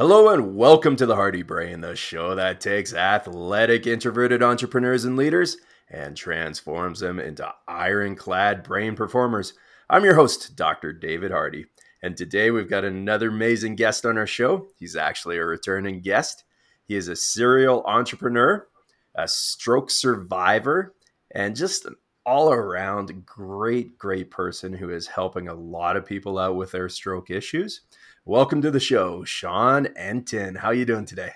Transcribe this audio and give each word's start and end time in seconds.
Hello 0.00 0.30
and 0.30 0.56
welcome 0.56 0.96
to 0.96 1.04
the 1.04 1.14
Hardy 1.14 1.42
Brain, 1.42 1.82
the 1.82 1.94
show 1.94 2.34
that 2.34 2.58
takes 2.58 2.94
athletic, 2.94 3.86
introverted 3.86 4.42
entrepreneurs 4.42 5.04
and 5.04 5.14
leaders 5.14 5.58
and 5.90 6.16
transforms 6.16 7.00
them 7.00 7.20
into 7.20 7.46
ironclad 7.68 8.62
brain 8.62 8.96
performers. 8.96 9.52
I'm 9.90 10.02
your 10.06 10.14
host, 10.14 10.56
Dr. 10.56 10.94
David 10.94 11.32
Hardy, 11.32 11.66
and 12.02 12.16
today 12.16 12.50
we've 12.50 12.70
got 12.70 12.82
another 12.82 13.28
amazing 13.28 13.76
guest 13.76 14.06
on 14.06 14.16
our 14.16 14.26
show. 14.26 14.68
He's 14.78 14.96
actually 14.96 15.36
a 15.36 15.44
returning 15.44 16.00
guest. 16.00 16.44
He 16.88 16.96
is 16.96 17.08
a 17.08 17.14
serial 17.14 17.84
entrepreneur, 17.84 18.66
a 19.14 19.28
stroke 19.28 19.90
survivor, 19.90 20.94
and 21.34 21.54
just 21.54 21.84
an 21.84 21.96
all 22.24 22.50
around 22.50 23.26
great, 23.26 23.98
great 23.98 24.30
person 24.30 24.72
who 24.72 24.88
is 24.88 25.06
helping 25.06 25.48
a 25.48 25.54
lot 25.54 25.98
of 25.98 26.06
people 26.06 26.38
out 26.38 26.56
with 26.56 26.70
their 26.72 26.88
stroke 26.88 27.28
issues. 27.28 27.82
Welcome 28.26 28.60
to 28.62 28.70
the 28.70 28.80
show, 28.80 29.24
Sean 29.24 29.86
Entin. 29.96 30.58
How 30.58 30.68
are 30.68 30.74
you 30.74 30.84
doing 30.84 31.06
today? 31.06 31.32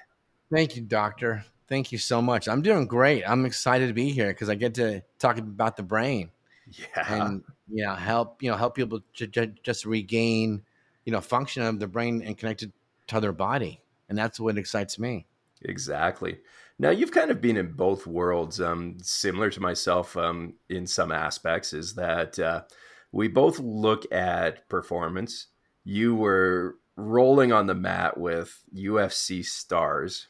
Thank 0.52 0.76
you, 0.76 0.82
doctor. 0.82 1.42
Thank 1.66 1.92
you 1.92 1.96
so 1.96 2.20
much. 2.20 2.46
I'm 2.46 2.60
doing 2.60 2.86
great. 2.86 3.24
I'm 3.26 3.46
excited 3.46 3.86
to 3.86 3.94
be 3.94 4.10
here 4.10 4.28
because 4.28 4.50
I 4.50 4.54
get 4.54 4.74
to 4.74 5.02
talk 5.18 5.38
about 5.38 5.78
the 5.78 5.82
brain. 5.82 6.30
Yeah. 6.70 7.22
And 7.22 7.42
you 7.72 7.86
know, 7.86 7.94
help 7.94 8.42
you 8.42 8.50
know 8.50 8.56
help 8.58 8.74
people 8.74 9.00
to, 9.14 9.26
to 9.26 9.46
just 9.62 9.86
regain 9.86 10.62
you 11.06 11.12
know 11.12 11.22
function 11.22 11.62
of 11.62 11.78
the 11.78 11.86
brain 11.86 12.22
and 12.22 12.36
connected 12.36 12.70
to 13.06 13.18
their 13.18 13.32
body, 13.32 13.80
and 14.10 14.18
that's 14.18 14.38
what 14.38 14.58
excites 14.58 14.98
me. 14.98 15.26
Exactly. 15.62 16.38
Now 16.78 16.90
you've 16.90 17.12
kind 17.12 17.30
of 17.30 17.40
been 17.40 17.56
in 17.56 17.72
both 17.72 18.06
worlds, 18.06 18.60
um, 18.60 18.98
similar 19.00 19.48
to 19.50 19.60
myself 19.60 20.18
um, 20.18 20.54
in 20.68 20.86
some 20.86 21.12
aspects. 21.12 21.72
Is 21.72 21.94
that 21.94 22.38
uh, 22.38 22.62
we 23.10 23.28
both 23.28 23.58
look 23.58 24.04
at 24.12 24.68
performance. 24.68 25.46
You 25.84 26.14
were 26.14 26.76
rolling 26.96 27.52
on 27.52 27.66
the 27.66 27.74
mat 27.74 28.18
with 28.18 28.62
UFC 28.74 29.44
stars. 29.44 30.28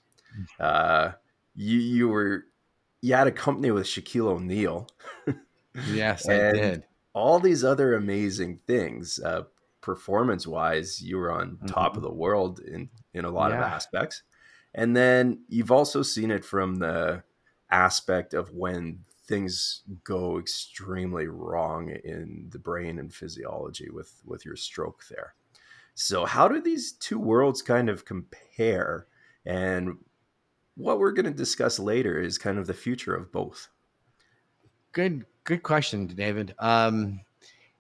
Uh, 0.59 1.13
you 1.55 1.79
you 1.79 2.09
were 2.09 2.45
you 3.01 3.15
had 3.15 3.27
a 3.27 3.33
company 3.33 3.71
with 3.71 3.87
Shaquille 3.87 4.29
O'Neal. 4.29 4.89
yes, 5.93 6.29
I 6.29 6.53
did. 6.53 6.85
All 7.13 7.39
these 7.39 7.63
other 7.63 7.95
amazing 7.95 8.59
things, 8.67 9.21
uh, 9.21 9.43
performance 9.81 10.47
wise, 10.47 11.03
you 11.03 11.19
were 11.19 11.31
on 11.31 11.53
mm-hmm. 11.53 11.67
top 11.67 11.97
of 11.97 12.03
the 12.03 12.13
world 12.13 12.61
in 12.61 12.89
in 13.13 13.25
a 13.25 13.31
lot 13.31 13.51
yeah. 13.51 13.59
of 13.59 13.63
aspects. 13.63 14.23
And 14.75 14.97
then 14.97 15.45
you've 15.49 15.71
also 15.71 16.03
seen 16.03 16.31
it 16.31 16.45
from 16.45 16.77
the 16.77 17.23
aspect 17.71 18.35
of 18.35 18.53
when 18.53 19.05
things 19.27 19.83
go 20.03 20.39
extremely 20.39 21.27
wrong 21.29 21.91
in 21.91 22.49
the 22.51 22.59
brain 22.59 22.99
and 22.99 23.15
physiology 23.15 23.91
with 23.91 24.21
with 24.25 24.45
your 24.45 24.57
stroke 24.57 25.05
there. 25.09 25.35
So, 25.95 26.25
how 26.25 26.49
do 26.49 26.61
these 26.61 26.93
two 26.93 27.19
worlds 27.19 27.63
kind 27.63 27.89
of 27.89 28.05
compare? 28.05 29.07
And 29.47 29.97
what 30.77 30.99
we're 30.99 31.13
going 31.13 31.27
to 31.27 31.31
discuss 31.31 31.79
later 31.79 32.21
is 32.21 32.37
kind 32.37 32.59
of 32.59 32.67
the 32.67 32.75
future 32.75 33.15
of 33.15 33.31
both. 33.31 33.69
Good, 34.93 35.25
good 35.45 35.63
question, 35.63 36.07
David. 36.07 36.55
Um, 36.59 37.21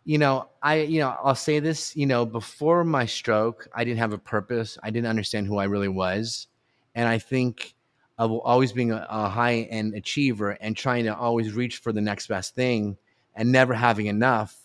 you 0.04 0.18
know, 0.18 0.48
I, 0.62 0.82
you 0.82 1.00
know, 1.00 1.16
I'll 1.22 1.34
say 1.34 1.58
this. 1.58 1.96
You 1.96 2.06
know, 2.06 2.24
before 2.24 2.84
my 2.84 3.06
stroke, 3.06 3.68
I 3.74 3.84
didn't 3.84 3.98
have 3.98 4.12
a 4.12 4.18
purpose. 4.18 4.78
I 4.82 4.90
didn't 4.90 5.08
understand 5.08 5.46
who 5.46 5.58
I 5.58 5.64
really 5.64 5.88
was, 5.88 6.46
and 6.94 7.08
I 7.08 7.18
think 7.18 7.74
of 8.18 8.30
always 8.30 8.70
being 8.70 8.92
a, 8.92 9.06
a 9.10 9.28
high 9.28 9.66
end 9.70 9.94
achiever 9.94 10.52
and 10.60 10.76
trying 10.76 11.04
to 11.04 11.16
always 11.16 11.52
reach 11.52 11.78
for 11.78 11.92
the 11.92 12.00
next 12.00 12.28
best 12.28 12.54
thing 12.54 12.96
and 13.34 13.50
never 13.50 13.74
having 13.74 14.06
enough 14.06 14.56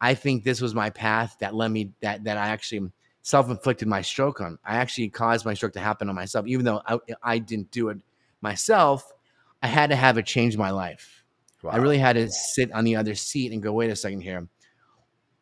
I 0.00 0.14
think 0.14 0.44
this 0.44 0.60
was 0.60 0.74
my 0.74 0.90
path 0.90 1.36
that 1.40 1.54
led 1.54 1.70
me 1.70 1.92
that 2.00 2.24
that 2.24 2.36
I 2.36 2.48
actually 2.48 2.90
self-inflicted 3.22 3.88
my 3.88 4.02
stroke 4.02 4.40
on. 4.40 4.58
I 4.64 4.76
actually 4.76 5.08
caused 5.08 5.44
my 5.44 5.54
stroke 5.54 5.72
to 5.72 5.80
happen 5.80 6.08
on 6.08 6.14
myself, 6.14 6.46
even 6.46 6.64
though 6.64 6.80
I, 6.86 6.98
I 7.22 7.38
didn't 7.38 7.70
do 7.72 7.88
it 7.88 7.98
myself. 8.40 9.12
I 9.62 9.66
had 9.66 9.90
to 9.90 9.96
have 9.96 10.16
it 10.16 10.26
change 10.26 10.56
my 10.56 10.70
life. 10.70 11.24
Wow. 11.62 11.72
I 11.72 11.76
really 11.78 11.98
had 11.98 12.12
to 12.12 12.30
sit 12.30 12.70
on 12.72 12.84
the 12.84 12.94
other 12.94 13.16
seat 13.16 13.50
and 13.50 13.62
go, 13.62 13.72
wait 13.72 13.90
a 13.90 13.96
second 13.96 14.20
here. 14.20 14.46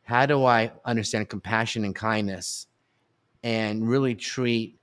How 0.04 0.24
do 0.24 0.44
I 0.44 0.72
understand 0.84 1.28
compassion 1.28 1.84
and 1.84 1.94
kindness 1.94 2.68
and 3.42 3.86
really 3.86 4.14
treat 4.14 4.78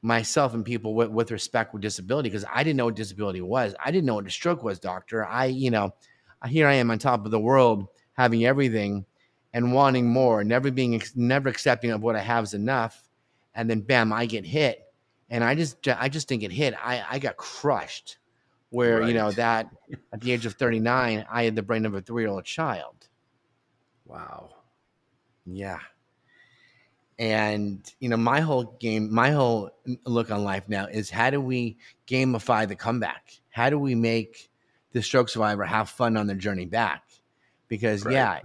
myself 0.00 0.54
and 0.54 0.64
people 0.64 0.94
with, 0.94 1.10
with 1.10 1.30
respect 1.30 1.74
with 1.74 1.82
disability? 1.82 2.30
Because 2.30 2.46
I 2.50 2.62
didn't 2.62 2.78
know 2.78 2.86
what 2.86 2.96
disability 2.96 3.42
was. 3.42 3.74
I 3.84 3.90
didn't 3.90 4.06
know 4.06 4.14
what 4.14 4.26
a 4.26 4.30
stroke 4.30 4.62
was, 4.62 4.78
doctor. 4.78 5.26
I, 5.26 5.46
you 5.46 5.70
know, 5.70 5.94
here 6.46 6.66
I 6.66 6.74
am 6.74 6.90
on 6.90 6.98
top 6.98 7.26
of 7.26 7.30
the 7.30 7.40
world 7.40 7.88
having 8.14 8.44
everything 8.44 9.06
and 9.52 9.72
wanting 9.72 10.08
more, 10.08 10.44
never 10.44 10.70
being 10.70 11.02
never 11.14 11.48
accepting 11.48 11.90
of 11.90 12.02
what 12.02 12.16
I 12.16 12.20
have 12.20 12.44
is 12.44 12.54
enough, 12.54 13.08
and 13.54 13.68
then 13.68 13.80
bam, 13.80 14.12
I 14.12 14.26
get 14.26 14.46
hit, 14.46 14.82
and 15.30 15.44
I 15.44 15.54
just 15.54 15.86
I 15.88 16.08
just 16.08 16.28
didn't 16.28 16.42
get 16.42 16.52
hit. 16.52 16.74
I 16.82 17.04
I 17.08 17.18
got 17.18 17.36
crushed, 17.36 18.18
where 18.70 19.00
right. 19.00 19.08
you 19.08 19.14
know 19.14 19.30
that 19.32 19.68
at 20.12 20.20
the 20.20 20.32
age 20.32 20.46
of 20.46 20.54
thirty 20.54 20.80
nine, 20.80 21.26
I 21.30 21.44
had 21.44 21.56
the 21.56 21.62
brain 21.62 21.86
of 21.86 21.94
a 21.94 22.00
three 22.00 22.22
year 22.22 22.30
old 22.30 22.44
child. 22.44 23.08
Wow. 24.06 24.50
Yeah. 25.46 25.78
And 27.18 27.90
you 28.00 28.08
know, 28.08 28.16
my 28.16 28.40
whole 28.40 28.64
game, 28.80 29.12
my 29.12 29.30
whole 29.30 29.70
look 30.04 30.30
on 30.30 30.44
life 30.44 30.64
now 30.68 30.86
is 30.86 31.10
how 31.10 31.30
do 31.30 31.40
we 31.40 31.76
gamify 32.06 32.66
the 32.66 32.74
comeback? 32.74 33.40
How 33.50 33.70
do 33.70 33.78
we 33.78 33.94
make 33.94 34.50
the 34.92 35.02
stroke 35.02 35.28
survivor 35.28 35.64
have 35.64 35.88
fun 35.88 36.16
on 36.16 36.26
their 36.26 36.36
journey 36.36 36.66
back? 36.66 37.04
Because 37.72 38.04
right. 38.04 38.12
yeah, 38.12 38.40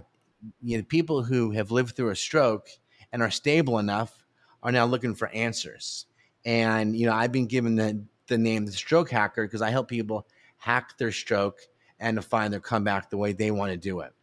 you 0.62 0.78
know, 0.78 0.84
people 0.84 1.22
who 1.22 1.50
have 1.50 1.70
lived 1.70 1.94
through 1.94 2.08
a 2.08 2.16
stroke 2.16 2.66
and 3.12 3.20
are 3.20 3.30
stable 3.30 3.78
enough 3.78 4.24
are 4.62 4.72
now 4.72 4.86
looking 4.86 5.14
for 5.14 5.28
answers. 5.28 6.06
And 6.46 6.96
you 6.96 7.04
know, 7.04 7.12
I've 7.12 7.30
been 7.30 7.46
given 7.46 7.76
the 7.76 8.02
the 8.28 8.38
name 8.38 8.64
the 8.64 8.72
stroke 8.72 9.10
hacker 9.10 9.44
because 9.44 9.60
I 9.60 9.68
help 9.68 9.86
people 9.86 10.26
hack 10.56 10.96
their 10.96 11.12
stroke 11.12 11.60
and 12.00 12.16
to 12.16 12.22
find 12.22 12.50
their 12.50 12.60
comeback 12.60 13.10
the 13.10 13.18
way 13.18 13.34
they 13.34 13.50
want 13.50 13.70
to 13.70 13.76
do 13.76 14.00
it. 14.00 14.14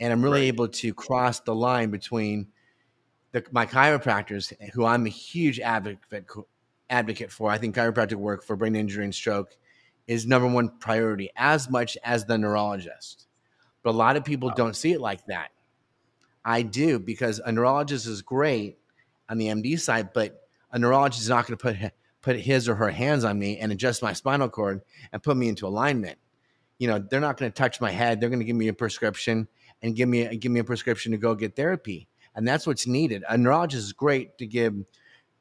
And 0.00 0.10
I'm 0.10 0.22
really 0.22 0.40
right. 0.40 0.54
able 0.54 0.68
to 0.68 0.94
cross 0.94 1.40
the 1.40 1.54
line 1.54 1.90
between 1.90 2.46
the, 3.32 3.44
my 3.52 3.66
chiropractors, 3.66 4.54
eh, 4.60 4.68
who 4.72 4.86
I'm 4.86 5.04
a 5.04 5.10
huge 5.10 5.60
advocate 5.60 6.24
advocate 6.88 7.30
for. 7.30 7.50
I 7.50 7.58
think 7.58 7.76
chiropractic 7.76 8.14
work 8.14 8.44
for 8.44 8.56
brain 8.56 8.76
injury 8.76 9.04
and 9.04 9.14
stroke 9.14 9.58
is 10.06 10.26
number 10.26 10.48
one 10.48 10.70
priority, 10.78 11.28
as 11.36 11.68
much 11.68 11.98
as 12.02 12.24
the 12.24 12.38
neurologist. 12.38 13.26
But 13.82 13.90
a 13.90 13.98
lot 13.98 14.16
of 14.16 14.24
people 14.24 14.48
wow. 14.48 14.54
don't 14.54 14.76
see 14.76 14.92
it 14.92 15.00
like 15.00 15.24
that. 15.26 15.50
I 16.44 16.62
do 16.62 16.98
because 16.98 17.38
a 17.38 17.52
neurologist 17.52 18.06
is 18.06 18.22
great 18.22 18.78
on 19.28 19.38
the 19.38 19.46
MD 19.46 19.78
side, 19.78 20.12
but 20.12 20.42
a 20.70 20.78
neurologist 20.78 21.22
is 21.22 21.28
not 21.28 21.46
going 21.46 21.58
to 21.58 21.62
put 21.62 21.92
put 22.22 22.36
his 22.36 22.68
or 22.68 22.76
her 22.76 22.90
hands 22.90 23.24
on 23.24 23.38
me 23.38 23.58
and 23.58 23.72
adjust 23.72 24.00
my 24.00 24.12
spinal 24.12 24.48
cord 24.48 24.80
and 25.12 25.22
put 25.22 25.36
me 25.36 25.48
into 25.48 25.66
alignment. 25.66 26.18
You 26.78 26.88
know, 26.88 26.98
they're 26.98 27.20
not 27.20 27.36
going 27.36 27.50
to 27.50 27.54
touch 27.54 27.80
my 27.80 27.90
head. 27.90 28.20
They're 28.20 28.28
going 28.28 28.38
to 28.38 28.44
give 28.44 28.56
me 28.56 28.68
a 28.68 28.72
prescription 28.72 29.48
and 29.82 29.96
give 29.96 30.08
me 30.08 30.22
a, 30.22 30.36
give 30.36 30.52
me 30.52 30.60
a 30.60 30.64
prescription 30.64 31.12
to 31.12 31.18
go 31.18 31.34
get 31.34 31.56
therapy, 31.56 32.08
and 32.34 32.46
that's 32.46 32.66
what's 32.66 32.86
needed. 32.86 33.24
A 33.28 33.36
neurologist 33.36 33.84
is 33.84 33.92
great 33.92 34.38
to 34.38 34.46
give 34.46 34.74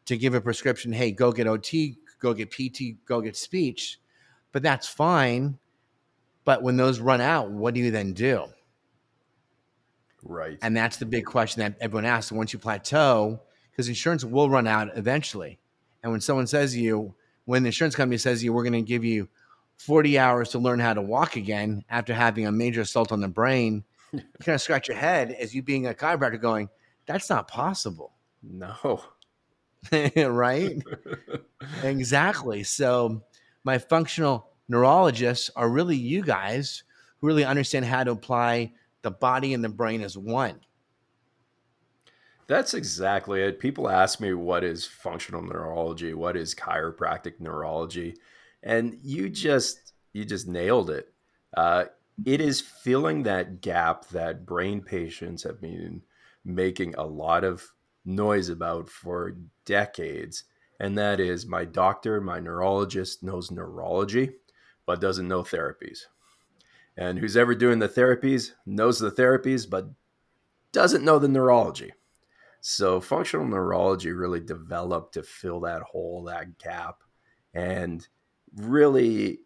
to 0.05 0.17
give 0.17 0.33
a 0.33 0.41
prescription. 0.41 0.91
Hey, 0.91 1.11
go 1.11 1.31
get 1.31 1.47
OT, 1.47 1.97
go 2.19 2.33
get 2.33 2.51
PT, 2.51 3.05
go 3.05 3.21
get 3.21 3.35
speech, 3.35 3.99
but 4.51 4.63
that's 4.63 4.87
fine 4.87 5.59
but 6.43 6.63
when 6.63 6.77
those 6.77 6.99
run 6.99 7.21
out, 7.21 7.51
what 7.51 7.73
do 7.73 7.79
you 7.79 7.91
then 7.91 8.13
do? 8.13 8.45
Right. 10.23 10.57
And 10.61 10.75
that's 10.75 10.97
the 10.97 11.05
big 11.05 11.25
question 11.25 11.61
that 11.61 11.75
everyone 11.81 12.05
asks. 12.05 12.31
Once 12.31 12.53
you 12.53 12.59
plateau, 12.59 13.41
because 13.71 13.87
insurance 13.87 14.23
will 14.23 14.49
run 14.49 14.67
out 14.67 14.89
eventually. 14.95 15.59
And 16.03 16.11
when 16.11 16.21
someone 16.21 16.47
says 16.47 16.73
to 16.73 16.79
you, 16.79 17.15
when 17.45 17.63
the 17.63 17.67
insurance 17.67 17.95
company 17.95 18.17
says 18.17 18.39
to 18.39 18.45
you, 18.45 18.53
we're 18.53 18.63
going 18.63 18.73
to 18.73 18.81
give 18.81 19.03
you 19.03 19.29
40 19.77 20.19
hours 20.19 20.49
to 20.49 20.59
learn 20.59 20.79
how 20.79 20.93
to 20.93 21.01
walk 21.01 21.35
again 21.35 21.83
after 21.89 22.13
having 22.13 22.45
a 22.45 22.51
major 22.51 22.81
assault 22.81 23.11
on 23.11 23.19
the 23.19 23.27
brain, 23.27 23.83
you 24.13 24.21
kind 24.43 24.55
of 24.55 24.61
scratch 24.61 24.87
your 24.87 24.97
head 24.97 25.31
as 25.31 25.55
you 25.55 25.63
being 25.63 25.87
a 25.87 25.93
chiropractor 25.93 26.39
going, 26.39 26.69
that's 27.07 27.29
not 27.29 27.47
possible. 27.47 28.13
No. 28.43 29.01
right? 30.15 30.77
exactly. 31.83 32.63
So 32.63 33.23
my 33.63 33.79
functional 33.79 34.50
neurologists 34.71 35.51
are 35.55 35.69
really 35.69 35.97
you 35.97 36.23
guys 36.23 36.83
who 37.19 37.27
really 37.27 37.43
understand 37.43 37.83
how 37.83 38.05
to 38.05 38.11
apply 38.11 38.71
the 39.01 39.11
body 39.11 39.53
and 39.53 39.61
the 39.61 39.69
brain 39.69 40.01
as 40.01 40.17
one. 40.17 40.61
That's 42.47 42.73
exactly 42.73 43.41
it. 43.41 43.59
People 43.59 43.89
ask 43.89 44.21
me 44.21 44.33
what 44.33 44.63
is 44.63 44.85
functional 44.85 45.41
neurology, 45.41 46.13
what 46.13 46.37
is 46.37 46.55
chiropractic 46.55 47.39
neurology, 47.39 48.15
and 48.63 48.97
you 49.01 49.29
just 49.29 49.93
you 50.13 50.25
just 50.25 50.47
nailed 50.47 50.89
it. 50.89 51.13
Uh, 51.55 51.85
it 52.25 52.39
is 52.41 52.61
filling 52.61 53.23
that 53.23 53.61
gap 53.61 54.07
that 54.09 54.45
brain 54.45 54.81
patients 54.81 55.43
have 55.43 55.61
been 55.61 56.01
making 56.45 56.95
a 56.95 57.05
lot 57.05 57.43
of 57.43 57.65
noise 58.05 58.49
about 58.49 58.89
for 58.89 59.37
decades, 59.65 60.45
and 60.79 60.97
that 60.97 61.19
is 61.19 61.45
my 61.45 61.65
doctor, 61.65 62.19
my 62.21 62.39
neurologist 62.39 63.23
knows 63.23 63.51
neurology, 63.51 64.31
but 64.91 64.99
doesn't 64.99 65.29
know 65.29 65.41
therapies. 65.41 65.99
And 66.97 67.17
who's 67.17 67.37
ever 67.37 67.55
doing 67.55 67.79
the 67.79 67.87
therapies 67.87 68.51
knows 68.65 68.99
the 68.99 69.09
therapies, 69.09 69.69
but 69.69 69.89
doesn't 70.73 71.05
know 71.05 71.17
the 71.17 71.29
neurology. 71.29 71.93
So 72.59 72.99
functional 72.99 73.47
neurology 73.47 74.11
really 74.11 74.41
developed 74.41 75.13
to 75.13 75.23
fill 75.23 75.61
that 75.61 75.81
hole, 75.81 76.25
that 76.25 76.57
gap. 76.57 77.03
And 77.53 78.05
really 78.57 79.39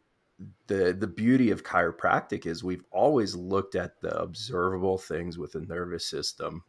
the 0.65 0.93
the 0.99 1.05
beauty 1.05 1.51
of 1.51 1.63
chiropractic 1.63 2.47
is 2.47 2.63
we've 2.63 2.83
always 2.89 3.35
looked 3.35 3.75
at 3.75 4.01
the 4.01 4.19
observable 4.19 4.97
things 4.97 5.37
with 5.37 5.51
the 5.51 5.61
nervous 5.61 6.07
system. 6.07 6.63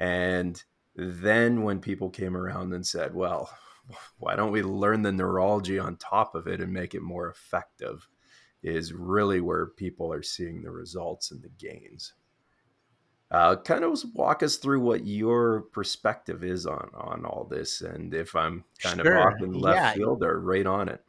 And 0.00 0.60
then 0.96 1.62
when 1.62 1.78
people 1.78 2.10
came 2.10 2.36
around 2.36 2.74
and 2.74 2.84
said, 2.84 3.14
well, 3.14 3.56
why 4.18 4.36
don't 4.36 4.52
we 4.52 4.62
learn 4.62 5.02
the 5.02 5.12
neurology 5.12 5.78
on 5.78 5.96
top 5.96 6.34
of 6.34 6.46
it 6.46 6.60
and 6.60 6.72
make 6.72 6.94
it 6.94 7.02
more 7.02 7.28
effective? 7.28 8.06
Is 8.62 8.92
really 8.92 9.40
where 9.40 9.66
people 9.66 10.12
are 10.12 10.22
seeing 10.22 10.62
the 10.62 10.70
results 10.70 11.30
and 11.30 11.42
the 11.42 11.48
gains. 11.48 12.12
Uh, 13.30 13.56
kind 13.56 13.84
of 13.84 13.98
walk 14.12 14.42
us 14.42 14.56
through 14.56 14.80
what 14.80 15.06
your 15.06 15.62
perspective 15.72 16.42
is 16.44 16.66
on 16.66 16.90
on 16.94 17.24
all 17.24 17.44
this, 17.44 17.80
and 17.80 18.12
if 18.12 18.34
I'm 18.34 18.64
kind 18.80 19.00
sure. 19.00 19.18
of 19.18 19.34
off 19.34 19.40
in 19.40 19.52
left 19.52 19.76
yeah. 19.76 19.92
field 19.92 20.22
or 20.24 20.40
right 20.40 20.66
on 20.66 20.88
it. 20.88 21.02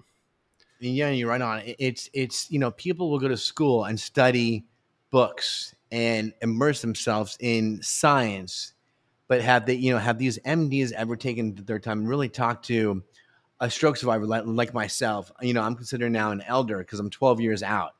Yeah, 0.80 1.10
you're 1.10 1.30
right 1.30 1.42
on. 1.42 1.62
It's 1.78 2.10
it's 2.14 2.50
you 2.50 2.60
know 2.60 2.72
people 2.72 3.10
will 3.10 3.20
go 3.20 3.28
to 3.28 3.38
school 3.38 3.86
and 3.86 4.00
study 4.00 4.66
books 5.10 5.76
and 5.92 6.34
immerse 6.42 6.82
themselves 6.82 7.38
in 7.40 7.82
science, 7.82 8.74
but 9.32 9.40
have 9.40 9.66
they 9.66 9.76
you 9.76 9.94
know 9.94 9.98
have 9.98 10.18
these 10.18 10.38
MDs 10.40 10.92
ever 10.92 11.16
taken 11.16 11.56
their 11.66 11.80
time 11.80 12.00
and 12.00 12.10
really 12.10 12.28
talk 12.28 12.64
to 12.64 13.02
a 13.62 13.72
stroke 13.72 13.96
survivor 13.96 14.26
like, 14.26 14.44
like 14.46 14.74
myself? 14.74 15.32
You 15.42 15.54
know, 15.54 15.62
I'm 15.62 15.76
considered 15.76 16.12
now 16.12 16.32
an 16.32 16.42
elder 16.42 16.80
because 16.80 17.00
I'm 17.00 17.10
12 17.10 17.40
years 17.40 17.64
out, 17.64 17.92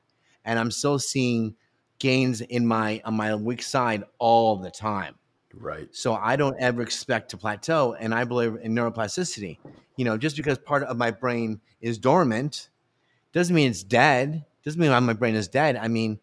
and 0.44 0.60
I'm 0.60 0.70
still 0.72 1.00
seeing 1.00 1.56
gains 2.00 2.42
in 2.42 2.68
my 2.68 3.02
on 3.06 3.14
my 3.14 3.34
weak 3.34 3.62
side 3.62 4.04
all 4.20 4.58
the 4.58 4.70
time. 4.70 5.16
Right. 5.54 5.88
So 5.92 6.16
I 6.16 6.36
don't 6.36 6.58
ever 6.60 6.82
expect 6.82 7.32
to 7.32 7.38
plateau, 7.38 7.94
and 7.94 8.14
I 8.14 8.26
believe 8.26 8.58
in 8.62 8.76
neuroplasticity. 8.76 9.58
You 9.96 10.04
know, 10.04 10.18
just 10.18 10.36
because 10.36 10.58
part 10.58 10.84
of 10.84 10.98
my 10.98 11.12
brain 11.12 11.62
is 11.80 11.98
dormant 11.98 12.68
doesn't 13.32 13.56
mean 13.56 13.72
it's 13.72 13.84
dead. 13.84 14.44
Doesn't 14.66 14.82
mean 14.82 14.92
my 15.06 15.14
brain 15.14 15.36
is 15.36 15.48
dead. 15.48 15.78
I 15.78 15.88
mean, 15.88 16.20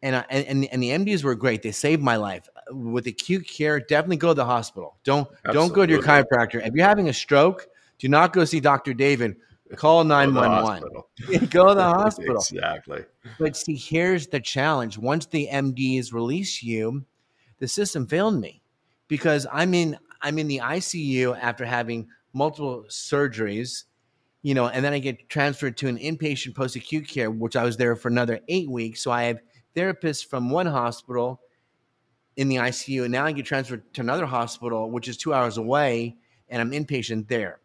and 0.00 0.16
I, 0.16 0.24
and 0.30 0.64
and 0.64 0.82
the 0.82 0.88
MDs 0.88 1.22
were 1.22 1.34
great. 1.34 1.60
They 1.60 1.72
saved 1.72 2.02
my 2.02 2.16
life 2.16 2.48
with 2.70 3.06
acute 3.06 3.46
care. 3.46 3.80
Definitely 3.80 4.16
go 4.16 4.28
to 4.28 4.34
the 4.34 4.44
hospital. 4.44 4.96
Don't 5.04 5.28
Absolutely. 5.46 5.52
don't 5.54 5.72
go 5.74 5.86
to 5.86 5.92
your 5.92 6.02
chiropractor. 6.02 6.66
If 6.66 6.74
you're 6.74 6.86
having 6.86 7.08
a 7.08 7.12
stroke, 7.12 7.66
do 7.98 8.08
not 8.08 8.32
go 8.32 8.44
see 8.44 8.60
Dr. 8.60 8.94
David. 8.94 9.36
Call 9.76 10.04
911. 10.04 10.82
Go 11.50 11.68
to 11.68 11.74
the 11.74 11.82
hospital. 11.82 12.36
exactly. 12.36 13.04
But 13.38 13.54
see, 13.54 13.74
here's 13.74 14.26
the 14.26 14.40
challenge. 14.40 14.96
Once 14.96 15.26
the 15.26 15.48
MDs 15.52 16.12
release 16.12 16.62
you, 16.62 17.04
the 17.58 17.68
system 17.68 18.06
failed 18.06 18.40
me 18.40 18.62
because 19.08 19.46
I'm 19.52 19.74
in 19.74 19.98
I'm 20.22 20.38
in 20.38 20.48
the 20.48 20.58
ICU 20.58 21.38
after 21.40 21.64
having 21.64 22.08
multiple 22.32 22.84
surgeries, 22.88 23.84
you 24.42 24.54
know, 24.54 24.68
and 24.68 24.84
then 24.84 24.92
I 24.92 24.98
get 24.98 25.28
transferred 25.28 25.76
to 25.78 25.88
an 25.88 25.98
inpatient 25.98 26.54
post 26.54 26.74
acute 26.76 27.06
care, 27.06 27.30
which 27.30 27.56
I 27.56 27.64
was 27.64 27.76
there 27.76 27.94
for 27.94 28.08
another 28.08 28.40
eight 28.48 28.70
weeks. 28.70 29.02
So 29.02 29.10
I 29.10 29.24
have 29.24 29.40
therapists 29.76 30.24
from 30.24 30.50
one 30.50 30.66
hospital 30.66 31.40
in 32.38 32.48
the 32.48 32.54
ICU, 32.54 33.02
and 33.02 33.10
now 33.10 33.26
I 33.26 33.32
get 33.32 33.44
transferred 33.44 33.92
to 33.94 34.00
another 34.00 34.24
hospital, 34.24 34.88
which 34.92 35.08
is 35.08 35.16
two 35.16 35.34
hours 35.34 35.58
away, 35.58 36.16
and 36.48 36.62
I'm 36.62 36.70
inpatient 36.70 37.26
there. 37.26 37.58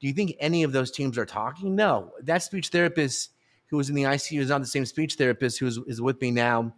Do 0.00 0.08
you 0.08 0.12
think 0.12 0.34
any 0.40 0.64
of 0.64 0.72
those 0.72 0.90
teams 0.90 1.16
are 1.16 1.24
talking? 1.24 1.76
No. 1.76 2.10
That 2.20 2.42
speech 2.42 2.68
therapist 2.68 3.30
who 3.68 3.76
was 3.76 3.88
in 3.88 3.94
the 3.94 4.02
ICU 4.02 4.40
is 4.40 4.48
not 4.48 4.60
the 4.60 4.66
same 4.66 4.84
speech 4.84 5.14
therapist 5.14 5.60
who 5.60 5.66
is, 5.68 5.78
is 5.86 6.02
with 6.02 6.20
me 6.20 6.32
now 6.32 6.74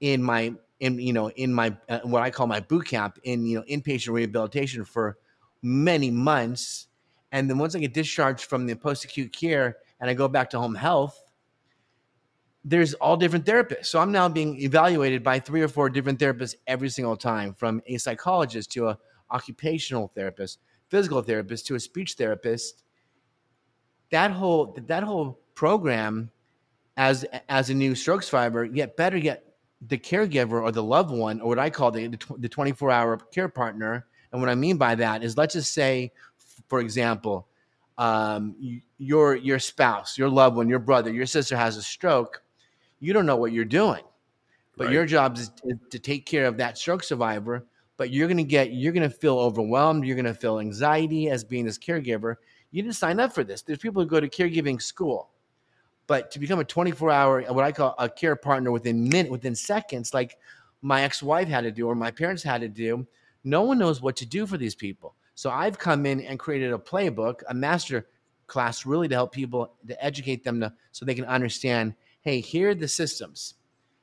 in 0.00 0.22
my 0.22 0.52
in 0.80 0.98
you 0.98 1.14
know 1.14 1.30
in 1.30 1.54
my 1.54 1.74
uh, 1.88 2.00
what 2.00 2.22
I 2.22 2.30
call 2.30 2.46
my 2.46 2.60
boot 2.60 2.86
camp 2.86 3.18
in 3.22 3.46
you 3.46 3.58
know 3.58 3.64
inpatient 3.70 4.12
rehabilitation 4.12 4.84
for 4.84 5.16
many 5.62 6.10
months, 6.10 6.88
and 7.32 7.48
then 7.48 7.56
once 7.56 7.74
I 7.74 7.78
get 7.78 7.94
discharged 7.94 8.44
from 8.44 8.66
the 8.66 8.76
post 8.76 9.04
acute 9.06 9.32
care 9.32 9.78
and 9.98 10.10
I 10.10 10.14
go 10.14 10.28
back 10.28 10.50
to 10.50 10.58
home 10.58 10.74
health, 10.74 11.21
there's 12.64 12.94
all 12.94 13.16
different 13.16 13.44
therapists. 13.44 13.86
So 13.86 13.98
I'm 13.98 14.12
now 14.12 14.28
being 14.28 14.60
evaluated 14.60 15.22
by 15.22 15.40
three 15.40 15.62
or 15.62 15.68
four 15.68 15.90
different 15.90 16.18
therapists 16.18 16.54
every 16.66 16.88
single 16.88 17.16
time, 17.16 17.54
from 17.54 17.82
a 17.86 17.98
psychologist 17.98 18.70
to 18.72 18.88
a 18.88 18.98
occupational 19.30 20.12
therapist 20.14 20.58
physical 20.92 21.22
therapist 21.22 21.66
to 21.66 21.74
a 21.74 21.80
speech 21.80 22.14
therapist 22.18 22.84
that 24.10 24.30
whole 24.30 24.76
that 24.86 25.02
whole 25.02 25.40
program 25.54 26.30
as 26.98 27.24
as 27.48 27.70
a 27.70 27.74
new 27.74 27.94
stroke 27.94 28.22
survivor 28.22 28.66
yet 28.66 28.94
better 28.94 29.16
yet 29.16 29.54
the 29.88 29.96
caregiver 29.96 30.62
or 30.62 30.70
the 30.70 30.82
loved 30.82 31.10
one 31.10 31.40
or 31.40 31.48
what 31.48 31.58
i 31.58 31.70
call 31.70 31.90
the 31.90 32.08
the 32.36 32.48
24 32.48 32.90
hour 32.90 33.16
care 33.16 33.48
partner 33.48 34.06
and 34.32 34.40
what 34.42 34.50
i 34.50 34.54
mean 34.54 34.76
by 34.76 34.94
that 34.94 35.22
is 35.22 35.38
let's 35.38 35.54
just 35.54 35.72
say 35.72 36.12
for 36.68 36.80
example 36.80 37.48
um, 37.96 38.54
your 38.98 39.34
your 39.36 39.58
spouse 39.58 40.18
your 40.18 40.28
loved 40.28 40.56
one 40.56 40.68
your 40.68 40.78
brother 40.78 41.10
your 41.10 41.26
sister 41.26 41.56
has 41.56 41.78
a 41.78 41.82
stroke 41.82 42.41
you 43.02 43.12
don't 43.12 43.26
know 43.26 43.36
what 43.36 43.52
you're 43.52 43.64
doing. 43.64 44.02
But 44.76 44.84
right. 44.84 44.92
your 44.94 45.04
job 45.04 45.36
is 45.36 45.50
to 45.90 45.98
take 45.98 46.24
care 46.24 46.46
of 46.46 46.56
that 46.56 46.78
stroke 46.78 47.02
survivor 47.02 47.66
but 47.98 48.10
you're 48.10 48.26
going 48.26 48.38
to 48.38 48.42
get 48.42 48.72
you're 48.72 48.92
going 48.92 49.08
to 49.08 49.14
feel 49.14 49.38
overwhelmed 49.38 50.04
you're 50.04 50.16
going 50.16 50.24
to 50.24 50.34
feel 50.34 50.58
anxiety 50.58 51.28
as 51.28 51.44
being 51.44 51.64
this 51.64 51.78
caregiver. 51.78 52.36
You 52.70 52.82
didn't 52.82 52.96
sign 52.96 53.20
up 53.20 53.34
for 53.34 53.44
this. 53.44 53.60
There's 53.60 53.78
people 53.78 54.02
who 54.02 54.08
go 54.08 54.18
to 54.18 54.28
caregiving 54.28 54.80
school 54.80 55.28
but 56.06 56.30
to 56.30 56.38
become 56.38 56.58
a 56.58 56.64
24 56.64 57.10
hour 57.10 57.42
what 57.52 57.64
i 57.64 57.72
call 57.72 57.94
a 57.98 58.08
care 58.08 58.36
partner 58.36 58.70
within 58.70 59.08
minute 59.08 59.30
within 59.30 59.54
seconds 59.54 60.12
like 60.12 60.36
my 60.82 61.02
ex-wife 61.02 61.48
had 61.48 61.62
to 61.62 61.70
do 61.70 61.86
or 61.86 61.94
my 61.94 62.10
parents 62.10 62.42
had 62.42 62.60
to 62.60 62.68
do 62.68 63.06
no 63.44 63.62
one 63.62 63.78
knows 63.78 64.00
what 64.00 64.14
to 64.16 64.26
do 64.26 64.46
for 64.46 64.56
these 64.56 64.74
people. 64.74 65.14
So 65.34 65.50
i've 65.50 65.78
come 65.78 66.06
in 66.06 66.20
and 66.20 66.38
created 66.38 66.72
a 66.72 66.78
playbook 66.78 67.42
a 67.48 67.54
master 67.54 68.08
class 68.46 68.84
really 68.84 69.08
to 69.08 69.14
help 69.14 69.32
people 69.32 69.74
to 69.86 70.04
educate 70.04 70.44
them 70.44 70.60
to, 70.60 70.72
so 70.90 71.04
they 71.04 71.14
can 71.14 71.24
understand 71.24 71.94
hey 72.22 72.40
here 72.40 72.70
are 72.70 72.74
the 72.74 72.88
systems 72.88 73.54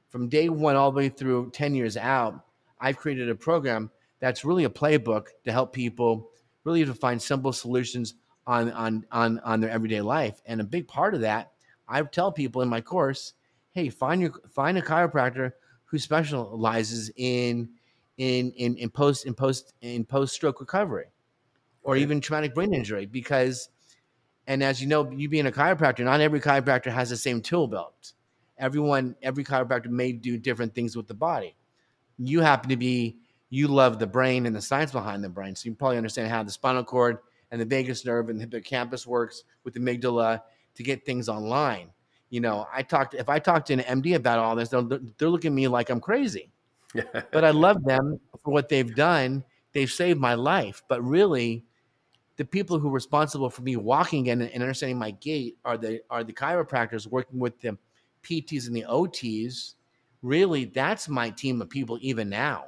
from 0.10 0.30
day 0.30 0.48
one 0.48 0.76
all 0.76 0.92
the 0.92 0.98
way 0.98 1.10
through 1.10 1.50
10 1.52 1.76
years 1.76 1.98
out 1.98 2.46
I've 2.80 2.98
created 2.98 3.30
a 3.30 3.36
program 3.36 3.92
that's 4.20 4.46
really 4.46 4.64
a 4.64 4.70
playbook 4.70 5.28
to 5.46 5.52
help 5.52 5.74
people 5.74 6.30
really 6.64 6.86
to 6.86 6.94
find 6.94 7.22
simple 7.22 7.54
solutions 7.54 8.16
on 8.48 8.72
on 8.72 9.06
on 9.12 9.40
on 9.40 9.60
their 9.60 9.70
everyday 9.70 10.02
life. 10.02 10.42
And 10.46 10.62
a 10.62 10.64
big 10.64 10.88
part 10.88 11.14
of 11.14 11.22
that, 11.22 11.52
I 11.88 12.02
tell 12.04 12.32
people 12.32 12.62
in 12.62 12.70
my 12.70 12.82
course, 12.82 13.34
hey, 13.72 13.90
find 13.90 14.22
your 14.22 14.34
find 14.50 14.78
a 14.78 14.82
chiropractor 14.82 15.54
who 15.86 15.98
specializes 15.98 17.12
in 17.16 17.70
in 18.18 18.52
in, 18.52 18.76
in 18.78 18.90
post 18.90 19.26
in 19.26 19.34
post 19.34 19.74
in 19.82 20.06
post 20.06 20.34
stroke 20.34 20.60
recovery 20.60 21.08
or 21.84 21.96
even 21.96 22.20
traumatic 22.20 22.54
brain 22.54 22.74
injury 22.74 23.06
because 23.06 23.70
and 24.50 24.62
as 24.62 24.82
you 24.82 24.88
know 24.88 25.10
you 25.12 25.30
being 25.30 25.48
a 25.48 25.52
chiropractor 25.52 26.04
not 26.04 26.20
every 26.20 26.42
chiropractor 26.42 26.92
has 26.92 27.10
the 27.10 27.16
same 27.16 27.42
tool 27.42 27.68
belt 27.68 28.12
everyone 28.58 29.16
every 29.22 29.46
chiropractor 29.46 29.88
may 29.88 30.12
do 30.12 30.38
different 30.38 30.76
things 30.76 30.98
with 30.98 31.08
the 31.08 31.14
body 31.14 31.56
you 32.18 32.42
happen 32.42 32.70
to 32.70 32.76
be 32.76 33.16
you 33.50 33.68
love 33.68 34.00
the 34.00 34.08
brain 34.08 34.46
and 34.46 34.56
the 34.56 34.62
science 34.62 34.92
behind 34.92 35.24
the 35.24 35.30
brain, 35.30 35.56
so 35.56 35.68
you 35.68 35.76
probably 35.76 35.98
understand 35.98 36.30
how 36.30 36.44
the 36.44 36.52
spinal 36.52 36.84
cord 36.84 37.18
and 37.52 37.60
the 37.60 37.66
vagus 37.66 38.06
nerve 38.06 38.30
and 38.30 38.40
the 38.40 38.44
hippocampus 38.44 39.08
works 39.08 39.44
with 39.64 39.74
the 39.74 39.80
amygdala 39.80 40.42
to 40.76 40.84
get 40.84 41.06
things 41.06 41.28
online. 41.28 41.90
You 42.30 42.42
know, 42.42 42.68
I 42.72 42.84
talked 42.84 43.16
if 43.16 43.28
I 43.28 43.40
talked 43.40 43.68
to 43.68 43.74
an 43.74 44.02
MD 44.02 44.16
about 44.16 44.38
all 44.38 44.56
this, 44.56 44.70
they're, 44.70 44.84
they're 44.84 45.30
looking 45.30 45.52
at 45.52 45.56
me 45.56 45.68
like 45.68 45.90
I'm 45.90 46.00
crazy. 46.00 46.52
but 47.32 47.44
I 47.44 47.52
love 47.52 47.84
them 47.84 48.20
for 48.44 48.52
what 48.52 48.70
they've 48.70 48.96
done. 48.96 49.44
They've 49.74 49.92
saved 49.92 50.20
my 50.20 50.36
life. 50.36 50.84
But 50.88 51.04
really, 51.04 51.66
the 52.40 52.46
people 52.46 52.80
who 52.80 52.88
are 52.88 52.94
responsible 52.94 53.50
for 53.50 53.64
me 53.64 53.76
walking 53.76 54.22
again 54.22 54.42
and 54.42 54.64
understanding 54.64 54.98
my 54.98 55.12
gait 55.12 55.58
are 55.66 55.78
the 55.78 56.00
are 56.10 56.24
the 56.24 56.32
chiropractors 56.32 57.06
working 57.06 57.38
with 57.38 57.60
the 57.60 57.78
PTs 58.24 58.68
and 58.68 58.76
the 58.76 58.86
OTs 58.90 59.76
really 60.22 60.66
that's 60.66 61.08
my 61.08 61.30
team 61.30 61.62
of 61.62 61.70
people 61.70 61.98
even 62.02 62.30
now. 62.30 62.66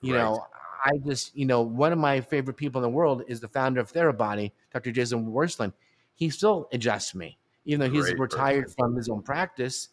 You 0.00 0.14
right. 0.14 0.22
know, 0.22 0.46
I 0.84 0.90
just, 1.06 1.36
you 1.36 1.46
know, 1.46 1.62
one 1.62 1.92
of 1.92 1.98
my 1.98 2.20
favorite 2.20 2.56
people 2.56 2.80
in 2.80 2.82
the 2.82 2.94
world 2.94 3.22
is 3.28 3.40
the 3.40 3.48
founder 3.48 3.80
of 3.80 3.92
Therabody, 3.92 4.52
Dr. 4.72 4.90
Jason 4.90 5.26
Wersland. 5.26 5.72
He 6.14 6.28
still 6.30 6.68
adjusts 6.72 7.14
me, 7.14 7.38
even 7.64 7.80
though 7.80 7.94
he's 7.94 8.06
Great 8.06 8.18
retired 8.18 8.64
person. 8.64 8.76
from 8.78 8.96
his 8.96 9.08
own 9.08 9.22
practice. 9.22 9.90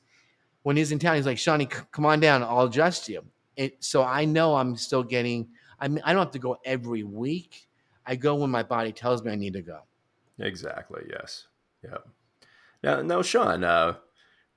When 0.63 0.75
he's 0.75 0.91
in 0.91 0.99
town, 0.99 1.15
he's 1.15 1.25
like, 1.25 1.37
Shawnee, 1.37 1.67
come 1.67 2.05
on 2.05 2.19
down. 2.19 2.43
I'll 2.43 2.65
adjust 2.65 3.07
you. 3.07 3.23
It, 3.55 3.83
so 3.83 4.03
I 4.03 4.25
know 4.25 4.55
I'm 4.55 4.75
still 4.75 5.03
getting, 5.03 5.49
I 5.79 5.87
mean, 5.87 6.01
I 6.03 6.13
don't 6.13 6.23
have 6.23 6.31
to 6.31 6.39
go 6.39 6.57
every 6.65 7.03
week. 7.03 7.68
I 8.09 8.15
go 8.15 8.33
when 8.33 8.49
my 8.49 8.63
body 8.63 8.91
tells 8.91 9.23
me 9.23 9.31
I 9.31 9.35
need 9.35 9.53
to 9.53 9.61
go. 9.61 9.81
Exactly. 10.39 11.03
Yes. 11.07 11.45
Yeah. 11.83 11.97
Now, 12.81 13.03
now, 13.03 13.21
Sean, 13.21 13.63
uh, 13.63 13.97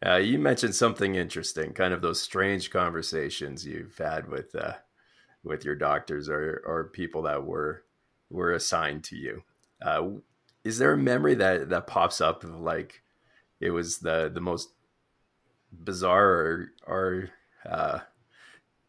uh, 0.04 0.16
you 0.16 0.38
mentioned 0.38 0.75
something 0.75 1.16
interesting, 1.16 1.75
kind 1.75 1.92
of 1.92 2.00
those 2.00 2.21
strange 2.21 2.71
conversations 2.71 3.66
you've 3.66 3.99
had 3.99 4.26
with 4.26 4.54
uh, 4.54 4.73
with 5.44 5.66
your 5.66 5.75
doctors 5.75 6.30
or 6.30 6.62
or 6.64 6.85
people 6.85 7.23
that 7.23 7.44
were 7.44 7.85
were 8.30 8.54
assigned 8.54 9.04
to 9.04 9.16
you. 9.16 9.42
Uh, 9.82 10.09
is 10.64 10.78
there 10.78 10.94
a 10.94 10.99
memory 10.99 11.35
that 11.35 11.68
that 11.68 11.87
pops 11.87 12.23
up 12.23 12.44
of 12.44 12.59
like 12.59 13.02
it 13.61 13.71
was 13.71 13.99
the 13.99 14.30
the 14.32 14.40
most 14.40 14.71
bizarre 15.73 16.30
or, 16.30 16.73
or 16.87 17.30
uh, 17.68 17.99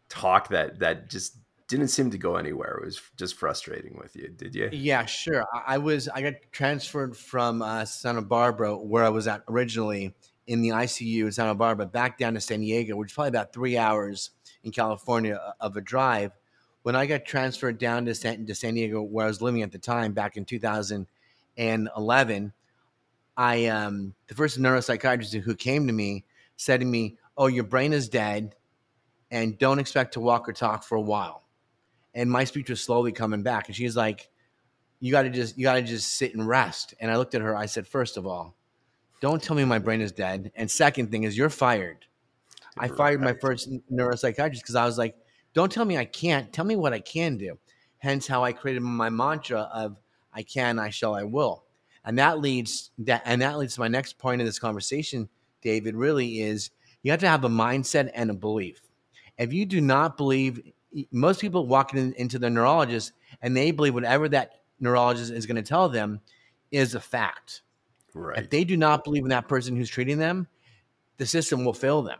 talk 0.08 0.48
that 0.50 0.80
that 0.80 1.10
just 1.10 1.36
didn't 1.74 1.90
seem 1.90 2.12
to 2.12 2.20
go 2.20 2.36
anywhere. 2.36 2.78
It 2.78 2.86
was 2.86 3.02
just 3.18 3.36
frustrating 3.36 3.98
with 3.98 4.16
you, 4.16 4.30
did 4.30 4.54
you? 4.54 4.70
Yeah, 4.72 5.06
sure. 5.06 5.44
I, 5.66 5.80
was 5.80 6.08
I 6.08 6.22
got 6.22 6.36
transferred 6.52 7.18
from 7.18 7.64
uh, 7.64 7.84
Santa 7.86 8.22
Barbara, 8.22 8.78
where 8.78 9.04
I 9.04 9.10
was 9.10 9.28
at 9.28 9.42
originally, 9.50 10.14
in 10.46 10.62
the 10.62 10.70
ICU 10.70 11.22
in 11.22 11.32
Santa 11.32 11.56
Barbara, 11.56 11.88
back 11.88 12.20
down 12.20 12.36
to 12.36 12.42
San 12.42 12.60
Diego, 12.60 12.96
which 12.96 13.10
is 13.10 13.16
probably 13.16 13.30
about 13.30 13.54
three 13.54 13.76
hours 13.76 14.30
in 14.64 14.72
California 14.72 15.36
uh, 15.36 15.54
of 15.60 15.76
a 15.76 15.82
drive. 15.82 16.32
When 16.84 16.96
I 16.96 17.08
got 17.08 17.26
transferred 17.26 17.80
down 17.80 18.06
to 18.06 18.14
San, 18.14 18.46
to 18.46 18.54
San 18.54 18.76
Diego, 18.76 19.02
where 19.02 19.26
I 19.26 19.30
was 19.30 19.42
living 19.42 19.64
at 19.64 19.72
the 19.72 19.80
time, 19.80 20.14
back 20.14 20.38
in 20.38 20.46
2011, 20.46 22.54
I 23.36 23.66
um, 23.66 24.14
the 24.28 24.36
first 24.36 24.60
neuropsychiatrist 24.60 25.42
who 25.42 25.56
came 25.56 25.88
to 25.88 25.94
me 25.94 26.24
said 26.56 26.82
to 26.82 26.86
me, 26.86 27.18
"Oh, 27.36 27.48
your 27.48 27.64
brain 27.64 27.94
is 27.94 28.10
dead, 28.10 28.54
and 29.32 29.58
don't 29.58 29.80
expect 29.80 30.14
to 30.14 30.20
walk 30.20 30.48
or 30.48 30.54
talk 30.54 30.84
for 30.84 30.96
a 30.96 31.02
while." 31.02 31.43
And 32.14 32.30
my 32.30 32.44
speech 32.44 32.70
was 32.70 32.82
slowly 32.82 33.12
coming 33.12 33.44
back, 33.44 33.68
and 33.68 33.76
she's 33.76 33.96
like, 33.96 34.30
"You 35.00 35.12
got 35.12 35.24
to 35.24 35.30
just 35.30 35.58
you 35.58 35.64
got 35.64 35.76
to 35.76 35.82
just 35.82 36.18
sit 36.18 36.34
and 36.36 36.48
rest." 36.48 36.94
And 37.00 37.10
I 37.10 37.18
looked 37.18 37.36
at 37.36 37.42
her. 37.42 37.56
I 37.56 37.66
said, 37.66 37.88
first 37.88 38.18
of 38.18 38.28
all, 38.28 38.56
don't 39.22 39.42
tell 39.42 39.56
me 39.56 39.66
my 39.66 39.80
brain 39.80 40.02
is 40.02 40.12
dead. 40.12 40.52
And 40.56 40.70
second 40.70 41.12
thing 41.12 41.24
is, 41.24 41.38
you're 41.38 41.50
fired." 41.50 42.06
I 42.78 42.88
fired 42.88 43.22
my 43.22 43.34
first 43.34 43.70
neuropsychiatrist 43.92 44.62
because 44.62 44.76
I 44.76 44.86
was 44.86 44.98
like, 44.98 45.16
"Don't 45.54 45.72
tell 45.72 45.86
me 45.86 45.98
I 45.98 46.06
can't. 46.06 46.52
Tell 46.52 46.66
me 46.66 46.76
what 46.76 46.94
I 46.94 47.00
can 47.00 47.38
do." 47.38 47.58
Hence, 48.00 48.28
how 48.28 48.44
I 48.44 48.54
created 48.54 48.82
my 48.82 49.10
mantra 49.10 49.70
of 49.74 49.98
"I 50.34 50.44
can, 50.44 50.80
I 50.80 50.90
shall, 50.90 51.16
I 51.16 51.24
will." 51.24 51.64
and 52.06 52.18
that 52.18 52.40
leads 52.40 52.92
that 53.00 53.22
and 53.26 53.42
that 53.42 53.58
leads 53.58 53.76
to 53.76 53.80
my 53.80 53.88
next 53.88 54.18
point 54.18 54.42
of 54.42 54.48
this 54.48 54.60
conversation 54.60 55.28
david 55.62 55.96
really 55.96 56.42
is 56.42 56.72
you 57.02 57.12
have 57.12 57.20
to 57.20 57.28
have 57.28 57.44
a 57.44 57.50
mindset 57.50 58.12
and 58.14 58.30
a 58.30 58.34
belief 58.34 58.82
if 59.38 59.54
you 59.54 59.66
do 59.66 59.82
not 59.82 60.18
believe 60.18 60.62
most 61.12 61.42
people 61.42 61.68
walk 61.68 61.94
in, 61.94 62.14
into 62.14 62.40
the 62.40 62.50
neurologist 62.50 63.14
and 63.42 63.56
they 63.56 63.72
believe 63.72 63.94
whatever 63.94 64.30
that 64.30 64.62
neurologist 64.80 65.32
is 65.32 65.46
going 65.46 65.56
to 65.56 65.62
tell 65.62 65.90
them 65.90 66.20
is 66.72 66.96
a 66.96 67.00
fact. 67.00 67.62
Right. 68.16 68.38
if 68.38 68.52
they 68.52 68.64
do 68.64 68.78
not 68.78 69.04
believe 69.04 69.24
in 69.24 69.30
that 69.30 69.48
person 69.48 69.76
who's 69.76 69.90
treating 69.90 70.20
them 70.20 70.48
the 71.18 71.26
system 71.26 71.66
will 71.66 71.74
fail 71.74 72.02
them. 72.04 72.20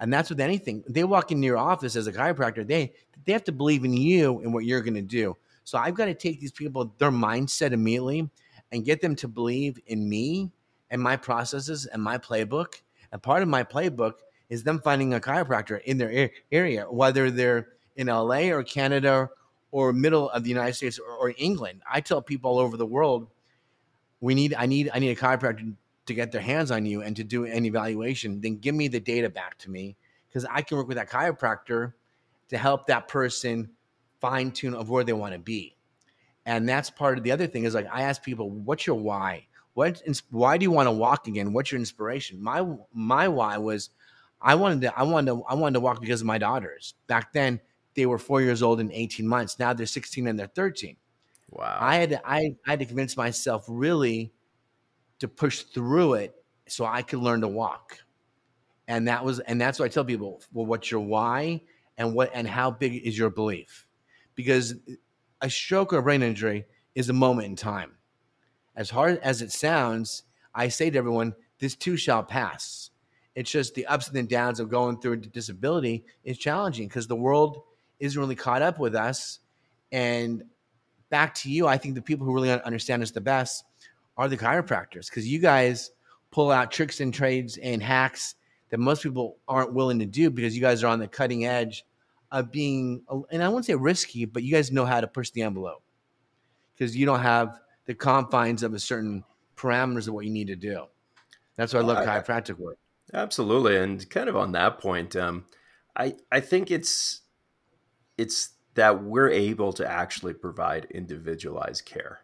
And 0.00 0.12
that's 0.12 0.30
with 0.30 0.40
anything. 0.40 0.82
They 0.88 1.04
walk 1.04 1.30
into 1.30 1.46
your 1.46 1.58
office 1.58 1.94
as 1.94 2.06
a 2.08 2.12
chiropractor 2.12 2.66
they 2.66 2.92
they 3.24 3.32
have 3.32 3.44
to 3.44 3.52
believe 3.52 3.84
in 3.84 3.92
you 3.92 4.40
and 4.40 4.52
what 4.52 4.64
you're 4.64 4.80
going 4.80 4.94
to 4.94 5.02
do. 5.02 5.36
So 5.64 5.78
i've 5.78 5.94
got 5.94 6.06
to 6.06 6.14
take 6.14 6.40
these 6.40 6.50
people 6.50 6.92
their 6.98 7.12
mindset 7.12 7.72
immediately 7.72 8.28
and 8.72 8.84
get 8.84 9.00
them 9.00 9.14
to 9.16 9.28
believe 9.28 9.78
in 9.86 10.08
me 10.08 10.50
and 10.90 11.00
my 11.00 11.16
processes 11.16 11.86
and 11.86 12.02
my 12.02 12.18
playbook. 12.18 12.80
And 13.12 13.22
part 13.22 13.42
of 13.42 13.48
my 13.48 13.62
playbook 13.62 14.14
is 14.48 14.62
them 14.62 14.80
finding 14.80 15.14
a 15.14 15.20
chiropractor 15.20 15.80
in 15.82 15.98
their 15.98 16.30
area, 16.50 16.84
whether 16.90 17.30
they're 17.30 17.68
in 17.96 18.06
LA 18.06 18.50
or 18.50 18.62
Canada 18.62 19.30
or 19.70 19.92
middle 19.92 20.30
of 20.30 20.42
the 20.42 20.48
United 20.48 20.74
States 20.74 20.98
or, 20.98 21.10
or 21.12 21.34
England. 21.36 21.82
I 21.90 22.00
tell 22.00 22.22
people 22.22 22.50
all 22.50 22.58
over 22.58 22.76
the 22.76 22.86
world, 22.86 23.28
we 24.20 24.34
need, 24.34 24.54
I 24.54 24.66
need, 24.66 24.90
I 24.92 24.98
need 24.98 25.10
a 25.10 25.20
chiropractor 25.20 25.74
to 26.06 26.14
get 26.14 26.32
their 26.32 26.40
hands 26.40 26.70
on 26.70 26.84
you 26.84 27.02
and 27.02 27.16
to 27.16 27.24
do 27.24 27.44
an 27.44 27.64
evaluation. 27.64 28.40
Then 28.40 28.56
give 28.56 28.74
me 28.74 28.88
the 28.88 29.00
data 29.00 29.28
back 29.28 29.58
to 29.58 29.70
me 29.70 29.96
because 30.28 30.44
I 30.50 30.62
can 30.62 30.76
work 30.76 30.88
with 30.88 30.96
that 30.96 31.10
chiropractor 31.10 31.92
to 32.48 32.58
help 32.58 32.86
that 32.86 33.08
person 33.08 33.70
fine 34.20 34.50
tune 34.50 34.74
of 34.74 34.88
where 34.88 35.04
they 35.04 35.12
want 35.12 35.32
to 35.32 35.38
be. 35.38 35.76
And 36.46 36.68
that's 36.68 36.90
part 36.90 37.18
of 37.18 37.24
the 37.24 37.32
other 37.32 37.46
thing 37.46 37.64
is 37.64 37.74
like 37.74 37.86
i 37.92 38.02
ask 38.02 38.22
people 38.22 38.50
what's 38.50 38.86
your 38.86 38.96
why? 38.96 39.46
What 39.74 40.02
why 40.30 40.58
do 40.58 40.64
you 40.64 40.70
want 40.70 40.86
to 40.86 40.92
walk 40.92 41.26
again? 41.28 41.52
What's 41.52 41.72
your 41.72 41.78
inspiration? 41.78 42.42
My 42.42 42.66
my 42.92 43.28
why 43.28 43.58
was 43.58 43.90
i 44.40 44.54
wanted 44.54 44.80
to 44.82 44.98
i 44.98 45.02
wanted 45.02 45.32
to 45.32 45.42
i 45.48 45.54
wanted 45.54 45.74
to 45.74 45.80
walk 45.80 46.00
because 46.00 46.20
of 46.20 46.26
my 46.26 46.38
daughters. 46.38 46.94
Back 47.06 47.32
then 47.32 47.60
they 47.94 48.06
were 48.06 48.18
four 48.18 48.40
years 48.40 48.62
old 48.62 48.80
and 48.80 48.90
18 48.92 49.26
months. 49.26 49.58
Now 49.58 49.72
they're 49.72 49.86
16 49.86 50.26
and 50.26 50.38
they're 50.38 50.46
13 50.46 50.96
wow. 51.52 51.78
I 51.80 51.96
had 51.96 52.10
to, 52.10 52.26
I, 52.28 52.54
I 52.66 52.70
had 52.70 52.78
to 52.80 52.86
convince 52.86 53.16
myself 53.16 53.64
really 53.68 54.32
to 55.20 55.28
push 55.28 55.62
through 55.62 56.14
it 56.14 56.34
so 56.66 56.84
i 56.84 57.02
could 57.02 57.20
learn 57.20 57.42
to 57.42 57.48
walk. 57.48 57.98
And 58.88 59.06
that 59.08 59.24
was 59.24 59.38
and 59.40 59.60
that's 59.60 59.78
what 59.78 59.84
i 59.84 59.88
tell 59.88 60.04
people 60.04 60.42
well 60.52 60.66
what's 60.66 60.90
your 60.90 61.00
why 61.00 61.62
and 61.96 62.14
what 62.14 62.30
and 62.34 62.48
how 62.48 62.70
big 62.70 63.06
is 63.06 63.16
your 63.16 63.30
belief? 63.30 63.86
Because 64.34 64.74
a 65.40 65.50
stroke 65.50 65.92
or 65.92 65.98
a 65.98 66.02
brain 66.02 66.22
injury 66.22 66.64
is 66.94 67.08
a 67.08 67.12
moment 67.12 67.46
in 67.46 67.56
time. 67.56 67.92
As 68.74 68.90
hard 68.90 69.18
as 69.18 69.42
it 69.42 69.52
sounds, 69.52 70.24
I 70.54 70.68
say 70.68 70.90
to 70.90 70.98
everyone, 70.98 71.34
this 71.58 71.76
too 71.76 71.96
shall 71.96 72.22
pass. 72.22 72.90
It's 73.34 73.50
just 73.50 73.74
the 73.74 73.86
ups 73.86 74.08
and 74.08 74.16
the 74.16 74.22
downs 74.22 74.60
of 74.60 74.68
going 74.68 75.00
through 75.00 75.12
a 75.12 75.16
disability 75.16 76.04
is 76.24 76.38
challenging 76.38 76.88
because 76.88 77.06
the 77.06 77.16
world 77.16 77.62
isn't 78.02 78.20
really 78.20 78.34
caught 78.34 78.62
up 78.62 78.78
with 78.78 78.94
us. 78.96 79.38
And 79.92 80.42
back 81.08 81.34
to 81.36 81.50
you, 81.50 81.68
I 81.68 81.78
think 81.78 81.94
the 81.94 82.02
people 82.02 82.26
who 82.26 82.34
really 82.34 82.50
understand 82.50 83.02
us 83.02 83.12
the 83.12 83.20
best 83.20 83.64
are 84.16 84.28
the 84.28 84.36
chiropractors 84.36 85.08
because 85.08 85.26
you 85.26 85.38
guys 85.38 85.92
pull 86.32 86.50
out 86.50 86.72
tricks 86.72 87.00
and 87.00 87.14
trades 87.14 87.58
and 87.58 87.82
hacks 87.82 88.34
that 88.70 88.78
most 88.78 89.02
people 89.02 89.36
aren't 89.46 89.72
willing 89.72 90.00
to 90.00 90.06
do 90.06 90.30
because 90.30 90.56
you 90.56 90.60
guys 90.60 90.82
are 90.82 90.88
on 90.88 90.98
the 90.98 91.06
cutting 91.06 91.46
edge 91.46 91.84
of 92.32 92.50
being, 92.50 93.02
and 93.30 93.42
I 93.42 93.48
wouldn't 93.48 93.66
say 93.66 93.74
risky, 93.74 94.24
but 94.24 94.42
you 94.42 94.50
guys 94.50 94.72
know 94.72 94.84
how 94.84 95.00
to 95.00 95.06
push 95.06 95.30
the 95.30 95.42
envelope 95.42 95.82
because 96.74 96.96
you 96.96 97.06
don't 97.06 97.20
have 97.20 97.60
the 97.84 97.94
confines 97.94 98.62
of 98.62 98.74
a 98.74 98.78
certain 98.78 99.22
parameters 99.56 100.08
of 100.08 100.14
what 100.14 100.24
you 100.24 100.30
need 100.30 100.48
to 100.48 100.56
do. 100.56 100.86
That's 101.56 101.74
why 101.74 101.80
I 101.80 101.82
love 101.82 101.98
uh, 101.98 102.06
chiropractic 102.06 102.58
work. 102.58 102.78
Absolutely, 103.12 103.76
and 103.76 104.08
kind 104.10 104.28
of 104.28 104.36
on 104.36 104.52
that 104.52 104.78
point, 104.78 105.14
um, 105.14 105.44
I 105.94 106.14
I 106.32 106.40
think 106.40 106.70
it's 106.70 107.21
it's 108.22 108.50
that 108.74 109.02
we're 109.02 109.30
able 109.30 109.72
to 109.72 109.84
actually 109.86 110.32
provide 110.32 110.86
individualized 110.92 111.84
care. 111.84 112.20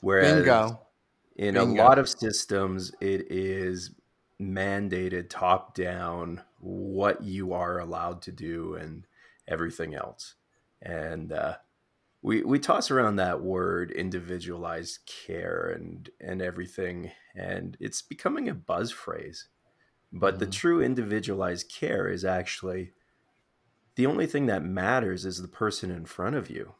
Whereas 0.00 0.36
Bingo. 0.36 0.80
in 1.36 1.54
Bingo. 1.54 1.82
a 1.82 1.84
lot 1.84 1.98
of 1.98 2.08
systems, 2.08 2.92
it 3.00 3.30
is 3.30 3.90
mandated 4.40 5.28
top 5.28 5.74
down 5.74 6.42
what 6.60 7.22
you 7.22 7.52
are 7.52 7.78
allowed 7.78 8.22
to 8.22 8.32
do 8.32 8.74
and 8.74 9.06
everything 9.46 9.94
else. 9.94 10.34
And 10.80 11.30
uh, 11.30 11.56
we 12.22 12.42
we 12.42 12.58
toss 12.58 12.90
around 12.90 13.16
that 13.16 13.42
word 13.42 13.90
individualized 13.90 15.00
care 15.26 15.74
and 15.76 16.08
and 16.20 16.40
everything, 16.40 17.10
and 17.34 17.76
it's 17.80 18.00
becoming 18.00 18.48
a 18.48 18.54
buzz 18.54 18.90
phrase. 18.92 19.48
But 20.10 20.34
mm-hmm. 20.34 20.40
the 20.40 20.50
true 20.50 20.80
individualized 20.80 21.70
care 21.70 22.08
is 22.08 22.24
actually 22.24 22.92
the 23.98 24.06
only 24.06 24.28
thing 24.28 24.46
that 24.46 24.62
matters 24.62 25.24
is 25.24 25.42
the 25.42 25.48
person 25.48 25.90
in 25.90 26.04
front 26.04 26.36
of 26.36 26.48
you. 26.48 26.74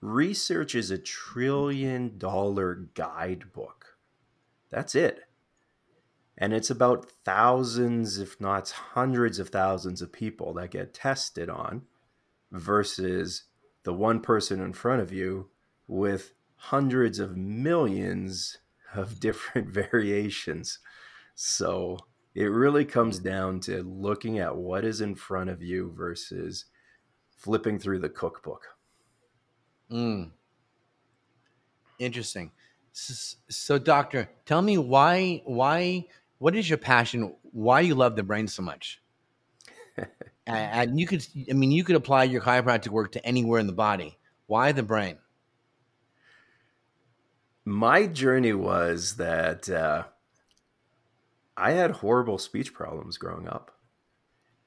Research 0.00 0.74
is 0.74 0.90
a 0.90 0.96
trillion 0.96 2.16
dollar 2.16 2.88
guidebook. 2.94 3.98
That's 4.70 4.94
it. 4.94 5.24
And 6.38 6.54
it's 6.54 6.70
about 6.70 7.10
thousands, 7.26 8.18
if 8.18 8.40
not 8.40 8.70
hundreds 8.70 9.38
of 9.38 9.50
thousands 9.50 10.00
of 10.00 10.14
people 10.14 10.54
that 10.54 10.70
get 10.70 10.94
tested 10.94 11.50
on 11.50 11.82
versus 12.50 13.42
the 13.82 13.92
one 13.92 14.20
person 14.20 14.62
in 14.62 14.72
front 14.72 15.02
of 15.02 15.12
you 15.12 15.50
with 15.86 16.32
hundreds 16.56 17.18
of 17.18 17.36
millions 17.36 18.56
of 18.94 19.20
different 19.20 19.68
variations. 19.68 20.78
So 21.34 21.98
it 22.36 22.50
really 22.50 22.84
comes 22.84 23.18
down 23.18 23.60
to 23.60 23.82
looking 23.82 24.40
at 24.40 24.54
what 24.54 24.84
is 24.84 25.00
in 25.00 25.14
front 25.14 25.48
of 25.48 25.62
you 25.62 25.90
versus 25.96 26.66
flipping 27.30 27.78
through 27.78 27.98
the 28.00 28.10
cookbook. 28.10 28.62
Mm. 29.90 30.32
Interesting. 31.98 32.52
So, 32.92 33.78
doctor, 33.78 34.28
tell 34.44 34.60
me 34.60 34.76
why 34.76 35.42
why 35.46 36.04
what 36.36 36.54
is 36.54 36.68
your 36.68 36.76
passion? 36.76 37.34
Why 37.52 37.80
you 37.80 37.94
love 37.94 38.16
the 38.16 38.22
brain 38.22 38.48
so 38.48 38.62
much? 38.62 39.00
and 40.46 41.00
you 41.00 41.06
could, 41.06 41.26
I 41.48 41.54
mean, 41.54 41.72
you 41.72 41.84
could 41.84 41.96
apply 41.96 42.24
your 42.24 42.42
chiropractic 42.42 42.88
work 42.88 43.12
to 43.12 43.24
anywhere 43.24 43.60
in 43.60 43.66
the 43.66 43.72
body. 43.72 44.18
Why 44.46 44.72
the 44.72 44.82
brain? 44.82 45.16
My 47.64 48.06
journey 48.06 48.52
was 48.52 49.16
that 49.16 49.70
uh, 49.70 50.04
I 51.56 51.72
had 51.72 51.90
horrible 51.92 52.38
speech 52.38 52.74
problems 52.74 53.18
growing 53.18 53.48
up, 53.48 53.72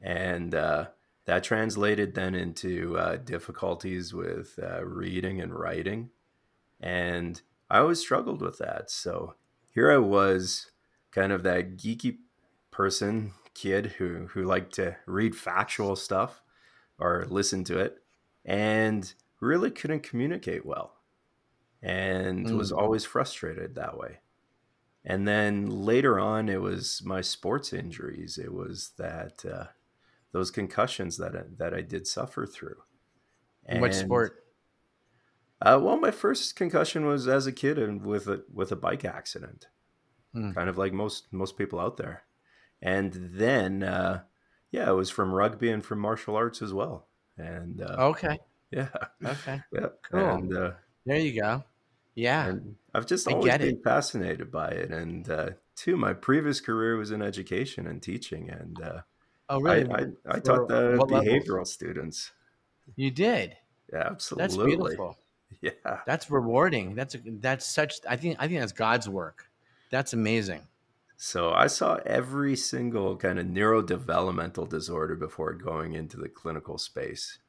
and 0.01 0.55
uh, 0.55 0.87
that 1.25 1.43
translated 1.43 2.15
then 2.15 2.35
into 2.35 2.97
uh, 2.97 3.17
difficulties 3.17 4.13
with 4.13 4.57
uh, 4.61 4.83
reading 4.83 5.41
and 5.41 5.53
writing, 5.53 6.09
and 6.79 7.41
I 7.69 7.79
always 7.79 7.99
struggled 7.99 8.41
with 8.41 8.57
that. 8.57 8.89
So 8.89 9.35
here 9.69 9.91
I 9.91 9.97
was 9.97 10.71
kind 11.11 11.31
of 11.31 11.43
that 11.43 11.77
geeky 11.77 12.17
person 12.71 13.33
kid 13.53 13.87
who 13.97 14.27
who 14.27 14.43
liked 14.43 14.73
to 14.73 14.95
read 15.05 15.35
factual 15.35 15.95
stuff 15.95 16.41
or 16.97 17.25
listen 17.29 17.63
to 17.65 17.77
it 17.77 18.01
and 18.45 19.13
really 19.41 19.71
couldn't 19.71 20.03
communicate 20.03 20.65
well 20.65 20.95
and 21.81 22.45
mm. 22.45 22.57
was 22.57 22.71
always 22.71 23.03
frustrated 23.05 23.75
that 23.75 23.97
way 23.97 24.19
and 25.09 25.27
then 25.27 25.69
later 25.69 26.19
on 26.19 26.47
it 26.47 26.61
was 26.61 27.01
my 27.03 27.19
sports 27.21 27.73
injuries 27.73 28.37
it 28.37 28.53
was 28.53 28.91
that 28.97 29.43
uh, 29.45 29.65
those 30.31 30.51
concussions 30.51 31.17
that 31.17 31.35
I, 31.35 31.41
that 31.57 31.73
I 31.73 31.81
did 31.81 32.07
suffer 32.07 32.45
through. 32.45 32.77
And, 33.65 33.81
Which 33.81 33.93
sport? 33.93 34.43
Uh, 35.61 35.79
well, 35.81 35.99
my 35.99 36.11
first 36.11 36.55
concussion 36.55 37.05
was 37.05 37.27
as 37.27 37.45
a 37.45 37.51
kid 37.51 37.77
and 37.77 38.05
with 38.05 38.27
a 38.27 38.43
with 38.51 38.71
a 38.71 38.75
bike 38.75 39.03
accident, 39.03 39.67
hmm. 40.33 40.51
kind 40.51 40.69
of 40.69 40.77
like 40.77 40.93
most 40.93 41.31
most 41.31 41.57
people 41.57 41.79
out 41.79 41.97
there. 41.97 42.23
And 42.81 43.31
then, 43.33 43.83
uh, 43.83 44.21
yeah, 44.71 44.89
it 44.89 44.93
was 44.93 45.09
from 45.09 45.33
rugby 45.33 45.69
and 45.69 45.83
from 45.83 45.99
martial 45.99 46.35
arts 46.35 46.61
as 46.61 46.73
well. 46.73 47.07
And 47.37 47.81
uh, 47.81 47.95
okay, 48.11 48.39
yeah, 48.71 48.89
okay, 49.23 49.61
yeah, 49.73 49.87
cool. 50.09 50.29
And, 50.29 50.55
uh, 50.55 50.71
there 51.05 51.17
you 51.17 51.39
go. 51.39 51.63
Yeah, 52.19 52.47
and 52.47 52.75
I've 52.93 53.05
just 53.05 53.27
always 53.29 53.57
been 53.57 53.61
it. 53.61 53.83
fascinated 53.83 54.51
by 54.51 54.67
it. 54.67 54.91
And 54.91 55.29
uh, 55.29 55.51
too, 55.77 55.95
my 55.95 56.11
previous 56.11 56.59
career 56.59 56.97
was 56.97 57.11
in 57.11 57.21
education 57.21 57.87
and 57.87 58.01
teaching, 58.01 58.49
and 58.49 58.81
uh, 58.81 59.01
oh, 59.47 59.61
really? 59.61 59.89
I, 59.89 60.01
I, 60.01 60.35
I 60.35 60.39
taught 60.39 60.67
the 60.67 60.97
behavioral 61.09 61.49
levels? 61.49 61.71
students. 61.71 62.31
You 62.97 63.09
did. 63.09 63.55
Yeah, 63.93 64.07
absolutely. 64.07 64.43
That's 64.43 64.57
beautiful. 64.57 65.17
Yeah, 65.61 65.71
that's 66.05 66.29
rewarding. 66.29 66.93
That's 66.93 67.17
that's 67.25 67.65
such. 67.65 67.95
I 68.07 68.17
think 68.17 68.37
I 68.39 68.47
think 68.47 68.59
that's 68.59 68.71
God's 68.71 69.09
work. 69.09 69.49
That's 69.89 70.13
amazing. 70.13 70.61
So 71.17 71.51
I 71.51 71.65
saw 71.67 71.95
every 72.05 72.55
single 72.55 73.17
kind 73.17 73.39
of 73.39 73.47
neurodevelopmental 73.47 74.69
disorder 74.69 75.15
before 75.15 75.53
going 75.53 75.93
into 75.93 76.17
the 76.17 76.29
clinical 76.29 76.77
space, 76.77 77.39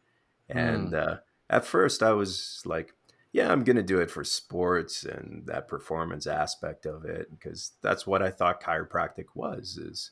and 0.48 0.92
mm. 0.92 1.08
uh, 1.08 1.16
at 1.50 1.66
first 1.66 2.02
I 2.02 2.12
was 2.12 2.62
like, 2.64 2.94
"Yeah, 3.32 3.50
I'm 3.50 3.64
going 3.64 3.76
to 3.76 3.82
do 3.82 4.00
it 4.00 4.10
for 4.10 4.24
sports 4.24 5.04
and 5.04 5.46
that 5.46 5.68
performance 5.68 6.26
aspect 6.26 6.86
of 6.86 7.04
it 7.04 7.30
because 7.30 7.72
that's 7.82 8.06
what 8.06 8.22
I 8.22 8.30
thought 8.30 8.62
chiropractic 8.62 9.26
was: 9.34 9.76
is 9.76 10.10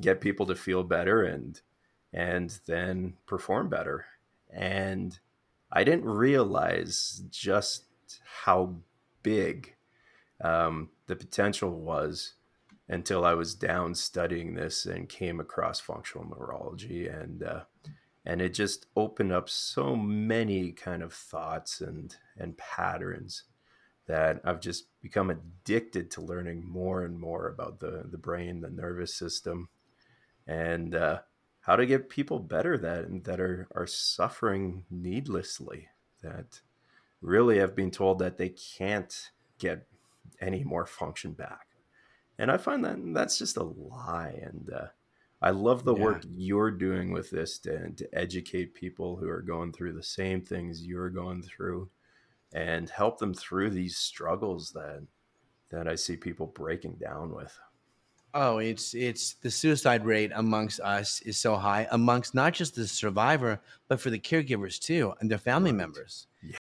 get 0.00 0.20
people 0.20 0.46
to 0.46 0.54
feel 0.54 0.82
better 0.82 1.22
and 1.22 1.60
and 2.12 2.58
then 2.66 3.14
perform 3.26 3.68
better." 3.68 4.06
And 4.50 5.18
I 5.70 5.84
didn't 5.84 6.04
realize 6.04 7.22
just 7.30 7.84
how 8.44 8.76
big 9.22 9.74
um, 10.40 10.90
the 11.06 11.16
potential 11.16 11.70
was 11.70 12.34
until 12.88 13.24
I 13.24 13.34
was 13.34 13.54
down 13.54 13.94
studying 13.94 14.54
this 14.54 14.86
and 14.86 15.08
came 15.08 15.40
across 15.40 15.80
functional 15.80 16.28
neurology 16.28 17.08
and 17.08 17.42
uh, 17.42 17.60
and 18.26 18.42
it 18.42 18.52
just 18.52 18.86
opened 18.96 19.32
up 19.32 19.48
so 19.48 19.94
many 19.94 20.72
kind 20.72 21.02
of 21.02 21.14
thoughts 21.14 21.80
and 21.80 22.16
and 22.36 22.58
patterns 22.58 23.44
that 24.06 24.40
I've 24.44 24.60
just 24.60 24.86
become 25.00 25.30
addicted 25.30 26.10
to 26.12 26.20
learning 26.20 26.64
more 26.68 27.04
and 27.04 27.18
more 27.18 27.46
about 27.48 27.78
the 27.78 28.04
the 28.10 28.18
brain, 28.18 28.60
the 28.60 28.70
nervous 28.70 29.14
system, 29.14 29.68
and 30.46 30.94
uh, 30.94 31.20
how 31.60 31.76
to 31.76 31.86
get 31.86 32.08
people 32.08 32.40
better 32.40 32.76
that 32.76 33.24
that 33.24 33.40
are 33.40 33.68
are 33.74 33.86
suffering 33.86 34.84
needlessly 34.90 35.88
that 36.22 36.60
really 37.22 37.58
have 37.58 37.76
been 37.76 37.90
told 37.92 38.18
that 38.18 38.38
they 38.38 38.48
can't 38.48 39.30
get 39.58 39.86
any 40.40 40.64
more 40.64 40.86
function 40.86 41.32
back. 41.32 41.68
And 42.38 42.50
i 42.50 42.58
find 42.58 42.84
that 42.84 42.98
that's 43.14 43.38
just 43.38 43.56
a 43.56 43.62
lie 43.62 44.38
and 44.42 44.70
uh, 44.74 44.86
i 45.42 45.50
love 45.50 45.84
the 45.84 45.94
yeah. 45.94 46.02
work 46.02 46.22
you're 46.28 46.70
doing 46.70 47.12
with 47.12 47.30
this 47.30 47.58
to, 47.58 47.90
to 47.90 48.08
educate 48.12 48.74
people 48.74 49.16
who 49.16 49.28
are 49.28 49.42
going 49.42 49.72
through 49.72 49.92
the 49.92 50.02
same 50.02 50.40
things 50.40 50.86
you're 50.86 51.10
going 51.10 51.42
through 51.42 51.88
and 52.52 52.88
help 52.90 53.18
them 53.18 53.34
through 53.34 53.70
these 53.70 53.96
struggles 53.96 54.70
that 54.70 55.02
that 55.70 55.88
i 55.88 55.94
see 55.94 56.16
people 56.16 56.46
breaking 56.46 56.94
down 56.94 57.34
with 57.34 57.58
Oh, 58.38 58.58
it's 58.58 58.92
it's 58.92 59.32
the 59.36 59.50
suicide 59.50 60.04
rate 60.04 60.30
amongst 60.34 60.78
us 60.80 61.22
is 61.22 61.38
so 61.38 61.56
high 61.56 61.88
amongst 61.90 62.34
not 62.34 62.52
just 62.52 62.74
the 62.74 62.86
survivor, 62.86 63.62
but 63.88 63.98
for 63.98 64.10
the 64.10 64.18
caregivers 64.18 64.78
too 64.78 65.14
and 65.20 65.30
their 65.30 65.38
family 65.38 65.70
right. 65.70 65.78
members. 65.78 66.26
Yeah. 66.42 66.58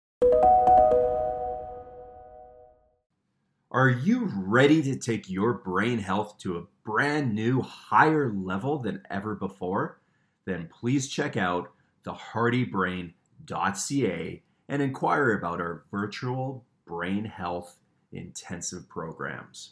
Are 3.76 3.90
you 3.90 4.32
ready 4.34 4.82
to 4.84 4.96
take 4.96 5.30
your 5.30 5.56
brain 5.56 6.00
health 6.00 6.38
to 6.38 6.60
a 6.60 6.64
brand 6.86 7.36
new 7.36 7.62
higher 7.62 8.32
level 8.32 8.80
than 8.80 9.02
ever 9.10 9.36
before? 9.36 10.00
Then 10.46 10.70
please 10.72 11.10
check 11.10 11.36
out 11.36 11.74
thehardybrain.ca 12.06 14.44
and 14.70 14.82
inquire 14.82 15.34
about 15.34 15.60
our 15.60 15.84
virtual 15.92 16.64
brain 16.88 17.26
health 17.26 17.76
intensive 18.14 18.88
programs. 18.88 19.72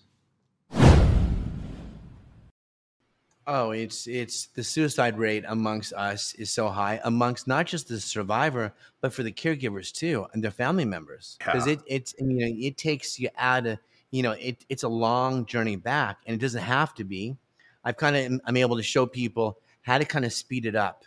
Oh, 3.48 3.72
it's 3.72 4.06
it's 4.08 4.48
the 4.48 4.66
suicide 4.66 5.18
rate 5.18 5.46
amongst 5.48 5.94
us 5.94 6.36
is 6.36 6.50
so 6.50 6.68
high 6.68 7.00
amongst 7.06 7.48
not 7.48 7.68
just 7.68 7.88
the 7.88 8.02
survivor, 8.02 8.74
but 9.00 9.13
for 9.13 9.24
the 9.24 9.32
caregivers 9.32 9.94
too 9.94 10.28
and 10.34 10.44
their 10.44 10.52
family 10.52 10.84
members. 10.84 11.38
Because 11.39 11.68
yeah. 11.68 11.74
it 11.74 11.80
it's 11.88 12.13
you 12.20 12.28
know 12.28 12.48
it 12.50 12.78
takes 12.78 13.18
you 13.18 13.30
out 13.38 13.66
of 13.66 13.80
you 14.13 14.21
know 14.21 14.34
it 14.34 14.63
it's 14.69 14.84
a 14.84 14.88
long 14.88 15.43
journey 15.47 15.76
back, 15.76 16.19
and 16.28 16.36
it 16.36 16.39
doesn't 16.39 16.62
have 16.62 16.93
to 16.95 17.04
be. 17.04 17.36
I've 17.84 17.97
kind 17.97 18.15
of 18.15 18.41
I'm 18.45 18.58
able 18.58 18.78
to 18.78 18.84
show 18.84 19.08
people 19.08 19.58
how 19.82 19.97
to 19.97 20.06
kind 20.06 20.23
of 20.23 20.32
speed 20.32 20.67
it 20.67 20.76
up 20.76 21.04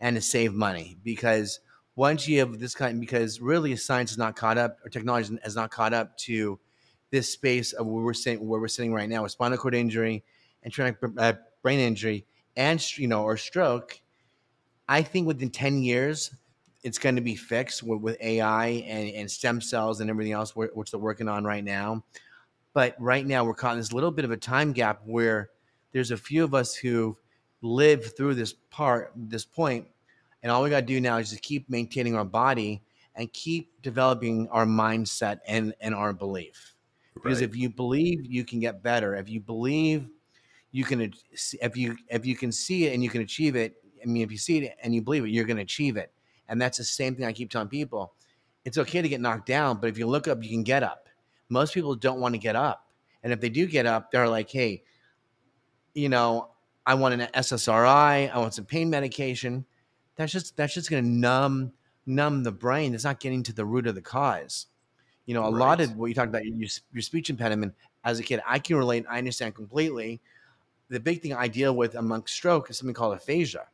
and 0.00 0.16
to 0.16 0.20
save 0.20 0.52
money 0.52 0.98
because 1.04 1.60
once 1.94 2.26
you 2.26 2.40
have 2.40 2.58
this 2.58 2.74
kind 2.74 3.00
because 3.00 3.40
really 3.40 3.76
science 3.76 4.10
is 4.10 4.18
not 4.18 4.34
caught 4.34 4.58
up 4.58 4.78
or 4.84 4.90
technology 4.90 5.38
has 5.44 5.54
not 5.54 5.70
caught 5.70 5.94
up 5.94 6.16
to 6.18 6.58
this 7.10 7.32
space 7.32 7.72
of 7.72 7.86
where 7.86 8.04
we're 8.04 8.12
sitting 8.12 8.46
where 8.46 8.60
we're 8.60 8.66
sitting 8.68 8.92
right 8.92 9.08
now 9.08 9.22
with 9.22 9.30
spinal 9.30 9.56
cord 9.56 9.74
injury 9.74 10.24
and 10.64 10.72
traumatic 10.72 10.98
uh, 11.18 11.34
brain 11.62 11.78
injury 11.78 12.26
and 12.56 12.98
you 12.98 13.06
know 13.06 13.22
or 13.22 13.36
stroke, 13.36 14.00
I 14.88 15.02
think 15.02 15.28
within 15.28 15.50
ten 15.50 15.84
years 15.84 16.34
it's 16.82 16.98
going 16.98 17.14
to 17.14 17.20
be 17.20 17.36
fixed 17.36 17.82
with, 17.84 18.00
with 18.00 18.16
AI 18.20 18.66
and, 18.66 19.10
and, 19.10 19.30
stem 19.30 19.60
cells 19.60 20.00
and 20.00 20.08
everything 20.08 20.32
else 20.32 20.56
which 20.56 20.90
they're 20.90 20.98
working 20.98 21.28
on 21.28 21.44
right 21.44 21.62
now. 21.62 22.02
But 22.72 22.94
right 22.98 23.26
now 23.26 23.44
we're 23.44 23.54
caught 23.54 23.72
in 23.72 23.78
this 23.78 23.92
little 23.92 24.10
bit 24.10 24.24
of 24.24 24.30
a 24.30 24.36
time 24.36 24.72
gap 24.72 25.00
where 25.04 25.50
there's 25.92 26.10
a 26.10 26.16
few 26.16 26.44
of 26.44 26.54
us 26.54 26.74
who 26.74 27.16
lived 27.62 28.16
through 28.16 28.34
this 28.34 28.54
part, 28.70 29.12
this 29.16 29.44
point, 29.44 29.86
and 30.42 30.50
all 30.50 30.62
we 30.62 30.70
got 30.70 30.80
to 30.80 30.86
do 30.86 31.00
now 31.00 31.18
is 31.18 31.30
just 31.30 31.42
keep 31.42 31.68
maintaining 31.68 32.14
our 32.14 32.24
body 32.24 32.82
and 33.16 33.32
keep 33.32 33.70
developing 33.82 34.48
our 34.48 34.64
mindset 34.64 35.40
and 35.46 35.74
and 35.80 35.94
our 35.94 36.12
belief. 36.12 36.74
Because 37.14 37.42
if 37.42 37.56
you 37.56 37.68
believe 37.68 38.24
you 38.24 38.44
can 38.44 38.60
get 38.60 38.82
better, 38.82 39.16
if 39.16 39.28
you 39.28 39.40
believe 39.40 40.08
you 40.72 40.84
can 40.84 41.12
if 41.60 41.76
you 41.76 41.96
if 42.08 42.24
you 42.24 42.36
can 42.36 42.52
see 42.52 42.86
it 42.86 42.94
and 42.94 43.02
you 43.02 43.10
can 43.10 43.22
achieve 43.22 43.56
it 43.56 43.76
i 44.02 44.06
mean 44.06 44.22
if 44.22 44.30
you 44.30 44.38
see 44.38 44.58
it 44.58 44.76
and 44.82 44.94
you 44.94 45.02
believe 45.02 45.24
it 45.24 45.30
you're 45.30 45.44
going 45.44 45.56
to 45.56 45.62
achieve 45.62 45.96
it. 45.96 46.12
And 46.48 46.60
that's 46.60 46.78
the 46.78 46.84
same 46.84 47.14
thing 47.14 47.24
i 47.24 47.32
keep 47.32 47.50
telling 47.50 47.68
people. 47.68 48.14
It's 48.64 48.76
okay 48.78 49.02
to 49.02 49.08
get 49.08 49.20
knocked 49.20 49.46
down 49.46 49.78
but 49.80 49.88
if 49.88 49.98
you 49.98 50.06
look 50.06 50.28
up 50.28 50.42
you 50.42 50.50
can 50.50 50.62
get 50.62 50.82
up 50.82 51.08
most 51.50 51.74
people 51.74 51.94
don't 51.94 52.20
want 52.20 52.34
to 52.34 52.38
get 52.38 52.56
up 52.56 52.86
and 53.22 53.32
if 53.32 53.40
they 53.40 53.48
do 53.48 53.66
get 53.66 53.86
up 53.86 54.10
they're 54.10 54.28
like 54.28 54.50
hey 54.50 54.82
you 55.94 56.08
know 56.08 56.48
i 56.86 56.94
want 56.94 57.14
an 57.14 57.28
ssri 57.34 58.30
i 58.30 58.38
want 58.38 58.54
some 58.54 58.64
pain 58.64 58.88
medication 58.88 59.64
that's 60.16 60.32
just 60.32 60.56
that's 60.56 60.74
just 60.74 60.90
going 60.90 61.02
to 61.02 61.08
numb 61.08 61.72
numb 62.06 62.42
the 62.42 62.52
brain 62.52 62.94
it's 62.94 63.04
not 63.04 63.20
getting 63.20 63.42
to 63.42 63.52
the 63.52 63.64
root 63.64 63.86
of 63.86 63.94
the 63.94 64.00
cause 64.00 64.66
you 65.26 65.34
know 65.34 65.44
a 65.44 65.50
right. 65.50 65.58
lot 65.58 65.80
of 65.80 65.96
what 65.96 66.06
you 66.06 66.14
talked 66.14 66.28
about 66.28 66.44
your, 66.44 66.68
your 66.92 67.02
speech 67.02 67.30
impediment 67.30 67.74
as 68.04 68.18
a 68.18 68.22
kid 68.22 68.40
i 68.46 68.58
can 68.58 68.76
relate 68.76 69.04
i 69.08 69.18
understand 69.18 69.54
completely 69.54 70.20
the 70.90 71.00
big 71.00 71.22
thing 71.22 71.32
I 71.32 71.48
deal 71.48 71.74
with 71.74 71.94
amongst 71.94 72.34
stroke 72.34 72.68
is 72.68 72.76
something 72.76 72.94
called 72.94 73.14
aphasia, 73.16 73.66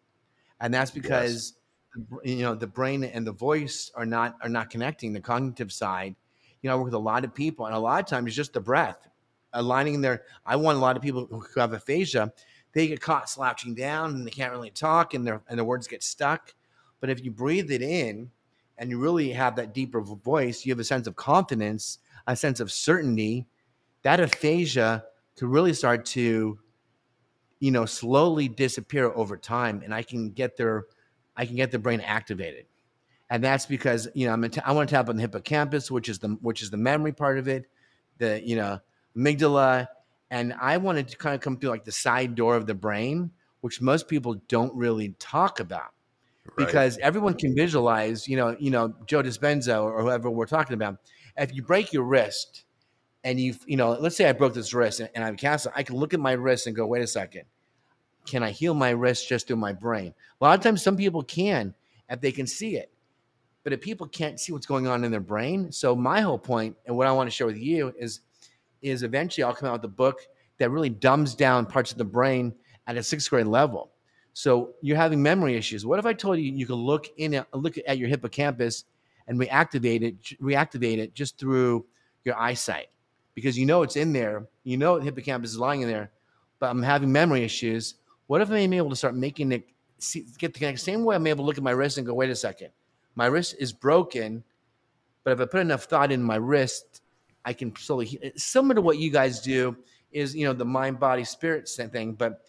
and 0.61 0.73
that's 0.73 0.91
because 0.91 1.55
yes. 1.97 2.37
you 2.37 2.43
know 2.43 2.55
the 2.55 2.67
brain 2.67 3.03
and 3.03 3.27
the 3.27 3.33
voice 3.33 3.91
are 3.95 4.07
not 4.07 4.37
are 4.43 4.49
not 4.49 4.71
connecting. 4.71 5.13
The 5.13 5.21
cognitive 5.21 5.73
side, 5.73 6.15
you 6.63 6.69
know, 6.69 6.75
I 6.75 6.77
work 6.77 6.87
with 6.87 6.95
a 6.95 6.99
lot 6.99 7.25
of 7.25 7.35
people, 7.35 7.67
and 7.67 7.75
a 7.75 7.79
lot 7.79 8.01
of 8.01 8.07
times 8.07 8.29
it's 8.29 8.37
just 8.37 8.53
the 8.53 8.61
breath 8.61 9.09
aligning 9.53 10.01
their. 10.01 10.23
I 10.45 10.57
want 10.57 10.79
a 10.79 10.81
lot 10.81 10.97
of 10.97 11.03
people 11.03 11.27
who 11.27 11.61
have 11.61 11.73
aphasia. 11.73 12.33
They 12.73 12.89
get 12.89 13.01
caught 13.01 13.31
slouching 13.31 13.75
down 13.75 14.11
and 14.11 14.27
they 14.27 14.31
can't 14.31 14.53
really 14.53 14.71
talk, 14.71 15.15
and 15.15 15.27
their 15.27 15.43
and 15.49 15.59
their 15.59 15.65
words 15.65 15.87
get 15.87 16.03
stuck. 16.03 16.55
But 17.01 17.11
if 17.11 17.25
you 17.25 17.31
breathe 17.31 17.71
it 17.71 17.83
in, 17.83 18.31
and 18.79 18.91
you 18.91 18.99
really 18.99 19.31
have 19.33 19.57
that 19.57 19.75
deeper 19.75 20.01
voice, 20.01 20.65
you 20.65 20.73
have 20.73 20.81
a 20.81 20.85
sense 20.85 21.07
of 21.07 21.17
confidence, 21.17 21.99
a 22.27 22.37
sense 22.37 22.61
of 22.61 22.73
certainty. 22.73 23.47
That 24.03 24.21
aphasia 24.21 25.05
could 25.37 25.49
really 25.49 25.73
start 25.73 26.05
to 26.07 26.59
you 27.59 27.71
know, 27.71 27.87
slowly 27.87 28.49
disappear 28.49 29.11
over 29.13 29.37
time, 29.37 29.83
and 29.85 29.95
I 29.95 30.03
can 30.03 30.31
get 30.31 30.57
their, 30.57 30.85
I 31.37 31.47
can 31.47 31.57
get 31.57 31.71
the 31.71 31.79
brain 31.79 32.01
activated, 32.01 32.67
and 33.31 33.43
that's 33.43 33.67
because 33.67 34.09
you 34.15 34.27
know 34.27 34.33
I'm 34.33 34.49
t- 34.49 34.61
I 34.65 34.73
want 34.73 34.89
to 34.89 34.95
tap 34.95 35.09
on 35.09 35.17
the 35.17 35.23
hippocampus, 35.23 35.91
which 35.91 36.09
is 36.09 36.19
the 36.19 36.29
which 36.41 36.63
is 36.63 36.71
the 36.71 36.77
memory 36.77 37.13
part 37.13 37.39
of 37.39 37.49
it, 37.49 37.67
the 38.19 38.41
you 38.45 38.57
know 38.57 38.81
amygdala, 39.17 39.89
and 40.31 40.55
I 40.61 40.77
wanted 40.77 41.09
to 41.09 41.17
kind 41.17 41.35
of 41.35 41.41
come 41.41 41.57
through 41.59 41.71
like 41.71 41.85
the 41.85 41.93
side 41.93 42.35
door 42.35 42.57
of 42.57 42.67
the 42.67 42.75
brain, 42.75 43.31
which 43.61 43.81
most 43.81 44.09
people 44.09 44.35
don't 44.49 44.75
really 44.75 45.11
talk 45.19 45.61
about. 45.61 45.93
Right. 46.57 46.67
Because 46.67 46.99
everyone 46.99 47.35
can 47.35 47.57
visualize, 47.57 48.29
you 48.29 48.37
know, 48.37 48.57
you 48.61 48.71
know, 48.71 48.95
Joe 49.07 49.23
Dispenza 49.23 49.83
or 49.83 50.01
whoever 50.01 50.31
we're 50.31 50.47
talking 50.47 50.75
about. 50.75 50.99
If 51.37 51.53
you 51.55 51.63
break 51.63 51.93
your 51.93 52.05
wrist, 52.05 52.65
and 53.25 53.41
you 53.41 53.55
you 53.67 53.77
know 53.77 53.91
let's 53.93 54.17
say 54.17 54.29
i 54.29 54.33
broke 54.33 54.55
this 54.55 54.73
wrist 54.73 55.01
and, 55.01 55.11
and 55.15 55.25
i'm 55.25 55.37
cancer 55.37 55.73
i 55.75 55.83
can 55.83 55.97
look 55.97 56.15
at 56.15 56.21
my 56.21 56.33
wrist 56.33 56.69
and 56.69 56.77
go 56.77 56.87
wait 56.87 57.03
a 57.03 57.07
second 57.09 57.43
can 58.27 58.43
I 58.43 58.51
heal 58.51 58.75
my 58.75 58.91
wrist 58.91 59.29
just 59.29 59.47
through 59.47 59.57
my 59.57 59.73
brain? 59.73 60.13
A 60.41 60.45
lot 60.45 60.59
of 60.59 60.63
times, 60.63 60.83
some 60.83 60.97
people 60.97 61.23
can 61.23 61.75
if 62.11 62.21
they 62.21 62.33
can 62.33 62.47
see 62.47 62.77
it. 62.77 62.93
But 63.67 63.73
if 63.73 63.81
people 63.81 64.07
can't 64.07 64.39
see 64.39 64.53
what's 64.53 64.65
going 64.65 64.87
on 64.87 65.03
in 65.03 65.11
their 65.11 65.19
brain, 65.19 65.73
so 65.73 65.97
my 65.97 66.21
whole 66.21 66.39
point 66.39 66.77
and 66.87 66.97
what 66.97 67.09
I 67.09 67.11
want 67.11 67.27
to 67.27 67.33
share 67.33 67.49
with 67.49 67.59
you 67.59 67.93
is, 67.99 68.21
is 68.81 69.03
eventually 69.03 69.43
I'll 69.43 69.57
come 69.57 69.69
out 69.69 69.83
with 69.83 69.85
a 69.87 69.89
book 69.89 70.21
that 70.59 70.71
really 70.71 70.89
dumbs 70.89 71.35
down 71.35 71.67
parts 71.67 71.91
of 71.91 71.99
the 71.99 72.05
brain 72.05 72.55
at 72.87 72.97
a 72.97 73.03
sixth 73.03 73.29
grade 73.29 73.49
level. 73.49 73.91
So 74.35 74.75
you're 74.83 74.97
having 74.97 75.21
memory 75.21 75.57
issues. 75.57 75.85
What 75.85 75.99
if 75.99 76.07
I 76.07 76.13
told 76.13 76.39
you 76.39 76.45
you 76.45 76.65
can 76.65 76.77
look 76.77 77.09
in 77.17 77.35
a, 77.35 77.47
look 77.55 77.75
at 77.89 77.99
your 77.99 78.09
hippocampus 78.09 78.85
and 79.27 79.37
reactivate 79.37 80.03
it, 80.03 80.23
reactivate 80.41 80.99
it 80.99 81.13
just 81.13 81.37
through 81.37 81.87
your 82.23 82.39
eyesight 82.39 82.87
because 83.35 83.59
you 83.59 83.67
know 83.67 83.83
it's 83.83 83.97
in 83.97 84.13
there. 84.13 84.47
You 84.63 84.77
know 84.77 84.97
the 84.97 85.05
hippocampus 85.07 85.51
is 85.51 85.59
lying 85.59 85.81
in 85.81 85.89
there, 85.89 86.13
but 86.61 86.71
I'm 86.71 86.85
having 86.85 87.11
memory 87.11 87.43
issues. 87.43 87.95
What 88.29 88.41
if 88.41 88.49
I'm 88.49 88.73
able 88.73 88.91
to 88.91 88.97
start 88.97 89.17
making 89.17 89.51
it 89.51 89.69
see, 89.99 90.25
get 90.39 90.55
the? 90.55 90.77
Same 90.77 91.03
way 91.03 91.17
I'm 91.17 91.27
able 91.27 91.43
to 91.43 91.47
look 91.47 91.59
at 91.59 91.65
my 91.65 91.73
wrist 91.73 91.99
and 91.99 92.07
go, 92.07 92.15
wait 92.15 92.31
a 92.31 92.37
second, 92.37 92.71
my 93.17 93.27
wrist 93.27 93.57
is 93.59 93.73
broken, 93.73 94.45
but 95.25 95.33
if 95.33 95.41
I 95.41 95.47
put 95.47 95.61
enough 95.61 95.85
thought 95.85 96.13
in 96.13 96.23
my 96.23 96.37
wrist, 96.37 97.03
I 97.45 97.53
can 97.53 97.75
slowly. 97.77 98.07
Heal. 98.07 98.21
Similar 98.37 98.77
to 98.77 98.81
what 98.83 98.99
you 98.99 99.11
guys 99.11 99.41
do 99.41 99.77
is 100.13 100.35
you 100.37 100.47
know 100.47 100.53
the 100.53 100.65
mind 100.65 101.01
body 101.01 101.25
spirit 101.25 101.69
thing, 101.69 102.13
but 102.13 102.43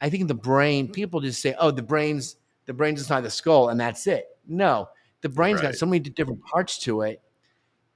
I 0.00 0.08
think 0.08 0.28
the 0.28 0.34
brain 0.34 0.90
people 0.90 1.20
just 1.20 1.42
say, 1.42 1.54
oh, 1.58 1.70
the 1.70 1.82
brain's 1.82 2.36
the 2.66 2.72
brain's 2.72 3.00
inside 3.00 3.22
the 3.22 3.30
skull 3.30 3.68
and 3.68 3.78
that's 3.78 4.06
it. 4.06 4.26
No, 4.46 4.88
the 5.20 5.28
brain's 5.28 5.60
right. 5.60 5.70
got 5.70 5.74
so 5.74 5.86
many 5.86 6.00
different 6.00 6.44
parts 6.44 6.78
to 6.78 7.02
it 7.02 7.20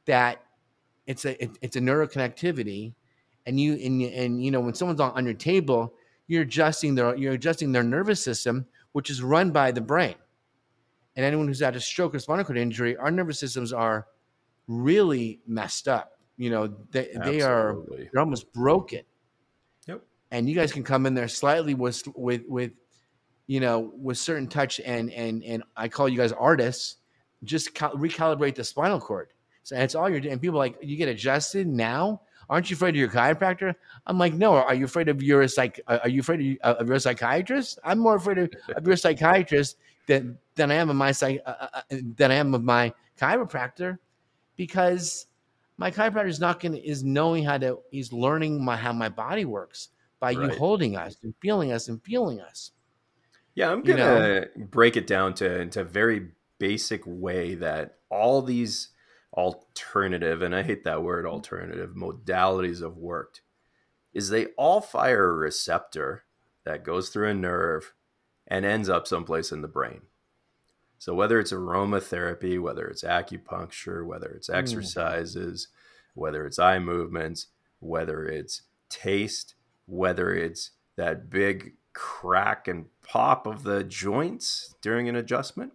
that 0.06 0.42
it's 1.06 1.24
a 1.24 1.42
it, 1.42 1.50
it's 1.60 1.76
a 1.76 1.80
neuroconnectivity 1.80 2.94
and 3.46 3.60
you 3.60 3.74
and, 3.74 4.02
and 4.02 4.44
you 4.44 4.50
know 4.50 4.60
when 4.60 4.74
someone's 4.74 5.00
on, 5.00 5.12
on 5.12 5.24
your 5.24 5.34
table 5.34 5.94
you're 6.26 6.42
adjusting 6.42 6.94
their 6.94 7.14
you're 7.16 7.34
adjusting 7.34 7.72
their 7.72 7.82
nervous 7.82 8.22
system 8.22 8.66
which 8.92 9.10
is 9.10 9.22
run 9.22 9.50
by 9.50 9.70
the 9.70 9.80
brain 9.80 10.14
and 11.16 11.24
anyone 11.24 11.46
who's 11.46 11.60
had 11.60 11.76
a 11.76 11.80
stroke 11.80 12.14
or 12.14 12.18
spinal 12.18 12.44
cord 12.44 12.58
injury 12.58 12.96
our 12.96 13.10
nervous 13.10 13.38
systems 13.38 13.72
are 13.72 14.06
really 14.68 15.40
messed 15.46 15.88
up 15.88 16.12
you 16.36 16.50
know 16.50 16.66
they, 16.90 17.08
they 17.24 17.40
are 17.40 17.76
they're 18.12 18.20
almost 18.20 18.52
broken 18.52 19.02
yep 19.86 20.02
and 20.30 20.48
you 20.48 20.54
guys 20.54 20.72
can 20.72 20.82
come 20.82 21.06
in 21.06 21.14
there 21.14 21.28
slightly 21.28 21.74
with 21.74 22.02
with 22.16 22.42
with 22.48 22.72
you 23.46 23.60
know 23.60 23.92
with 23.96 24.18
certain 24.18 24.46
touch 24.46 24.80
and 24.84 25.10
and 25.12 25.42
and 25.44 25.62
i 25.76 25.88
call 25.88 26.08
you 26.08 26.18
guys 26.18 26.32
artists 26.32 26.96
just 27.44 27.74
cal- 27.74 27.94
recalibrate 27.94 28.54
the 28.54 28.64
spinal 28.64 29.00
cord 29.00 29.28
so 29.66 29.74
that's 29.74 29.96
all 29.96 30.08
you're 30.08 30.20
doing. 30.20 30.34
And 30.34 30.40
people 30.40 30.58
like, 30.58 30.76
you 30.80 30.96
get 30.96 31.08
adjusted 31.08 31.66
now? 31.66 32.20
Aren't 32.48 32.70
you 32.70 32.76
afraid 32.76 32.90
of 32.90 32.96
your 33.00 33.08
chiropractor? 33.08 33.74
I'm 34.06 34.16
like, 34.16 34.32
no. 34.32 34.54
Are 34.54 34.76
you 34.76 34.84
afraid 34.84 35.08
of 35.08 35.20
your 35.24 35.48
psych? 35.48 35.80
Are 35.88 36.08
you 36.08 36.20
afraid 36.20 36.60
of, 36.62 36.76
of 36.76 36.86
your 36.86 37.00
psychiatrist? 37.00 37.80
I'm 37.82 37.98
more 37.98 38.14
afraid 38.14 38.38
of, 38.38 38.50
of 38.76 38.86
your 38.86 38.94
psychiatrist 38.94 39.78
than 40.06 40.38
than 40.54 40.70
I 40.70 40.74
am 40.74 40.90
of 40.90 40.96
my 40.96 41.12
psych 41.12 41.40
uh, 41.44 41.54
uh, 41.60 41.68
uh, 41.74 41.96
than 42.16 42.30
I 42.30 42.34
am 42.34 42.54
of 42.54 42.64
my 42.64 42.92
chiropractor, 43.18 43.98
because 44.56 45.26
my 45.76 45.90
chiropractor 45.90 46.28
is 46.28 46.40
not 46.40 46.60
going 46.60 46.72
to 46.72 46.84
is 46.84 47.04
knowing 47.04 47.44
how 47.44 47.58
to 47.58 47.78
he's 47.90 48.12
learning 48.12 48.64
my 48.64 48.76
how 48.76 48.92
my 48.92 49.08
body 49.08 49.44
works 49.44 49.88
by 50.20 50.32
right. 50.32 50.52
you 50.52 50.58
holding 50.58 50.96
us 50.96 51.16
and 51.22 51.34
feeling 51.40 51.72
us 51.72 51.88
and 51.88 52.02
feeling 52.02 52.40
us. 52.40 52.72
Yeah, 53.54 53.70
I'm 53.70 53.82
gonna 53.82 54.44
you 54.56 54.62
know? 54.62 54.66
break 54.66 54.96
it 54.96 55.06
down 55.06 55.34
to 55.34 55.60
into 55.60 55.80
a 55.80 55.84
very 55.84 56.28
basic 56.58 57.02
way 57.06 57.54
that 57.56 57.98
all 58.10 58.42
these 58.42 58.90
alternative, 59.32 60.42
and 60.42 60.54
I 60.54 60.62
hate 60.62 60.84
that 60.84 61.02
word 61.02 61.26
alternative, 61.26 61.90
modalities 61.94 62.82
have 62.82 62.96
worked 62.96 63.42
is 64.16 64.30
they 64.30 64.46
all 64.56 64.80
fire 64.80 65.28
a 65.28 65.34
receptor 65.34 66.24
that 66.64 66.82
goes 66.82 67.10
through 67.10 67.28
a 67.28 67.34
nerve 67.34 67.92
and 68.46 68.64
ends 68.64 68.88
up 68.88 69.06
someplace 69.06 69.52
in 69.52 69.62
the 69.62 69.68
brain. 69.68 70.02
So 70.98 71.14
whether 71.14 71.38
it's 71.38 71.52
aromatherapy, 71.52 72.60
whether 72.60 72.86
it's 72.86 73.04
acupuncture, 73.04 74.04
whether 74.06 74.28
it's 74.28 74.48
hmm. 74.48 74.54
exercises, 74.54 75.68
mm. 75.68 75.72
whether 76.14 76.46
it's 76.46 76.58
eye 76.58 76.78
movements, 76.78 77.48
whether 77.80 78.24
it's 78.24 78.62
taste, 78.88 79.54
whether 79.86 80.34
it's 80.34 80.70
that 80.96 81.28
big 81.28 81.74
crack 81.92 82.68
and 82.68 82.86
pop 83.02 83.46
of 83.46 83.62
the 83.62 83.84
joints 83.84 84.74
during 84.80 85.08
an 85.08 85.16
adjustment, 85.16 85.72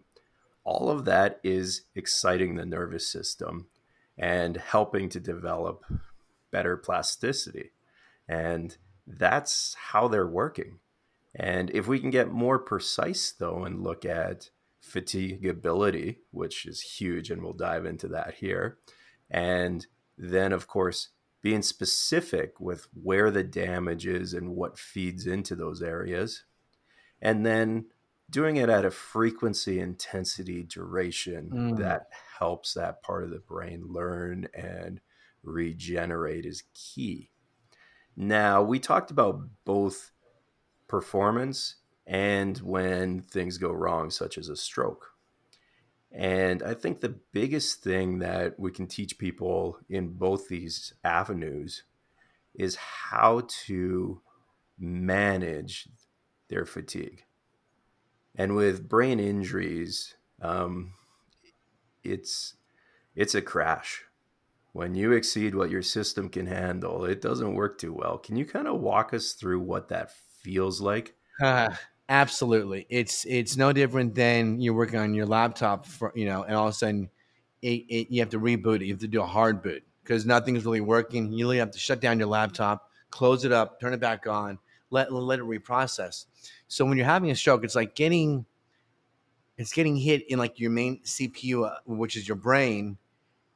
all 0.64 0.90
of 0.90 1.06
that 1.06 1.40
is 1.44 1.84
exciting 1.96 2.56
the 2.56 2.66
nervous 2.66 3.08
system 3.08 3.68
and 4.18 4.58
helping 4.58 5.10
to 5.10 5.20
develop 5.20 5.84
better 6.52 6.78
plasticity. 6.78 7.72
And 8.28 8.78
that's 9.08 9.76
how 9.92 10.08
they're 10.08 10.28
working. 10.28 10.80
And 11.36 11.70
if 11.72 11.88
we 11.88 12.00
can 12.00 12.10
get 12.10 12.32
more 12.32 12.60
precise, 12.60 13.32
though, 13.32 13.64
and 13.64 13.84
look 13.84 14.06
at 14.06 14.50
fatigability, 14.84 16.18
which 16.32 16.66
is 16.66 16.82
huge, 16.82 17.30
and 17.30 17.42
we'll 17.42 17.54
dive 17.54 17.86
into 17.86 18.08
that 18.10 18.36
here. 18.36 18.78
And 19.30 19.86
then, 20.18 20.52
of 20.52 20.68
course, 20.68 21.10
being 21.42 21.62
specific 21.62 22.60
with 22.60 22.88
where 22.94 23.32
the 23.32 23.44
damage 23.44 24.06
is 24.06 24.34
and 24.34 24.56
what 24.56 24.78
feeds 24.78 25.26
into 25.26 25.56
those 25.56 25.82
areas. 25.82 26.44
And 27.22 27.46
then 27.46 27.86
doing 28.30 28.58
it 28.58 28.70
at 28.70 28.86
a 28.86 28.92
frequency, 28.92 29.80
intensity, 29.80 30.64
duration 30.64 31.50
mm. 31.54 31.78
that 31.78 32.08
helps 32.40 32.74
that 32.74 33.04
part 33.04 33.24
of 33.24 33.30
the 33.30 33.40
brain 33.40 33.84
learn 33.88 34.48
and 34.54 35.02
regenerate 35.44 36.46
is 36.46 36.64
key. 36.74 37.30
Now, 38.16 38.62
we 38.62 38.80
talked 38.80 39.12
about 39.12 39.42
both 39.66 40.11
performance 40.92 41.78
and 42.06 42.58
when 42.58 43.22
things 43.22 43.58
go 43.58 43.72
wrong, 43.72 44.12
such 44.12 44.38
as 44.38 44.50
a 44.50 44.56
stroke. 44.58 45.14
And 46.12 46.62
I 46.62 46.74
think 46.74 47.00
the 47.00 47.16
biggest 47.32 47.82
thing 47.82 48.20
that 48.20 48.60
we 48.60 48.70
can 48.70 48.86
teach 48.86 49.18
people 49.18 49.78
in 49.90 50.10
both 50.10 50.50
these 50.50 50.94
avenues 51.06 51.84
is 52.54 52.76
how 52.76 53.48
to 53.66 54.22
manage 54.78 55.88
their 56.50 56.66
fatigue. 56.66 57.24
And 58.36 58.56
with 58.56 58.90
brain 58.90 59.22
injuries, 59.22 60.16
um, 60.42 60.94
it's 62.04 62.56
it's 63.16 63.36
a 63.36 63.42
crash. 63.42 64.04
When 64.74 64.96
you 64.96 65.14
exceed 65.14 65.56
what 65.56 65.70
your 65.70 65.82
system 65.82 66.28
can 66.30 66.48
handle, 66.48 67.06
it 67.06 67.22
doesn't 67.22 67.56
work 67.56 67.78
too 67.78 67.94
well. 67.94 68.18
Can 68.18 68.36
you 68.36 68.46
kind 68.46 68.68
of 68.68 68.82
walk 68.82 69.14
us 69.14 69.34
through 69.34 69.62
what 69.62 69.90
that 69.90 70.12
feels 70.42 70.82
like? 70.82 71.16
Uh, 71.42 71.74
absolutely. 72.10 72.86
It's 72.90 73.26
it's 73.26 73.58
no 73.58 73.74
different 73.74 74.16
than 74.16 74.60
you're 74.60 74.74
working 74.74 75.00
on 75.00 75.14
your 75.14 75.26
laptop 75.26 75.86
for 75.86 76.12
you 76.16 76.26
know, 76.26 76.44
and 76.44 76.56
all 76.56 76.68
of 76.68 76.72
a 76.72 76.78
sudden 76.78 77.10
it, 77.62 77.86
it, 77.90 78.08
you 78.12 78.22
have 78.22 78.30
to 78.30 78.40
reboot 78.40 78.78
it. 78.78 78.86
You 78.86 78.94
have 78.94 79.02
to 79.02 79.08
do 79.08 79.22
a 79.22 79.26
hard 79.26 79.62
boot 79.62 79.84
because 80.04 80.26
nothing's 80.26 80.66
really 80.66 80.82
working. 80.82 81.32
You 81.32 81.46
really 81.46 81.58
have 81.58 81.72
to 81.72 81.80
shut 81.80 82.02
down 82.02 82.20
your 82.20 82.28
laptop, 82.28 82.90
close 83.10 83.46
it 83.46 83.52
up, 83.52 83.80
turn 83.80 83.94
it 83.94 84.00
back 84.00 84.28
on, 84.28 84.60
let 84.90 85.12
let 85.12 85.40
it 85.40 85.46
reprocess. 85.46 86.26
So 86.68 86.86
when 86.86 86.98
you're 86.98 87.06
having 87.06 87.32
a 87.32 87.36
stroke, 87.36 87.64
it's 87.64 87.76
like 87.76 87.96
getting 87.96 88.46
it's 89.58 89.74
getting 89.74 89.96
hit 89.96 90.30
in 90.30 90.40
like 90.40 90.60
your 90.60 90.72
main 90.72 91.02
CPU, 91.04 91.68
uh, 91.68 91.76
which 91.86 92.16
is 92.16 92.28
your 92.28 92.38
brain, 92.38 92.98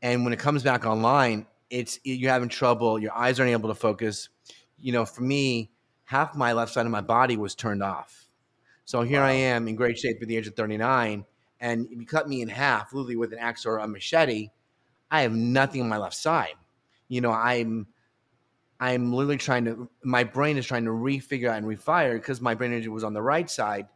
and 0.02 0.24
when 0.24 0.34
it 0.34 0.40
comes 0.40 0.64
back 0.64 0.86
online, 0.86 1.48
it's 1.70 2.00
you're 2.04 2.32
having 2.32 2.50
trouble. 2.50 3.00
Your 3.00 3.14
eyes 3.14 3.40
aren't 3.40 3.52
able 3.52 3.70
to 3.70 3.76
focus. 3.76 4.30
You 4.78 4.92
know, 4.92 5.06
for 5.06 5.24
me, 5.24 5.72
half 6.06 6.36
my 6.36 6.54
left 6.54 6.74
side 6.74 6.86
of 6.86 6.92
my 6.92 7.02
body 7.02 7.38
was 7.38 7.56
turned 7.56 7.84
off. 7.84 8.30
So 8.86 9.02
here 9.02 9.22
wow. 9.22 9.28
I 9.28 9.32
am 9.32 9.68
in 9.68 9.76
great 9.76 9.98
shape 9.98 10.18
at 10.22 10.28
the 10.28 10.38
age 10.38 10.48
of 10.48 10.56
39, 10.56 11.26
and 11.60 11.88
if 11.92 12.00
you 12.00 12.06
cut 12.06 12.30
me 12.30 12.42
in 12.42 12.50
half, 12.50 12.94
literally 12.94 13.16
with 13.16 13.34
an 13.34 13.40
axe 13.40 13.66
or 13.66 13.80
a 13.80 13.88
machete, 13.88 14.50
I 15.10 15.22
have 15.22 15.34
nothing 15.34 15.82
on 15.82 15.90
my 15.90 15.98
left 15.98 16.16
side. 16.16 16.56
You 17.08 17.22
know, 17.22 17.32
I'm 17.32 17.88
I'm 18.80 19.14
literally 19.14 19.38
trying 19.38 19.66
to, 19.66 19.90
my 20.04 20.24
brain 20.24 20.58
is 20.58 20.66
trying 20.66 20.86
to 20.86 20.92
refigure 20.92 21.50
out 21.50 21.58
and 21.58 21.66
refire 21.66 22.14
because 22.14 22.42
my 22.42 22.56
brain 22.56 22.72
energy 22.72 22.90
was 22.90 23.04
on 23.04 23.14
the 23.14 23.22
right 23.22 23.50
side. 23.50 23.88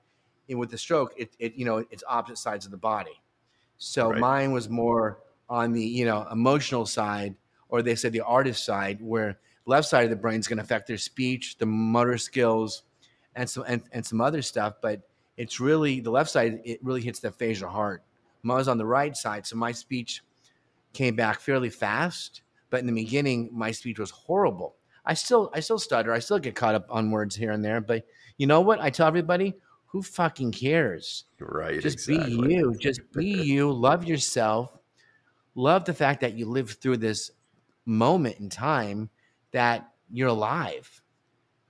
And 0.48 0.58
with 0.58 0.72
the 0.72 0.78
stroke, 0.78 1.14
it, 1.18 1.36
it 1.38 1.56
you 1.56 1.66
know, 1.66 1.86
it's 1.92 2.04
opposite 2.08 2.38
sides 2.38 2.66
of 2.66 2.72
the 2.72 2.78
body. 2.78 3.22
So 3.78 4.10
right. 4.10 4.20
mine 4.20 4.52
was 4.52 4.70
more 4.70 5.20
on 5.50 5.74
the, 5.74 5.84
you 5.84 6.06
know, 6.06 6.28
emotional 6.32 6.86
side, 6.86 7.36
or 7.68 7.82
they 7.82 7.96
said 7.96 8.14
the 8.14 8.22
artist 8.22 8.64
side, 8.64 9.02
where 9.02 9.40
left 9.70 9.88
side 9.88 10.04
of 10.04 10.10
the 10.10 10.16
brain 10.16 10.40
is 10.40 10.48
going 10.48 10.58
to 10.58 10.64
affect 10.64 10.88
their 10.88 10.98
speech, 10.98 11.58
the 11.58 11.66
motor 11.66 12.18
skills, 12.18 12.84
and 13.36 13.50
some, 13.50 13.64
and, 13.68 13.82
and 13.92 14.06
some 14.06 14.22
other 14.22 14.42
stuff. 14.42 14.76
But 14.82 15.02
it's 15.38 15.60
really 15.60 16.00
the 16.00 16.12
left 16.12 16.30
side, 16.30 16.62
it 16.66 16.84
really 16.84 17.02
hits 17.02 17.20
the 17.20 17.32
facial 17.32 17.70
heart. 17.70 18.04
Mine 18.44 18.58
was 18.58 18.68
on 18.68 18.78
the 18.78 18.86
right 18.86 19.16
side. 19.16 19.46
So 19.46 19.56
my 19.56 19.72
speech 19.72 20.24
came 20.94 21.16
back 21.16 21.40
fairly 21.40 21.70
fast 21.70 22.42
but 22.70 22.80
in 22.80 22.86
the 22.86 22.94
beginning, 22.94 23.50
my 23.52 23.72
speech 23.72 24.00
was 24.00 24.12
horrible. 24.12 24.76
I 25.06 25.14
still 25.14 25.50
I 25.54 25.60
still 25.60 25.80
stutter. 25.80 26.14
I 26.14 26.20
still 26.20 26.40
get 26.40 26.56
caught 26.56 26.76
up 26.76 26.88
on 26.90 27.12
words 27.12 27.36
here 27.36 27.52
and 27.52 27.64
there. 27.64 27.82
But 27.82 28.06
you 28.38 28.48
know 28.48 28.62
what? 28.62 28.80
I 28.80 28.90
tell 28.90 29.08
everybody, 29.08 29.56
who 29.88 30.02
fucking 30.02 30.52
cares? 30.52 31.26
Right. 31.40 31.82
Just 31.82 32.10
exactly. 32.10 32.48
be 32.48 32.54
you. 32.54 32.76
Just 32.80 33.12
be 33.12 33.26
you. 33.26 33.72
Love 33.72 34.06
yourself. 34.06 34.78
Love 35.56 35.86
the 35.86 35.94
fact 35.94 36.22
that 36.22 36.36
you 36.36 36.46
lived 36.46 36.80
through 36.80 36.98
this 36.98 37.32
moment 37.86 38.40
in 38.40 38.50
time 38.50 39.10
that 39.52 39.92
you're 40.12 40.30
alive. 40.30 41.02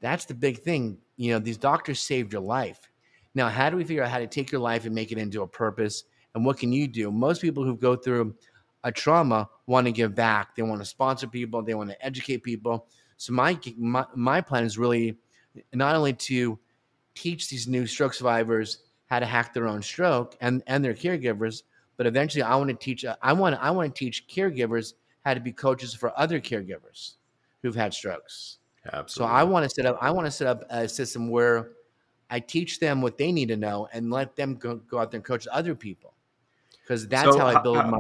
That's 0.02 0.26
the 0.26 0.34
big 0.34 0.60
thing. 0.60 0.98
you 1.18 1.34
know, 1.34 1.40
these 1.40 1.58
doctors 1.58 2.00
saved 2.00 2.32
your 2.32 2.42
life. 2.42 2.90
Now, 3.36 3.50
how 3.50 3.70
do 3.70 3.78
we 3.78 3.84
figure 3.84 4.04
out 4.04 4.10
how 4.10 4.20
to 4.20 4.28
take 4.28 4.52
your 4.52 4.62
life 4.62 4.86
and 4.86 4.96
make 4.96 5.12
it 5.12 5.18
into 5.18 5.42
a 5.42 5.48
purpose? 5.48 6.06
And 6.34 6.46
what 6.46 6.58
can 6.58 6.72
you 6.72 6.88
do? 6.88 7.12
Most 7.12 7.42
people 7.42 7.64
who 7.64 7.76
go 7.76 7.96
through 7.96 8.36
a 8.84 8.92
trauma 8.92 9.50
want 9.68 9.86
to 9.88 9.92
give 9.92 10.16
back. 10.16 10.56
They 10.56 10.62
want 10.62 10.82
to 10.82 10.86
sponsor 10.86 11.28
people. 11.28 11.62
They 11.62 11.74
want 11.74 11.90
to 11.90 12.06
educate 12.06 12.44
people. 12.44 12.88
So 13.18 13.34
my 13.34 13.60
my, 13.78 14.06
my 14.16 14.42
plan 14.42 14.64
is 14.64 14.78
really 14.78 15.18
not 15.74 15.96
only 15.96 16.14
to 16.14 16.58
teach 17.16 17.50
these 17.50 17.68
new 17.68 17.86
stroke 17.86 18.14
survivors 18.14 18.84
how 19.08 19.20
to 19.20 19.26
hack 19.26 19.54
their 19.54 19.68
own 19.68 19.82
stroke 19.82 20.38
and 20.40 20.64
and 20.68 20.84
their 20.84 20.94
caregivers, 20.94 21.64
but 21.98 22.08
eventually 22.08 22.44
I 22.44 22.56
want 22.56 22.70
to 22.70 22.76
teach 22.76 23.04
I 23.22 23.34
want 23.34 23.58
I 23.60 23.72
want 23.72 23.94
to 23.94 24.00
teach 24.00 24.28
caregivers 24.28 24.94
how 25.26 25.34
to 25.34 25.42
be 25.42 25.52
coaches 25.52 25.94
for 25.94 26.18
other 26.18 26.40
caregivers 26.40 27.16
who've 27.62 27.76
had 27.76 27.94
strokes. 27.94 28.60
Absolutely. 28.94 29.32
So 29.32 29.36
I 29.36 29.44
want 29.44 29.64
to 29.66 29.70
set 29.70 29.86
up 29.86 29.98
I 30.02 30.12
want 30.12 30.26
to 30.26 30.32
set 30.32 30.48
up 30.48 30.64
a 30.70 30.88
system 30.88 31.30
where 31.30 31.72
I 32.30 32.40
teach 32.40 32.80
them 32.80 33.02
what 33.02 33.18
they 33.18 33.32
need 33.32 33.48
to 33.50 33.58
know 33.58 33.88
and 33.92 34.12
let 34.12 34.36
them 34.36 34.56
go, 34.56 34.76
go 34.78 35.00
out 35.00 35.12
there 35.12 35.18
and 35.18 35.26
coach 35.26 35.48
other 35.52 35.76
people. 35.76 36.14
Because 36.84 37.08
that's 37.08 37.36
So 37.36 37.40
how 37.40 37.48
I 37.48 37.62
build 37.62 37.78
how- 37.78 37.90
my 37.92 38.00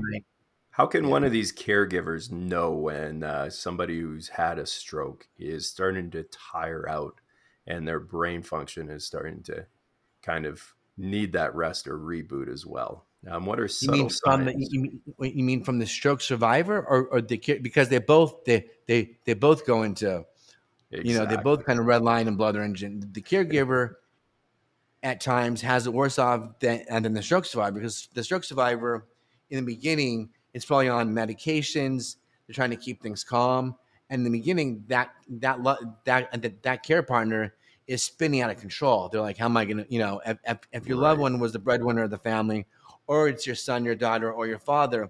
How 0.72 0.86
can 0.86 1.04
Yeah. 1.06 1.10
one 1.12 1.24
of 1.26 1.34
these 1.34 1.52
caregivers 1.52 2.32
know 2.32 2.72
when 2.74 3.24
uh, 3.24 3.50
somebody 3.50 4.00
who's 4.00 4.30
had 4.30 4.58
a 4.60 4.65
stroke 4.65 5.28
is 5.38 5.67
starting 5.67 6.10
to 6.12 6.24
tire 6.24 6.88
out 6.88 7.19
and 7.67 7.86
their 7.88 8.00
brain 8.00 8.41
function 8.43 8.89
is 8.89 9.06
starting 9.06 9.43
to 9.43 9.67
kind 10.22 10.45
of 10.45 10.76
need 10.95 11.34
that 11.34 11.54
rest 11.54 11.86
or 11.88 11.98
reboot 12.00 12.48
as 12.48 12.65
well? 12.65 13.09
Um, 13.27 13.45
what 13.45 13.60
are 13.60 13.63
You 13.63 13.67
subtle 13.69 13.97
mean 13.97 14.10
from 14.10 14.45
the, 14.45 14.51
signs? 14.53 14.67
you, 14.71 14.82
mean, 14.82 15.01
you 15.19 15.43
mean 15.43 15.63
from 15.63 15.79
the 15.79 15.86
stroke 15.86 16.21
survivor 16.21 16.77
or, 16.77 17.08
or 17.08 17.21
the 17.21 17.38
care- 17.38 17.60
because 17.60 17.89
they 17.89 17.97
both 17.99 18.45
they 18.45 18.65
they 18.88 19.17
they 19.25 19.34
both 19.34 19.65
go 19.65 19.84
into 19.84 20.25
you 20.89 21.17
know 21.17 21.25
they 21.25 21.36
both 21.38 21.65
kind 21.65 21.79
of 21.79 21.86
red 21.86 22.01
line 22.01 22.27
and 22.27 22.38
blood 22.38 22.55
engine. 22.55 23.10
The 23.12 23.21
caregiver 23.21 23.95
at 25.03 25.19
times 25.19 25.62
has 25.62 25.86
it 25.86 25.93
worse 25.93 26.17
off 26.17 26.60
than 26.60 26.86
and 26.89 27.03
than 27.03 27.13
the 27.13 27.21
stroke 27.21 27.45
survivor 27.45 27.79
because 27.79 28.08
the 28.13 28.23
stroke 28.23 28.43
survivor 28.45 29.05
in 29.49 29.58
the 29.65 29.65
beginning 29.65 30.29
is 30.53 30.65
probably 30.65 30.89
on 30.89 31.13
medications. 31.13 32.15
They're 32.47 32.53
trying 32.53 32.71
to 32.71 32.77
keep 32.77 33.01
things 33.01 33.25
calm, 33.25 33.75
and 34.10 34.19
in 34.19 34.23
the 34.32 34.38
beginning 34.39 34.86
that 34.88 35.12
that 35.27 35.62
that 36.05 36.41
that, 36.41 36.63
that 36.63 36.84
care 36.84 37.03
partner 37.03 37.53
is 37.86 38.01
spinning 38.01 38.41
out 38.41 38.49
of 38.49 38.60
control. 38.60 39.10
They're 39.10 39.21
like, 39.21 39.38
how 39.38 39.45
am 39.45 39.58
I 39.58 39.65
going 39.65 39.77
to 39.77 39.86
you 39.89 39.99
know 39.99 40.21
if, 40.25 40.38
if, 40.47 40.58
if 40.71 40.88
your 40.88 40.97
loved 40.97 41.19
one 41.19 41.39
was 41.39 41.51
the 41.53 41.60
breadwinner 41.60 42.03
of 42.03 42.12
the 42.12 42.17
family, 42.17 42.65
or 43.10 43.28
it's 43.28 43.48
your 43.48 43.56
son, 43.56 43.84
your 43.84 43.95
daughter, 43.95 44.32
or 44.32 44.45
your 44.45 44.60
father, 44.60 45.10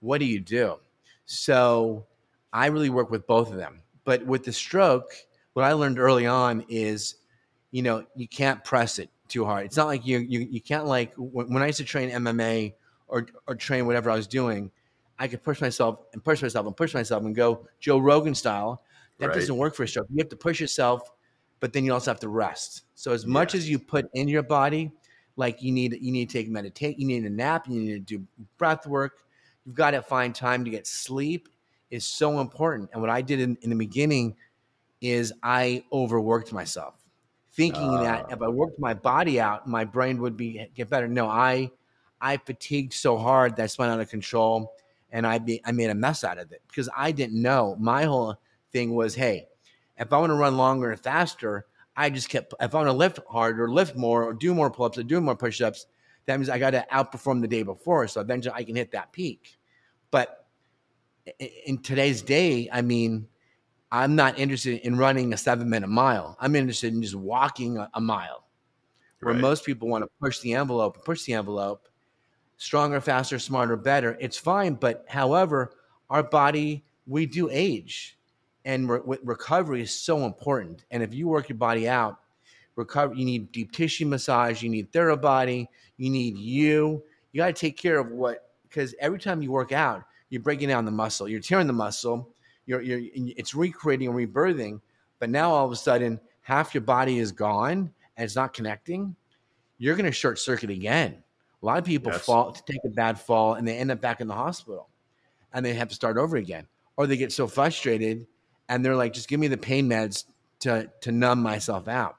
what 0.00 0.18
do 0.18 0.26
you 0.26 0.38
do? 0.38 0.76
So 1.24 2.06
I 2.52 2.66
really 2.66 2.90
work 2.90 3.10
with 3.10 3.26
both 3.26 3.50
of 3.50 3.56
them. 3.56 3.80
But 4.04 4.26
with 4.26 4.44
the 4.44 4.52
stroke, 4.52 5.10
what 5.54 5.64
I 5.64 5.72
learned 5.72 5.98
early 5.98 6.26
on 6.26 6.66
is, 6.68 7.14
you 7.70 7.80
know, 7.80 8.04
you 8.14 8.28
can't 8.28 8.62
press 8.64 8.98
it 8.98 9.08
too 9.28 9.46
hard. 9.46 9.64
It's 9.64 9.78
not 9.78 9.86
like 9.86 10.06
you 10.06 10.18
you, 10.18 10.40
you 10.40 10.60
can't 10.60 10.84
like 10.86 11.14
when, 11.16 11.50
when 11.50 11.62
I 11.62 11.66
used 11.66 11.78
to 11.78 11.84
train 11.84 12.10
MMA 12.10 12.74
or 13.06 13.26
or 13.46 13.54
train 13.54 13.86
whatever 13.86 14.10
I 14.10 14.16
was 14.16 14.26
doing, 14.26 14.70
I 15.18 15.26
could 15.26 15.42
push 15.42 15.62
myself 15.62 16.00
and 16.12 16.22
push 16.22 16.42
myself 16.42 16.66
and 16.66 16.76
push 16.76 16.92
myself 16.92 17.24
and 17.24 17.34
go 17.34 17.66
Joe 17.80 17.98
Rogan 17.98 18.34
style. 18.34 18.82
That 19.20 19.28
Right. 19.28 19.34
doesn't 19.34 19.56
work 19.56 19.74
for 19.74 19.84
a 19.84 19.88
stroke. 19.88 20.06
You 20.10 20.18
have 20.18 20.28
to 20.28 20.36
push 20.36 20.60
yourself, 20.60 21.10
but 21.60 21.72
then 21.72 21.84
you 21.86 21.94
also 21.94 22.10
have 22.10 22.20
to 22.20 22.28
rest. 22.28 22.82
So 22.94 23.12
as 23.12 23.26
much 23.26 23.54
as 23.54 23.68
you 23.68 23.78
put 23.78 24.06
in 24.12 24.28
your 24.28 24.42
body, 24.44 24.92
like 25.38 25.62
you 25.62 25.70
need 25.72 25.96
you 26.02 26.10
need 26.12 26.28
to 26.28 26.38
take 26.38 26.48
meditate, 26.48 26.98
you 26.98 27.06
need 27.06 27.24
a 27.24 27.30
nap, 27.30 27.68
you 27.68 27.80
need 27.80 28.06
to 28.06 28.18
do 28.18 28.26
breath 28.58 28.86
work. 28.86 29.20
You've 29.64 29.76
got 29.76 29.92
to 29.92 30.02
find 30.02 30.34
time 30.34 30.64
to 30.64 30.70
get 30.70 30.86
sleep 30.86 31.48
is 31.90 32.04
so 32.04 32.40
important. 32.40 32.90
And 32.92 33.00
what 33.00 33.10
I 33.10 33.22
did 33.22 33.40
in, 33.40 33.56
in 33.62 33.70
the 33.70 33.76
beginning 33.76 34.36
is 35.00 35.32
I 35.42 35.84
overworked 35.92 36.52
myself, 36.52 36.94
thinking 37.52 37.90
that 38.02 38.26
Ah. 38.28 38.32
if 38.32 38.42
I 38.42 38.48
worked 38.48 38.78
my 38.80 38.94
body 38.94 39.40
out, 39.40 39.66
my 39.66 39.84
brain 39.84 40.20
would 40.20 40.36
be 40.36 40.66
get 40.74 40.90
better. 40.90 41.06
No, 41.06 41.28
I 41.28 41.70
I 42.20 42.36
fatigued 42.36 42.92
so 42.92 43.16
hard 43.16 43.54
that 43.56 43.62
I 43.62 43.66
spun 43.66 43.90
out 43.90 44.00
of 44.00 44.10
control 44.10 44.72
and 45.12 45.24
I 45.24 45.38
be, 45.38 45.62
I 45.64 45.70
made 45.70 45.88
a 45.88 45.94
mess 45.94 46.24
out 46.24 46.38
of 46.38 46.50
it 46.50 46.62
because 46.66 46.88
I 46.96 47.12
didn't 47.12 47.40
know. 47.40 47.76
My 47.78 48.04
whole 48.04 48.36
thing 48.72 48.92
was, 48.92 49.14
hey, 49.14 49.46
if 49.96 50.12
I 50.12 50.18
want 50.18 50.30
to 50.30 50.34
run 50.34 50.56
longer 50.56 50.90
and 50.90 51.00
faster, 51.00 51.66
I 51.98 52.10
just 52.10 52.28
kept 52.28 52.54
if 52.60 52.74
I 52.74 52.78
want 52.78 52.88
to 52.88 52.92
lift 52.92 53.18
harder, 53.28 53.68
lift 53.68 53.96
more, 53.96 54.24
or 54.24 54.32
do 54.32 54.54
more 54.54 54.70
pull-ups 54.70 54.96
or 54.96 55.02
do 55.02 55.20
more 55.20 55.36
push-ups, 55.36 55.86
that 56.26 56.38
means 56.38 56.48
I 56.48 56.58
got 56.58 56.70
to 56.70 56.86
outperform 56.92 57.40
the 57.40 57.48
day 57.48 57.64
before. 57.64 58.06
So 58.06 58.20
eventually 58.20 58.54
I 58.54 58.62
can 58.62 58.76
hit 58.76 58.92
that 58.92 59.12
peak. 59.12 59.58
But 60.10 60.46
in 61.40 61.78
today's 61.78 62.22
day, 62.22 62.68
I 62.72 62.82
mean, 62.82 63.26
I'm 63.90 64.14
not 64.14 64.38
interested 64.38 64.80
in 64.86 64.96
running 64.96 65.32
a 65.32 65.36
seven 65.36 65.68
minute 65.68 65.88
mile. 65.88 66.36
I'm 66.40 66.54
interested 66.54 66.92
in 66.92 67.02
just 67.02 67.14
walking 67.14 67.78
a, 67.78 67.90
a 67.94 68.00
mile. 68.00 68.44
Where 69.20 69.34
Right. 69.34 69.40
most 69.40 69.64
people 69.64 69.88
want 69.88 70.04
to 70.04 70.10
push 70.20 70.38
the 70.40 70.54
envelope, 70.54 71.04
push 71.04 71.24
the 71.24 71.32
envelope, 71.34 71.88
stronger, 72.58 73.00
faster, 73.00 73.38
smarter, 73.38 73.76
better. 73.76 74.16
It's 74.20 74.36
fine, 74.36 74.74
but 74.74 75.04
however, 75.08 75.72
our 76.10 76.22
body 76.22 76.84
we 77.06 77.26
do 77.26 77.48
age, 77.50 78.17
and 78.68 78.86
re- 78.86 79.18
recovery 79.24 79.80
is 79.80 79.90
so 79.90 80.26
important. 80.26 80.84
And 80.90 81.02
if 81.02 81.14
you 81.14 81.26
work 81.26 81.48
your 81.48 81.56
body 81.56 81.88
out, 81.88 82.18
recover. 82.76 83.14
You 83.14 83.24
need 83.24 83.50
deep 83.50 83.72
tissue 83.72 84.04
massage. 84.04 84.62
You 84.62 84.68
need 84.68 84.92
therabody. 84.92 85.66
You 85.96 86.10
need 86.10 86.36
you. 86.36 87.02
You 87.32 87.38
got 87.38 87.46
to 87.46 87.52
take 87.54 87.78
care 87.78 87.98
of 87.98 88.10
what 88.10 88.50
because 88.68 88.94
every 89.00 89.18
time 89.18 89.40
you 89.40 89.50
work 89.50 89.72
out, 89.72 90.04
you're 90.28 90.42
breaking 90.42 90.68
down 90.68 90.84
the 90.84 90.90
muscle. 90.90 91.26
You're 91.26 91.40
tearing 91.40 91.66
the 91.66 91.72
muscle. 91.72 92.28
You're, 92.66 92.82
you're 92.82 93.00
it's 93.14 93.54
recreating 93.54 94.08
and 94.08 94.16
rebirthing. 94.16 94.82
But 95.18 95.30
now 95.30 95.50
all 95.50 95.64
of 95.64 95.72
a 95.72 95.76
sudden, 95.76 96.20
half 96.42 96.74
your 96.74 96.82
body 96.82 97.18
is 97.18 97.32
gone 97.32 97.90
and 98.18 98.24
it's 98.24 98.36
not 98.36 98.52
connecting. 98.52 99.16
You're 99.78 99.96
going 99.96 100.04
to 100.04 100.12
short 100.12 100.38
circuit 100.38 100.68
again. 100.68 101.22
A 101.62 101.66
lot 101.66 101.78
of 101.78 101.84
people 101.86 102.12
Yes. 102.12 102.26
fall 102.26 102.52
to 102.52 102.62
take 102.70 102.80
a 102.84 102.90
bad 102.90 103.18
fall 103.18 103.54
and 103.54 103.66
they 103.66 103.78
end 103.78 103.90
up 103.90 104.02
back 104.02 104.20
in 104.20 104.28
the 104.28 104.34
hospital, 104.34 104.90
and 105.54 105.64
they 105.64 105.72
have 105.72 105.88
to 105.88 105.94
start 105.94 106.18
over 106.18 106.36
again, 106.36 106.66
or 106.98 107.06
they 107.06 107.16
get 107.16 107.32
so 107.32 107.46
frustrated 107.46 108.26
and 108.68 108.84
they're 108.84 108.96
like, 108.96 109.12
"Just 109.12 109.28
give 109.28 109.40
me 109.40 109.48
the 109.48 109.56
pain 109.56 109.88
meds 109.88 110.24
to 110.60 110.90
to 111.02 111.12
numb 111.12 111.42
myself 111.42 111.88
out." 111.88 112.16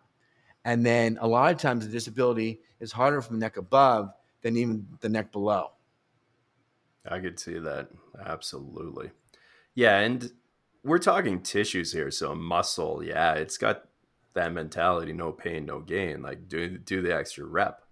And 0.66 0.86
then 0.86 1.18
a 1.22 1.28
lot 1.28 1.54
of 1.54 1.60
times 1.62 1.86
the 1.86 1.92
disability 1.92 2.62
is 2.80 2.92
harder 2.92 3.22
from 3.22 3.36
the 3.40 3.46
neck 3.46 3.58
above 3.58 4.12
than 4.42 4.58
even 4.58 4.88
the 5.00 5.10
neck 5.10 5.32
below. 5.32 5.72
I 7.10 7.20
could 7.20 7.40
see 7.40 7.58
that. 7.60 7.90
Absolutely. 8.26 9.12
Yeah. 9.74 10.00
And 10.00 10.32
we're 10.84 11.00
talking 11.00 11.42
tissues 11.42 11.92
here. 11.92 12.12
So 12.12 12.36
muscle, 12.36 13.04
yeah, 13.04 13.34
it's 13.34 13.58
got 13.58 13.86
that 14.34 14.54
mentality 14.54 15.14
no 15.14 15.32
pain, 15.32 15.66
no 15.66 15.80
gain. 15.80 16.22
Like 16.22 16.48
do, 16.48 16.78
do 16.78 17.02
the 17.02 17.16
extra 17.16 17.46
rep. 17.46 17.84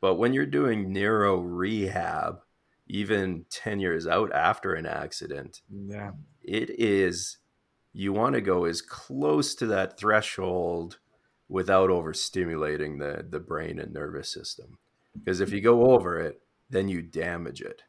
But 0.00 0.16
when 0.16 0.32
you're 0.32 0.46
doing 0.46 0.92
neuro 0.92 1.36
rehab, 1.38 2.40
even 2.88 3.46
10 3.50 3.80
years 3.80 4.06
out 4.06 4.32
after 4.32 4.74
an 4.74 4.86
accident, 4.86 5.62
Yeah. 5.70 6.12
it 6.42 6.70
is, 6.70 7.38
you 7.92 8.12
want 8.12 8.34
to 8.34 8.40
go 8.40 8.64
as 8.64 8.82
close 8.82 9.54
to 9.56 9.66
that 9.66 9.98
threshold 9.98 10.98
without 11.48 11.90
overstimulating 11.90 12.98
the, 12.98 13.24
the 13.28 13.40
brain 13.40 13.78
and 13.78 13.92
nervous 13.92 14.30
system. 14.30 14.78
Because 15.14 15.40
if 15.40 15.52
you 15.52 15.60
go 15.60 15.92
over 15.92 16.18
it, 16.18 16.40
then 16.70 16.88
you 16.88 17.02
damage 17.02 17.60
it. 17.60 17.82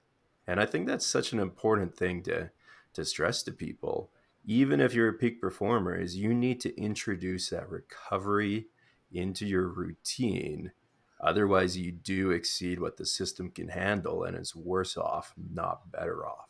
And 0.45 0.59
I 0.59 0.65
think 0.65 0.87
that's 0.87 1.05
such 1.05 1.31
an 1.31 1.39
important 1.39 1.95
thing 1.95 2.21
to 2.23 2.51
to 2.93 3.05
stress 3.05 3.41
to 3.43 3.51
people. 3.51 4.11
Even 4.45 4.79
if 4.79 4.93
you're 4.93 5.09
a 5.09 5.13
peak 5.13 5.41
performer, 5.41 5.95
is 5.95 6.15
you 6.15 6.33
need 6.33 6.59
to 6.61 6.77
introduce 6.79 7.49
that 7.49 7.69
recovery 7.69 8.67
into 9.11 9.47
your 9.47 9.67
routine. 9.67 10.71
Otherwise, 11.19 11.77
you 11.77 11.91
do 11.91 12.31
exceed 12.31 12.79
what 12.79 12.97
the 12.97 13.05
system 13.05 13.49
can 13.49 13.69
handle, 13.69 14.25
and 14.25 14.35
it's 14.35 14.55
worse 14.55 14.97
off, 14.97 15.33
not 15.51 15.91
better 15.91 16.25
off. 16.25 16.49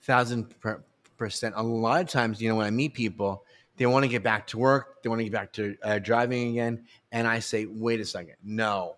thousand 0.00 0.54
percent. 1.20 1.54
A 1.56 1.62
lot 1.62 2.00
of 2.00 2.08
times, 2.08 2.40
you 2.40 2.48
know, 2.48 2.56
when 2.56 2.66
I 2.66 2.70
meet 2.70 2.94
people, 2.94 3.44
they 3.76 3.86
want 3.86 4.02
to 4.02 4.08
get 4.08 4.24
back 4.24 4.48
to 4.48 4.58
work, 4.58 5.02
they 5.02 5.08
want 5.08 5.20
to 5.20 5.24
get 5.24 5.32
back 5.32 5.52
to 5.52 5.76
uh, 5.84 5.98
driving 6.00 6.50
again, 6.50 6.84
and 7.12 7.28
I 7.28 7.38
say, 7.38 7.66
"Wait 7.66 8.00
a 8.00 8.04
second, 8.04 8.34
no, 8.42 8.96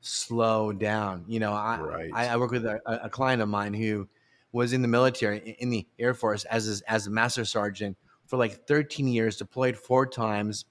slow 0.00 0.72
down." 0.72 1.24
You 1.28 1.38
know, 1.38 1.52
I 1.52 1.78
Right. 1.78 2.10
I, 2.12 2.28
I 2.28 2.36
work 2.36 2.50
with 2.50 2.64
a, 2.64 2.80
a 3.04 3.08
client 3.08 3.40
of 3.40 3.48
mine 3.48 3.74
who 3.74 4.08
was 4.50 4.72
in 4.72 4.82
the 4.82 4.88
military 4.88 5.56
in 5.60 5.70
the 5.70 5.86
Air 5.98 6.14
Force 6.14 6.44
as 6.46 6.82
a, 6.82 6.90
as 6.90 7.06
a 7.06 7.10
master 7.10 7.44
sergeant 7.44 7.96
for 8.26 8.36
like 8.38 8.66
13 8.66 9.06
years, 9.06 9.36
deployed 9.36 9.76
four 9.76 10.06
times. 10.06 10.64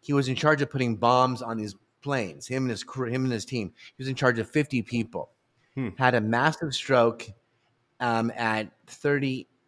He 0.00 0.12
was 0.12 0.28
in 0.28 0.34
charge 0.34 0.60
of 0.60 0.70
putting 0.70 0.96
bombs 0.96 1.42
on 1.42 1.56
these 1.56 1.74
planes. 2.02 2.46
Him 2.46 2.64
and 2.64 2.70
his 2.70 2.84
crew, 2.84 3.08
him 3.08 3.24
and 3.24 3.32
his 3.32 3.44
team. 3.44 3.72
He 3.96 4.02
was 4.02 4.08
in 4.08 4.14
charge 4.14 4.38
of 4.38 4.48
50 4.50 4.82
people. 4.82 5.30
Hmm. 5.74 5.90
Had 5.96 6.14
a 6.14 6.20
massive 6.20 6.74
stroke 6.74 7.26
um, 8.00 8.30
at 8.36 8.68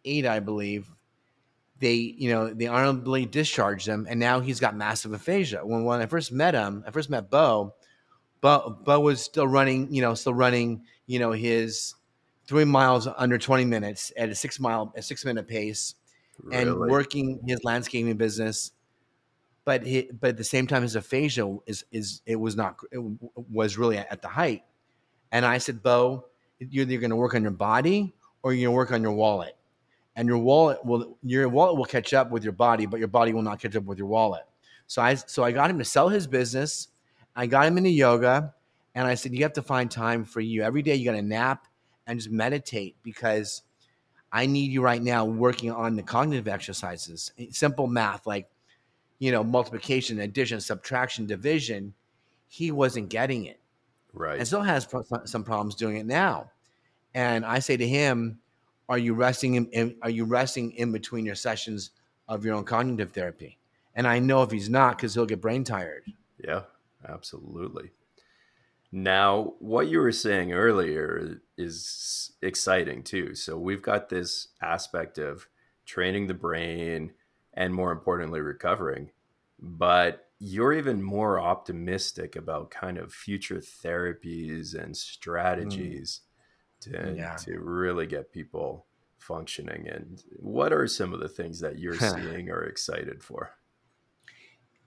38, 0.07 0.25
I 0.25 0.39
believe. 0.39 0.91
They, 1.79 1.93
you 1.93 2.31
know, 2.31 2.51
they 2.53 2.65
honorably 2.65 3.25
discharged 3.25 3.87
him, 3.87 4.07
and 4.09 4.19
now 4.19 4.39
he's 4.39 4.59
got 4.59 4.75
massive 4.75 5.13
aphasia. 5.13 5.59
When 5.63 5.83
when 5.83 6.01
I 6.01 6.07
first 6.07 6.31
met 6.31 6.55
him, 6.55 6.83
I 6.87 6.91
first 6.91 7.09
met 7.09 7.29
Bo. 7.29 7.75
Bo, 8.41 8.79
Bo 8.83 8.99
was 8.99 9.21
still 9.21 9.47
running, 9.47 9.93
you 9.93 10.01
know, 10.01 10.15
still 10.15 10.33
running, 10.33 10.83
you 11.05 11.19
know, 11.19 11.31
his 11.31 11.93
three 12.47 12.65
miles 12.65 13.07
under 13.17 13.37
20 13.37 13.65
minutes 13.65 14.11
at 14.17 14.29
a 14.29 14.35
six 14.35 14.59
mile, 14.59 14.91
a 14.95 15.03
six 15.03 15.23
minute 15.23 15.47
pace, 15.47 15.93
and 16.51 16.79
working 16.79 17.39
his 17.45 17.63
landscaping 17.63 18.15
business 18.17 18.71
but 19.67 19.85
he, 19.85 20.09
but 20.17 20.29
at 20.29 20.37
the 20.37 20.45
same 20.45 20.65
time, 20.65 20.83
his 20.83 20.95
aphasia 20.95 21.57
is 21.65 21.83
is 21.91 22.21
it 22.25 22.37
was 22.37 22.55
not 22.55 22.77
it 22.89 23.01
was 23.51 23.77
really 23.77 23.97
at 23.97 24.21
the 24.21 24.29
height. 24.29 24.63
And 25.33 25.45
I 25.45 25.57
said, 25.57 25.83
Bo, 25.83 26.23
you're 26.57 26.83
either 26.83 27.01
going 27.01 27.09
to 27.09 27.17
work 27.17 27.35
on 27.35 27.41
your 27.41 27.51
body 27.51 28.15
or 28.43 28.53
you're 28.53 28.67
going 28.67 28.73
to 28.73 28.77
work 28.77 28.91
on 28.93 29.01
your 29.03 29.11
wallet. 29.11 29.57
And 30.17 30.27
your 30.27 30.39
wallet 30.39 30.83
will 30.83 31.17
your 31.23 31.47
wallet 31.47 31.77
will 31.77 31.85
catch 31.85 32.13
up 32.13 32.31
with 32.31 32.43
your 32.43 32.51
body, 32.51 32.85
but 32.85 32.97
your 32.97 33.07
body 33.07 33.31
will 33.31 33.43
not 33.43 33.61
catch 33.61 33.75
up 33.75 33.85
with 33.85 33.99
your 33.99 34.07
wallet. 34.07 34.43
So 34.87 35.01
I 35.01 35.13
so 35.13 35.43
I 35.43 35.51
got 35.53 35.69
him 35.69 35.77
to 35.77 35.85
sell 35.85 36.09
his 36.09 36.27
business. 36.27 36.89
I 37.35 37.45
got 37.45 37.67
him 37.67 37.77
into 37.77 37.91
yoga, 37.91 38.53
and 38.95 39.07
I 39.07 39.13
said, 39.13 39.31
you 39.33 39.43
have 39.43 39.53
to 39.53 39.61
find 39.61 39.91
time 39.91 40.25
for 40.25 40.41
you 40.41 40.63
every 40.63 40.81
day. 40.81 40.95
You 40.95 41.05
got 41.05 41.11
to 41.15 41.21
nap 41.21 41.67
and 42.07 42.17
just 42.19 42.31
meditate 42.31 42.95
because 43.03 43.61
I 44.31 44.47
need 44.47 44.71
you 44.71 44.81
right 44.81 45.01
now 45.01 45.23
working 45.23 45.71
on 45.71 45.95
the 45.95 46.01
cognitive 46.01 46.47
exercises, 46.47 47.31
simple 47.51 47.85
math 47.85 48.25
like, 48.25 48.49
you 49.19 49.31
know, 49.31 49.43
multiplication, 49.43 50.19
addition, 50.21 50.59
subtraction, 50.59 51.27
division. 51.27 51.93
He 52.47 52.71
wasn't 52.71 53.09
getting 53.09 53.45
it. 53.45 53.59
Right. 54.13 54.39
And 54.39 54.47
still 54.47 54.63
has 54.63 54.87
some 55.25 55.43
problems 55.43 55.75
doing 55.75 55.97
it 55.97 56.07
now. 56.07 56.49
And 57.13 57.45
I 57.45 57.59
say 57.59 57.77
to 57.77 57.87
him, 57.87 58.39
are 58.89 58.97
you 58.97 59.13
resting 59.13 59.55
in, 59.55 59.65
in, 59.67 59.95
are 60.01 60.09
you 60.09 60.25
resting 60.25 60.71
in 60.71 60.91
between 60.91 61.25
your 61.25 61.35
sessions 61.35 61.91
of 62.27 62.45
your 62.45 62.55
own 62.55 62.63
cognitive 62.63 63.11
therapy? 63.11 63.57
And 63.95 64.07
I 64.07 64.19
know 64.19 64.43
if 64.43 64.51
he's 64.51 64.69
not, 64.69 64.97
because 64.97 65.13
he'll 65.13 65.25
get 65.25 65.41
brain 65.41 65.63
tired. 65.63 66.03
Yeah, 66.43 66.61
absolutely. 67.07 67.91
Now, 68.91 69.53
what 69.59 69.87
you 69.87 69.99
were 69.99 70.11
saying 70.11 70.53
earlier 70.53 71.41
is 71.57 72.31
exciting 72.41 73.03
too. 73.03 73.35
So 73.35 73.57
we've 73.57 73.81
got 73.81 74.09
this 74.09 74.49
aspect 74.61 75.17
of 75.17 75.47
training 75.85 76.27
the 76.27 76.33
brain 76.33 77.11
and 77.53 77.73
more 77.73 77.91
importantly 77.91 78.39
recovering. 78.39 79.09
But 79.59 80.27
you're 80.39 80.73
even 80.73 81.01
more 81.01 81.39
optimistic 81.39 82.35
about 82.35 82.69
kind 82.69 82.97
of 82.97 83.11
future 83.11 83.57
therapies 83.57 84.75
and 84.75 84.95
strategies 84.95 86.21
mm. 86.21 86.26
To 86.81 87.13
yeah. 87.15 87.35
to 87.35 87.59
really 87.59 88.05
get 88.05 88.31
people 88.31 88.85
functioning 89.17 89.87
and 89.89 90.23
what 90.37 90.71
are 90.71 90.87
some 90.87 91.13
of 91.13 91.19
the 91.19 91.27
things 91.27 91.59
that 91.59 91.79
you're 91.79 91.95
seeing 91.97 92.49
or 92.49 92.63
excited 92.63 93.23
for? 93.23 93.51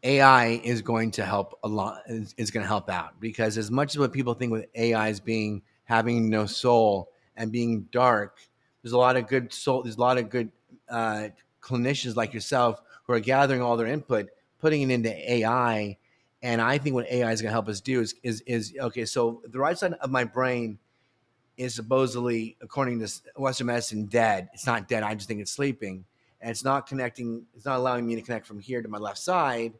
AI 0.02 0.60
is 0.64 0.80
going 0.80 1.10
to 1.10 1.24
help 1.24 1.58
a 1.62 1.68
lot 1.68 2.02
is, 2.06 2.34
is 2.38 2.50
going 2.50 2.64
to 2.64 2.68
help 2.68 2.88
out 2.88 3.20
because 3.20 3.58
as 3.58 3.70
much 3.70 3.94
as 3.94 3.98
what 3.98 4.12
people 4.12 4.34
think 4.34 4.50
with 4.50 4.66
AI 4.74 5.08
is 5.08 5.20
being 5.20 5.62
having 5.84 6.30
no 6.30 6.46
soul 6.46 7.10
and 7.36 7.52
being 7.52 7.82
dark, 7.92 8.38
there's 8.82 8.92
a 8.92 8.98
lot 8.98 9.16
of 9.16 9.26
good 9.26 9.52
soul. 9.52 9.82
There's 9.82 9.96
a 9.96 10.00
lot 10.00 10.16
of 10.16 10.30
good 10.30 10.50
uh, 10.88 11.28
clinicians 11.60 12.16
like 12.16 12.32
yourself 12.32 12.80
who 13.04 13.12
are 13.12 13.20
gathering 13.20 13.60
all 13.60 13.76
their 13.76 13.86
input, 13.86 14.30
putting 14.58 14.82
it 14.82 14.90
into 14.90 15.32
AI. 15.32 15.98
And 16.42 16.62
I 16.62 16.78
think 16.78 16.94
what 16.94 17.10
AI 17.10 17.32
is 17.32 17.42
going 17.42 17.50
to 17.50 17.52
help 17.52 17.68
us 17.68 17.80
do 17.80 18.00
is, 18.00 18.14
is, 18.22 18.40
is 18.42 18.74
okay. 18.80 19.04
So 19.04 19.42
the 19.46 19.58
right 19.58 19.76
side 19.76 19.92
of 19.94 20.10
my 20.10 20.24
brain 20.24 20.78
is 21.60 21.74
supposedly, 21.74 22.56
according 22.60 23.00
to 23.00 23.12
Western 23.36 23.68
medicine, 23.68 24.06
dead. 24.06 24.48
It's 24.52 24.66
not 24.66 24.88
dead. 24.88 25.02
I 25.02 25.14
just 25.14 25.28
think 25.28 25.40
it's 25.40 25.52
sleeping, 25.52 26.04
and 26.40 26.50
it's 26.50 26.64
not 26.64 26.86
connecting. 26.86 27.44
It's 27.54 27.64
not 27.64 27.78
allowing 27.78 28.06
me 28.06 28.14
to 28.16 28.22
connect 28.22 28.46
from 28.46 28.58
here 28.58 28.82
to 28.82 28.88
my 28.88 28.98
left 28.98 29.18
side 29.18 29.74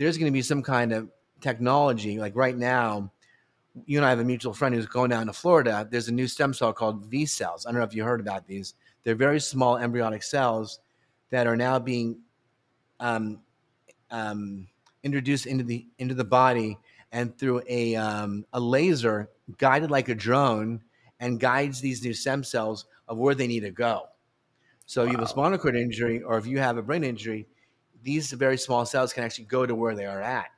there's 0.00 0.16
going 0.16 0.32
to 0.32 0.34
be 0.34 0.40
some 0.40 0.62
kind 0.62 0.94
of 0.94 1.10
technology. 1.42 2.18
Like 2.18 2.34
right 2.34 2.56
now, 2.56 3.12
you 3.84 3.98
and 3.98 4.06
I 4.06 4.08
have 4.08 4.18
a 4.18 4.24
mutual 4.24 4.54
friend 4.54 4.74
who's 4.74 4.86
going 4.86 5.10
down 5.10 5.26
to 5.26 5.32
Florida. 5.34 5.86
There's 5.90 6.08
a 6.08 6.12
new 6.12 6.26
stem 6.26 6.54
cell 6.54 6.72
called 6.72 7.04
V 7.04 7.26
cells. 7.26 7.66
I 7.66 7.70
don't 7.70 7.80
know 7.80 7.84
if 7.84 7.94
you 7.94 8.02
heard 8.02 8.18
about 8.18 8.46
these. 8.46 8.74
They're 9.04 9.14
very 9.14 9.38
small 9.38 9.76
embryonic 9.76 10.22
cells 10.22 10.80
that 11.28 11.46
are 11.46 11.54
now 11.54 11.78
being 11.78 12.18
um, 12.98 13.40
um, 14.10 14.68
introduced 15.02 15.44
into 15.44 15.64
the 15.64 15.86
into 15.98 16.14
the 16.14 16.24
body 16.24 16.78
and 17.12 17.36
through 17.36 17.60
a 17.68 17.94
um, 17.96 18.46
a 18.54 18.60
laser 18.60 19.28
guided 19.58 19.90
like 19.90 20.08
a 20.08 20.14
drone 20.14 20.80
and 21.20 21.38
guides 21.38 21.80
these 21.80 22.02
new 22.02 22.14
stem 22.14 22.42
cells 22.42 22.86
of 23.06 23.18
where 23.18 23.34
they 23.34 23.46
need 23.46 23.60
to 23.60 23.70
go. 23.70 24.06
So 24.86 25.02
wow. 25.02 25.06
you 25.06 25.16
have 25.18 25.24
a 25.24 25.28
spinal 25.28 25.58
cord 25.58 25.76
injury, 25.76 26.22
or 26.22 26.38
if 26.38 26.46
you 26.46 26.58
have 26.58 26.76
a 26.76 26.82
brain 26.82 27.04
injury, 27.04 27.46
these 28.02 28.32
very 28.32 28.56
small 28.56 28.84
cells 28.86 29.12
can 29.12 29.22
actually 29.22 29.44
go 29.44 29.66
to 29.66 29.74
where 29.74 29.94
they 29.94 30.06
are 30.06 30.20
at. 30.20 30.48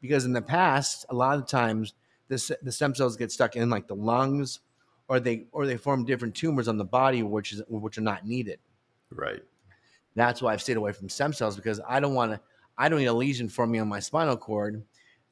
Because 0.00 0.24
in 0.24 0.32
the 0.32 0.42
past, 0.42 1.06
a 1.08 1.14
lot 1.14 1.38
of 1.38 1.46
times 1.46 1.94
the, 2.28 2.56
the 2.62 2.72
stem 2.72 2.94
cells 2.94 3.16
get 3.16 3.32
stuck 3.32 3.56
in 3.56 3.70
like 3.70 3.86
the 3.88 3.94
lungs 3.94 4.60
or 5.08 5.18
they 5.18 5.46
or 5.52 5.66
they 5.66 5.76
form 5.76 6.04
different 6.04 6.34
tumors 6.34 6.68
on 6.68 6.76
the 6.76 6.84
body 6.84 7.22
which 7.22 7.52
is 7.52 7.62
which 7.68 7.98
are 7.98 8.02
not 8.02 8.26
needed. 8.26 8.58
Right. 9.10 9.42
That's 10.14 10.42
why 10.42 10.52
I've 10.52 10.62
stayed 10.62 10.76
away 10.76 10.92
from 10.92 11.08
stem 11.08 11.32
cells 11.32 11.56
because 11.56 11.80
I 11.88 12.00
don't 12.00 12.14
want 12.14 12.32
to 12.32 12.40
I 12.76 12.88
don't 12.88 12.98
need 12.98 13.06
a 13.06 13.12
lesion 13.12 13.48
forming 13.48 13.80
on 13.80 13.88
my 13.88 14.00
spinal 14.00 14.36
cord. 14.36 14.84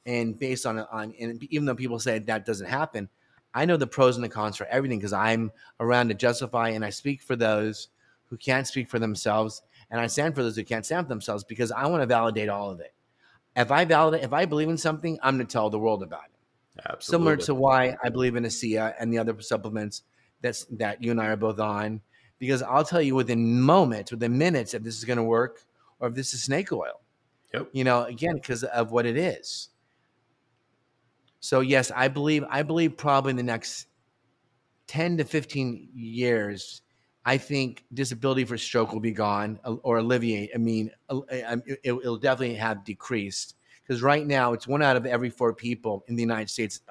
And 0.05 0.37
based 0.37 0.65
on 0.65 0.79
on 0.79 1.13
and 1.19 1.43
even 1.51 1.65
though 1.65 1.75
people 1.75 1.99
say 1.99 2.19
that 2.19 2.45
doesn't 2.45 2.67
happen, 2.67 3.09
I 3.57 3.65
know 3.65 3.75
the 3.75 3.87
pros 3.87 4.17
and 4.17 4.23
the 4.23 4.29
cons 4.29 4.55
for 4.55 4.67
everything 4.67 4.99
because 4.99 5.13
I'm 5.13 5.51
around 5.79 6.09
to 6.09 6.13
justify 6.13 6.69
and 6.69 6.85
I 6.85 6.91
speak 6.91 7.23
for 7.23 7.35
those 7.35 7.87
who 8.27 8.37
can't 8.37 8.67
speak 8.67 8.87
for 8.87 8.99
themselves 8.99 9.63
and 9.89 9.99
I 9.99 10.05
stand 10.05 10.35
for 10.35 10.43
those 10.43 10.55
who 10.55 10.63
can't 10.63 10.85
stand 10.85 11.07
for 11.07 11.09
themselves 11.09 11.43
because 11.43 11.71
I 11.71 11.87
want 11.87 12.03
to 12.03 12.05
validate 12.05 12.49
all 12.49 12.69
of 12.69 12.81
it. 12.81 12.93
If 13.55 13.71
I 13.71 13.83
validate, 13.83 14.23
if 14.23 14.31
I 14.31 14.45
believe 14.45 14.69
in 14.69 14.77
something, 14.77 15.17
I'm 15.23 15.37
going 15.37 15.47
to 15.47 15.51
tell 15.51 15.71
the 15.71 15.79
world 15.79 16.03
about 16.03 16.25
it. 16.25 16.81
Absolutely. 16.87 17.01
Similar 17.01 17.37
to 17.47 17.55
why 17.55 17.97
I 18.03 18.09
believe 18.09 18.35
in 18.35 18.43
ASEA 18.43 18.93
and 18.99 19.11
the 19.11 19.17
other 19.17 19.41
supplements 19.41 20.03
that's 20.41 20.65
that 20.65 21.01
you 21.01 21.09
and 21.09 21.19
I 21.19 21.25
are 21.25 21.35
both 21.35 21.59
on, 21.59 21.99
because 22.37 22.61
I'll 22.61 22.85
tell 22.85 23.01
you 23.01 23.15
within 23.15 23.59
moments, 23.59 24.11
within 24.11 24.37
minutes, 24.37 24.75
if 24.75 24.83
this 24.83 24.99
is 24.99 25.03
going 25.03 25.17
to 25.17 25.23
work 25.23 25.65
or 25.99 26.09
if 26.09 26.13
this 26.13 26.35
is 26.35 26.43
snake 26.43 26.71
oil. 26.71 27.01
Yep. 27.55 27.69
You 27.71 27.85
know, 27.85 28.03
again, 28.03 28.35
because 28.35 28.63
of 28.65 28.91
what 28.91 29.07
it 29.07 29.17
is. 29.17 29.69
So 31.47 31.61
yes, 31.61 31.93
I 31.95 32.09
believe 32.09 32.43
I 32.49 32.61
believe 32.61 32.97
probably 32.97 33.29
in 33.29 33.37
the 33.37 33.41
next 33.41 33.87
10 34.87 35.15
to 35.19 35.23
15 35.23 35.91
years 35.95 36.81
I 37.23 37.37
think 37.37 37.85
disability 37.93 38.43
for 38.43 38.57
stroke 38.57 38.91
will 38.91 38.99
be 38.99 39.13
gone 39.13 39.57
uh, 39.63 39.75
or 39.75 39.99
alleviate. 39.99 40.49
I 40.53 40.57
mean, 40.57 40.91
it, 41.09 41.93
will 41.93 42.17
definitely 42.17 42.55
have 42.55 42.83
decreased 42.83 43.55
because 43.81 44.01
right 44.01 44.27
now 44.27 44.51
it's 44.51 44.67
one 44.67 44.81
out 44.81 44.97
of 44.97 45.05
every 45.05 45.29
four 45.29 45.53
people 45.53 46.03
in 46.09 46.17
the 46.17 46.21
United 46.21 46.49
States 46.49 46.81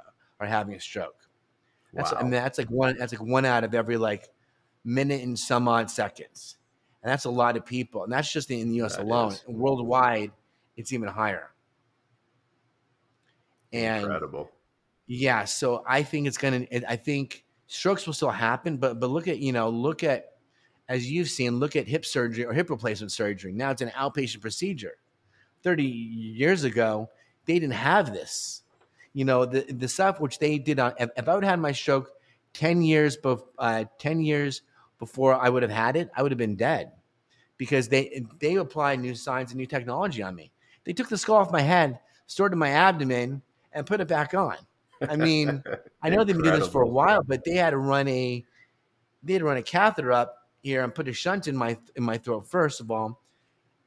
are 0.41 0.47
having 0.47 0.75
a 0.75 0.81
stroke. 0.81 1.29
That's, 1.93 2.13
wow. 2.13 2.19
I 2.21 2.23
mean, 2.23 2.31
that's 2.31 2.57
like 2.57 2.71
one. 2.71 2.97
That's 2.97 3.13
like 3.13 3.23
one 3.23 3.45
out 3.45 3.63
of 3.63 3.75
every 3.75 3.99
like 3.99 4.31
minute 4.87 5.23
and 5.23 5.39
some 5.39 5.69
odd 5.69 5.91
seconds, 5.91 6.57
and 7.03 7.13
that's 7.13 7.27
a 7.27 7.31
lot 7.31 7.59
of 7.59 7.67
people. 7.67 8.05
And 8.05 8.13
that's 8.13 8.33
just 8.33 8.51
in 8.51 8.71
the 8.71 8.77
U.S. 8.77 8.97
That 8.97 9.05
alone. 9.05 9.35
Worldwide, 9.47 10.33
it's 10.79 10.95
even 10.95 11.09
higher. 11.09 11.51
And 13.73 14.03
Incredible. 14.03 14.51
Yeah, 15.07 15.45
so 15.45 15.85
I 15.87 16.03
think 16.03 16.27
it's 16.27 16.39
gonna. 16.39 16.67
I 16.89 16.97
think 16.97 17.45
strokes 17.69 18.07
will 18.07 18.15
still 18.15 18.31
happen, 18.31 18.77
but 18.77 18.99
but 18.99 19.11
look 19.11 19.29
at 19.29 19.39
you 19.39 19.53
know 19.53 19.69
look 19.69 20.03
at 20.03 20.33
as 20.89 21.11
you've 21.11 21.29
seen 21.29 21.59
look 21.59 21.77
at 21.77 21.87
hip 21.87 22.05
surgery 22.05 22.45
or 22.45 22.53
hip 22.53 22.71
replacement 22.71 23.13
surgery. 23.13 23.53
Now 23.53 23.71
it's 23.71 23.83
an 23.83 23.91
outpatient 23.91 24.41
procedure. 24.41 24.99
Thirty 25.63 25.85
years 25.85 26.65
ago, 26.65 27.09
they 27.45 27.55
didn't 27.55 27.75
have 27.75 28.13
this. 28.13 28.63
You 29.13 29.25
know 29.25 29.45
the 29.45 29.61
the 29.73 29.89
stuff 29.89 30.21
which 30.21 30.41
they 30.41 30.59
did 30.59 30.81
on. 30.81 30.95
If, 30.99 31.11
I 31.17 31.35
would 31.35 31.45
have 31.45 31.51
had 31.51 31.61
my 31.61 31.73
stroke 31.73 32.11
ten 32.53 32.83
years 32.83 33.17
bef- 33.17 33.47
uh, 33.59 33.85
ten 33.99 34.21
years 34.21 34.63
before 34.99 35.35
I 35.35 35.49
would 35.49 35.63
have 35.63 35.71
had 35.71 35.97
it, 35.97 36.11
I 36.17 36.23
would 36.23 36.33
have 36.33 36.39
been 36.39 36.57
dead 36.57 36.91
because 37.59 37.89
they 37.89 38.25
they 38.41 38.57
applied 38.57 38.99
new 38.99 39.15
science 39.15 39.51
and 39.51 39.59
new 39.59 39.67
technology 39.67 40.21
on 40.21 40.35
me. 40.35 40.51
They 40.85 40.93
took 40.93 41.09
the 41.09 41.19
skull 41.19 41.37
off 41.37 41.53
my 41.53 41.63
head, 41.63 42.01
stored 42.27 42.53
it 42.53 42.55
in 42.55 42.59
my 42.59 42.71
abdomen, 42.71 43.43
and 43.77 43.87
put 43.87 44.01
it 44.01 44.09
back 44.09 44.35
on. 44.35 44.57
I 45.09 45.17
mean, 45.17 45.63
I 46.03 46.09
know 46.09 46.25
they've 46.25 46.35
been 46.35 46.45
doing 46.45 46.59
this 46.59 46.69
for 46.69 46.83
a 46.83 46.89
while, 46.89 47.23
but 47.23 47.45
they 47.45 47.55
had 47.55 47.71
to 47.71 47.79
run 47.79 48.09
a 48.09 48.45
they 49.23 49.33
had 49.35 49.41
to 49.41 49.45
run 49.45 49.57
a 49.57 49.63
catheter 49.63 50.13
up 50.13 50.49
here 50.63 50.83
and 50.83 50.95
put 50.95 51.07
a 51.07 51.13
shunt 51.13 51.47
in 51.47 51.57
my 51.57 51.79
in 51.95 52.03
my 52.03 52.19
throat 52.19 52.49
first 52.49 52.81
of 52.81 52.91
all, 52.91 53.21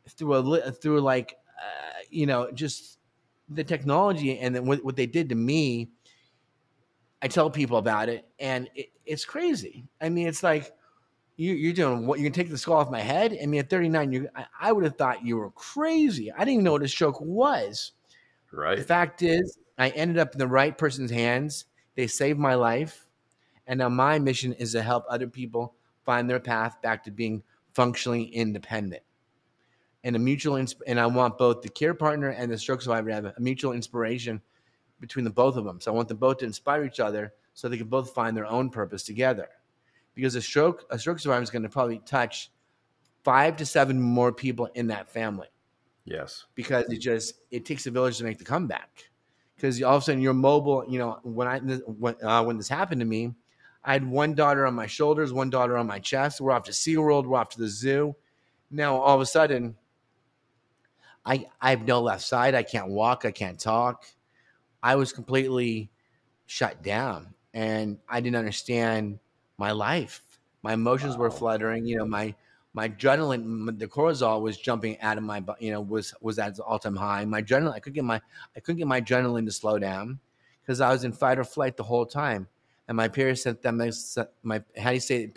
through 0.08 0.34
a 0.34 0.72
through 0.72 1.02
like 1.02 1.36
uh, 1.58 2.00
you 2.10 2.26
know 2.26 2.50
just 2.52 3.00
the 3.50 3.64
technology 3.64 4.38
and 4.38 4.56
then 4.56 4.66
what, 4.66 4.86
what 4.86 4.96
they 4.96 5.08
did 5.08 5.28
to 5.30 5.36
me. 5.36 5.90
I 7.22 7.28
tell 7.28 7.50
people 7.50 7.78
about 7.78 8.08
it, 8.08 8.30
and 8.40 8.70
it, 8.76 8.92
it's 9.06 9.26
crazy. 9.26 9.86
I 10.00 10.08
mean, 10.08 10.28
it's 10.28 10.42
like 10.42 10.72
you, 11.36 11.70
are 11.70 11.74
doing 11.74 12.06
what? 12.06 12.20
You're 12.20 12.30
gonna 12.30 12.44
take 12.44 12.50
the 12.50 12.58
skull 12.58 12.78
off 12.78 12.90
my 12.90 13.02
head? 13.02 13.38
I 13.42 13.46
mean, 13.46 13.60
at 13.60 13.70
39, 13.70 14.12
you 14.12 14.30
I, 14.36 14.46
I 14.62 14.72
would 14.72 14.86
have 14.86 14.98
thought 14.98 15.26
you 15.26 15.36
were 15.36 15.52
crazy. 15.52 16.32
I 16.32 16.40
didn't 16.40 16.54
even 16.54 16.64
know 16.64 16.74
what 16.74 16.84
a 16.84 16.88
stroke 16.88 17.20
was. 17.20 17.94
Right. 18.52 18.78
The 18.78 18.84
fact 18.84 19.22
is, 19.22 19.58
I 19.80 19.90
ended 19.90 20.18
up 20.20 20.34
in 20.34 20.40
the 20.40 20.48
right 20.48 20.78
person's 20.78 21.10
hands. 21.10 21.66
They 21.96 22.06
saved 22.06 22.38
my 22.38 22.54
life. 22.54 23.08
And 23.66 23.80
now 23.80 23.90
my 23.90 24.20
mission 24.20 24.54
is 24.54 24.74
to 24.74 24.82
help 24.82 25.06
other 25.10 25.28
people 25.28 25.74
find 26.06 26.30
their 26.30 26.40
path 26.40 26.82
back 26.82 27.04
to 27.06 27.12
being 27.12 27.42
functionally 27.74 28.24
independent. 28.24 29.04
And 30.04 30.16
a 30.16 30.20
mutual, 30.20 30.56
insp- 30.56 30.82
and 30.86 31.00
I 31.00 31.06
want 31.06 31.38
both 31.38 31.62
the 31.62 31.70
care 31.70 31.94
partner 31.94 32.30
and 32.30 32.52
the 32.52 32.58
stroke 32.58 32.82
survivor 32.82 33.10
to 33.10 33.16
have 33.16 33.26
a 33.26 33.34
mutual 33.38 33.74
inspiration 33.74 34.42
between 35.00 35.24
the 35.24 35.32
both 35.32 35.56
of 35.56 35.66
them. 35.66 35.80
So 35.80 35.92
I 35.92 35.96
want 35.96 36.08
them 36.08 36.18
both 36.18 36.38
to 36.38 36.46
inspire 36.46 36.84
each 36.84 37.00
other 37.00 37.34
so 37.54 37.68
they 37.68 37.78
can 37.78 37.88
both 37.88 38.14
find 38.14 38.36
their 38.36 38.46
own 38.46 38.70
purpose 38.70 39.04
together. 39.04 39.50
Because 40.16 40.36
a 40.36 40.42
stroke, 40.42 40.86
a 40.90 41.00
stroke 41.00 41.20
survivor 41.20 41.44
is 41.44 41.50
going 41.50 41.64
to 41.64 41.70
probably 41.70 42.00
touch 42.00 42.52
five 43.24 43.56
to 43.58 43.66
seven 43.66 44.02
more 44.02 44.32
people 44.32 44.68
in 44.76 44.88
that 44.88 45.10
family. 45.10 45.48
Yes. 46.06 46.46
Because 46.56 46.92
it 46.92 47.00
just 47.00 47.36
it 47.52 47.66
takes 47.66 47.86
a 47.86 47.92
village 47.92 48.18
to 48.18 48.24
make 48.24 48.38
the 48.38 48.46
comeback. 48.46 49.09
Because 49.60 49.82
all 49.84 49.98
of 49.98 50.04
a 50.04 50.06
sudden 50.06 50.22
you're 50.22 50.34
mobile. 50.34 50.86
You 50.88 51.00
know, 51.00 51.20
when 51.24 51.48
I 51.48 51.60
when 51.60 52.16
uh, 52.24 52.44
when 52.44 52.58
this 52.58 52.70
happened 52.70 53.02
to 53.02 53.06
me, 53.06 53.34
I 53.84 53.94
had 53.94 54.08
one 54.08 54.34
daughter 54.34 54.66
on 54.66 54.74
my 54.74 54.88
shoulders, 54.88 55.34
one 55.34 55.50
daughter 55.50 55.78
on 55.78 55.86
my 55.86 56.00
chest. 56.00 56.40
We're 56.40 56.54
off 56.54 56.64
to 56.64 56.72
SeaWorld, 56.72 57.26
we're 57.26 57.38
off 57.38 57.50
to 57.50 57.60
the 57.60 57.68
zoo. 57.68 58.16
Now 58.72 58.96
all 58.98 59.16
of 59.16 59.22
a 59.22 59.26
sudden, 59.26 59.76
I 61.26 61.46
I 61.62 61.72
have 61.72 61.86
no 61.86 62.02
left 62.02 62.24
side. 62.24 62.56
I 62.56 62.64
can't 62.64 62.90
walk. 62.90 63.26
I 63.26 63.32
can't 63.32 63.60
talk. 63.60 64.06
I 64.82 64.96
was 64.96 65.12
completely 65.12 65.92
shut 66.46 66.82
down, 66.82 67.34
and 67.54 67.98
I 68.08 68.22
didn't 68.22 68.38
understand 68.38 69.20
my 69.58 69.72
life. 69.72 70.22
My 70.64 70.74
emotions 70.74 71.16
wow. 71.16 71.24
were 71.24 71.32
fluttering. 71.32 71.86
You 71.86 71.98
know, 71.98 72.06
my 72.06 72.34
my 72.74 72.90
adrenaline, 72.90 73.80
the 73.80 73.88
cortisol 73.88 74.42
was 74.42 74.58
jumping 74.58 75.00
out 75.02 75.18
of 75.18 75.24
my, 75.24 75.44
you 75.60 75.72
know, 75.72 75.82
was 75.82 76.14
was 76.22 76.38
at 76.40 76.50
its 76.50 76.60
all 76.60 76.80
time 76.80 76.96
high. 76.96 77.26
My 77.26 77.42
adrenaline, 77.42 77.74
I 77.74 77.80
couldn't 77.80 77.96
get 77.96 78.04
my 78.04 78.22
I 78.56 78.60
couldn't 78.60 78.78
get 78.78 78.88
my 78.88 79.02
adrenaline 79.02 79.46
to 79.46 79.52
slow 79.52 79.80
down 79.80 80.20
because 80.62 80.82
I 80.82 80.92
was 80.92 81.04
in 81.04 81.12
fight 81.12 81.40
or 81.40 81.44
flight 81.44 81.78
the 81.78 81.84
whole 81.84 82.06
time. 82.06 82.48
And 82.88 82.96
my 82.96 83.08
parasympathetic, 83.08 84.28
my 84.44 84.64
how 84.78 84.90
do 84.90 84.96
you 84.96 85.00
say 85.00 85.24
it? 85.24 85.36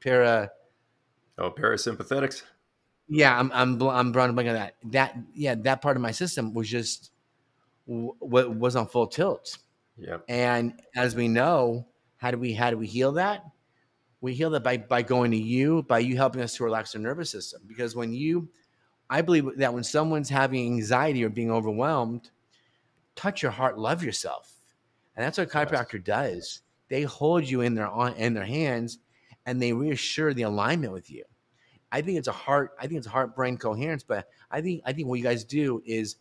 Para. 0.00 0.50
Oh, 1.38 1.50
parasympathetics. 1.50 2.42
Yeah, 3.08 3.38
I'm 3.38 3.50
I'm 3.52 3.82
I'm 3.82 4.12
brought 4.12 4.30
on 4.30 4.36
that. 4.36 4.76
That 4.84 5.16
yeah, 5.34 5.54
that 5.56 5.82
part 5.82 5.96
of 5.96 6.02
my 6.02 6.10
system 6.10 6.54
was 6.54 6.68
just 6.68 7.10
w- 7.86 8.14
was 8.20 8.76
on 8.76 8.86
full 8.86 9.06
tilt. 9.06 9.58
Yeah. 9.96 10.18
And 10.28 10.80
as 10.96 11.14
we 11.14 11.28
know, 11.28 11.86
how 12.16 12.30
do 12.30 12.38
we 12.38 12.52
how 12.52 12.70
do 12.70 12.78
we 12.78 12.86
heal 12.86 13.12
that? 13.12 13.44
We 14.24 14.32
heal 14.32 14.48
that 14.50 14.64
by 14.64 14.78
by 14.78 15.02
going 15.02 15.32
to 15.32 15.36
you, 15.36 15.82
by 15.82 15.98
you 15.98 16.16
helping 16.16 16.40
us 16.40 16.56
to 16.56 16.64
relax 16.64 16.94
our 16.94 17.00
nervous 17.02 17.28
system. 17.28 17.60
Because 17.66 17.94
when 17.94 18.14
you, 18.14 18.48
I 19.10 19.20
believe 19.20 19.58
that 19.58 19.74
when 19.74 19.84
someone's 19.84 20.30
having 20.30 20.64
anxiety 20.64 21.22
or 21.22 21.28
being 21.28 21.50
overwhelmed, 21.50 22.30
touch 23.16 23.42
your 23.42 23.50
heart, 23.50 23.78
love 23.78 24.02
yourself, 24.02 24.50
and 25.14 25.22
that's 25.22 25.36
what 25.36 25.48
a 25.48 25.50
chiropractor 25.50 26.02
does. 26.02 26.62
They 26.88 27.02
hold 27.02 27.44
you 27.44 27.60
in 27.60 27.74
their 27.74 27.86
on 27.86 28.14
in 28.14 28.32
their 28.32 28.46
hands, 28.46 28.98
and 29.44 29.60
they 29.60 29.74
reassure 29.74 30.32
the 30.32 30.44
alignment 30.44 30.94
with 30.94 31.10
you. 31.10 31.24
I 31.92 32.00
think 32.00 32.16
it's 32.16 32.28
a 32.28 32.32
heart. 32.32 32.70
I 32.80 32.86
think 32.86 32.96
it's 32.96 33.06
heart 33.06 33.36
brain 33.36 33.58
coherence. 33.58 34.04
But 34.04 34.26
I 34.50 34.62
think 34.62 34.80
I 34.86 34.94
think 34.94 35.06
what 35.06 35.18
you 35.18 35.22
guys 35.22 35.44
do 35.44 35.82
is 35.84 36.16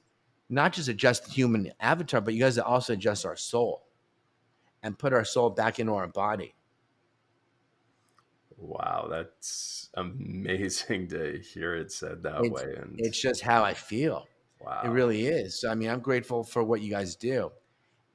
not 0.50 0.74
just 0.74 0.90
adjust 0.90 1.24
the 1.24 1.32
human 1.32 1.72
avatar, 1.80 2.20
but 2.20 2.34
you 2.34 2.42
guys 2.42 2.58
also 2.58 2.92
adjust 2.92 3.26
our 3.26 3.38
soul 3.38 3.86
and 4.84 5.00
put 5.00 5.14
our 5.14 5.24
soul 5.24 5.50
back 5.52 5.80
into 5.80 5.94
our 5.94 6.10
body. 6.10 6.54
Wow, 8.64 9.08
that's 9.10 9.90
amazing 9.96 11.08
to 11.10 11.40
hear 11.40 11.76
it 11.76 11.92
said 11.92 12.24
that 12.24 12.46
it's, 12.46 12.50
way. 12.50 12.76
And 12.78 12.96
it's 12.98 13.20
just 13.20 13.42
how 13.42 13.64
I 13.64 13.74
feel. 13.74 14.26
Wow. 14.62 14.82
It 14.86 14.88
really 14.88 15.28
is. 15.28 15.60
So, 15.60 15.70
I 15.70 15.76
mean, 15.76 15.90
I'm 15.90 16.00
grateful 16.00 16.44
for 16.44 16.64
what 16.64 16.82
you 16.82 16.90
guys 16.90 17.16
do. 17.18 17.52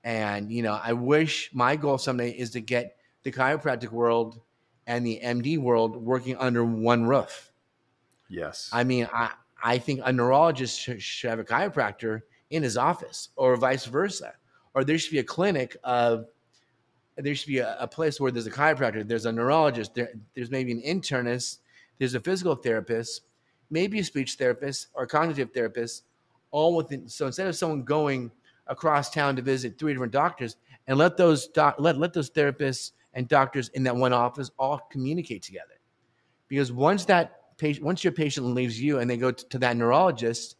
And, 0.05 0.51
you 0.51 0.63
know, 0.63 0.81
I 0.83 0.95
wish 0.95 1.51
my 1.53 1.77
goal 1.77 1.99
someday 1.99 2.31
is 2.31 2.51
to 2.51 2.61
get 2.61 2.97
the 3.25 3.31
chiropractic 3.31 3.91
world 3.91 4.41
and 4.87 5.05
the 5.05 5.21
MD 5.23 5.59
world 5.59 5.97
working 5.97 6.37
under 6.39 6.65
one 6.65 7.05
roof. 7.05 7.53
Yes. 8.31 8.71
I 8.73 8.85
mean, 8.85 9.07
I, 9.13 9.33
I 9.63 9.77
think 9.77 10.01
a 10.03 10.13
neurologist 10.13 10.81
should, 10.81 11.03
should 11.03 11.29
have 11.29 11.39
a 11.39 11.45
chiropractor 11.45 12.23
in 12.49 12.63
his 12.63 12.79
office 12.79 13.29
or 13.37 13.55
vice 13.57 13.85
versa. 13.85 14.33
Or 14.73 14.85
there 14.85 14.97
should 14.97 15.13
be 15.13 15.19
a 15.19 15.25
clinic 15.25 15.77
of, 15.85 16.27
there 17.25 17.35
should 17.35 17.49
be 17.49 17.59
a, 17.59 17.77
a 17.81 17.89
place 17.89 18.21
where 18.21 18.31
there's 18.31 18.47
a 18.47 18.51
chiropractor, 18.51 19.07
there's 19.07 19.27
a 19.27 19.33
neurologist, 19.33 19.95
there, 19.95 20.11
there's 20.35 20.51
maybe 20.51 20.73
an 20.73 20.83
internist, 20.83 21.59
there's 21.99 22.15
a 22.15 22.21
physical 22.21 22.55
therapist, 22.55 23.23
maybe 23.71 23.99
a 23.99 24.05
speech 24.05 24.35
therapist 24.35 24.89
or 24.95 25.07
cognitive 25.07 25.51
therapist, 25.53 26.05
all 26.51 26.77
within. 26.77 27.09
So 27.09 27.27
instead 27.27 27.49
of 27.49 27.57
someone 27.57 27.83
going 27.83 28.31
across 28.67 29.11
town 29.11 29.37
to 29.37 29.43
visit 29.43 29.79
three 29.79 29.93
different 29.93 30.13
doctors, 30.13 30.57
and 30.87 30.97
let 30.97 31.17
those 31.17 31.49
doc, 31.49 31.77
let 31.79 31.99
let 31.99 32.13
those 32.13 32.31
therapists 32.31 32.93
and 33.15 33.29
doctors 33.29 33.69
in 33.71 33.83
that 33.85 33.97
one 33.97 34.13
office 34.13 34.51
all 34.59 34.79
communicate 34.91 35.43
together, 35.43 35.81
because 36.47 36.71
once 36.73 37.05
that 37.07 37.57
patient, 37.59 37.85
once 37.85 38.05
your 38.05 38.13
patient 38.13 38.47
leaves 38.47 38.81
you 38.81 39.01
and 39.01 39.11
they 39.11 39.17
go 39.17 39.31
to, 39.31 39.49
to 39.49 39.59
that 39.59 39.77
neurologist, 39.77 40.57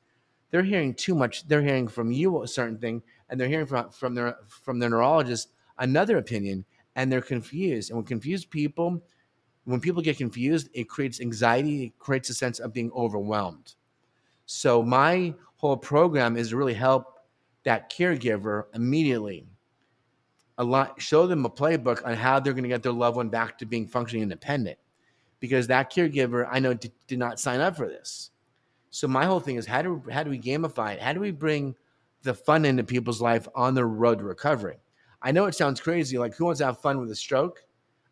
they're 0.51 0.63
hearing 0.63 0.93
too 0.93 1.15
much. 1.15 1.47
They're 1.47 1.63
hearing 1.63 1.89
from 1.89 2.11
you 2.11 2.43
a 2.43 2.49
certain 2.49 2.79
thing, 2.79 3.03
and 3.31 3.41
they're 3.41 3.49
hearing 3.49 3.67
from 3.67 3.91
from 3.91 4.15
their 4.15 4.37
from 4.49 4.79
their 4.79 4.91
neurologist 4.91 5.51
another 5.79 6.19
opinion, 6.19 6.65
and 6.97 7.11
they're 7.11 7.21
confused. 7.21 7.91
And 7.91 7.97
when 7.99 8.07
confused 8.07 8.51
people, 8.51 9.03
when 9.65 9.81
people 9.81 10.03
get 10.03 10.17
confused, 10.17 10.69
it 10.73 10.89
creates 10.89 11.21
anxiety. 11.21 11.85
It 11.85 11.99
creates 11.99 12.31
a 12.31 12.35
sense 12.35 12.59
of 12.59 12.73
being 12.73 12.91
overwhelmed. 12.93 13.75
So 14.47 14.83
my 14.83 15.35
whole 15.57 15.77
program 15.77 16.37
is 16.37 16.51
to 16.51 16.57
really 16.57 16.75
help 16.75 17.19
that 17.65 17.91
caregiver 17.93 18.65
immediately. 18.75 19.47
A 20.57 20.65
lot, 20.65 21.01
show 21.01 21.27
them 21.27 21.45
a 21.45 21.51
playbook 21.51 22.05
on 22.07 22.15
how 22.15 22.41
they're 22.41 22.53
going 22.53 22.63
to 22.65 22.69
get 22.69 22.83
their 22.83 22.93
loved 22.93 23.17
one 23.17 23.29
back 23.29 23.59
to 23.59 23.67
being 23.67 23.87
functionally 23.87 24.23
independent 24.23 24.79
because 25.41 25.67
that 25.67 25.93
caregiver 25.93 26.49
I 26.51 26.59
know 26.59 26.75
did, 26.75 26.93
did 27.07 27.19
not 27.19 27.39
sign 27.39 27.61
up 27.61 27.77
for 27.77 27.87
this. 27.89 28.31
So 28.91 29.07
my 29.07 29.25
whole 29.25 29.41
thing 29.41 29.57
is 29.57 29.67
how 29.67 29.83
do 29.83 30.03
how 30.11 30.23
do 30.23 30.31
we 30.31 30.39
gamify 30.39 30.95
it? 30.95 31.01
How 31.01 31.13
do 31.13 31.21
we 31.21 31.31
bring 31.31 31.75
the 32.23 32.35
fun 32.35 32.65
into 32.65 32.83
people's 32.85 33.21
life 33.21 33.47
on 33.55 33.75
the 33.75 33.85
road 33.85 34.19
to 34.19 34.25
recovery? 34.25 34.79
I 35.23 35.33
know 35.33 35.47
it 35.47 35.55
sounds 35.55 35.81
crazy, 35.81 36.19
like 36.19 36.35
who 36.35 36.45
wants 36.45 36.59
to 36.59 36.67
have 36.67 36.81
fun 36.81 37.01
with 37.01 37.11
a 37.11 37.17
stroke? 37.17 37.65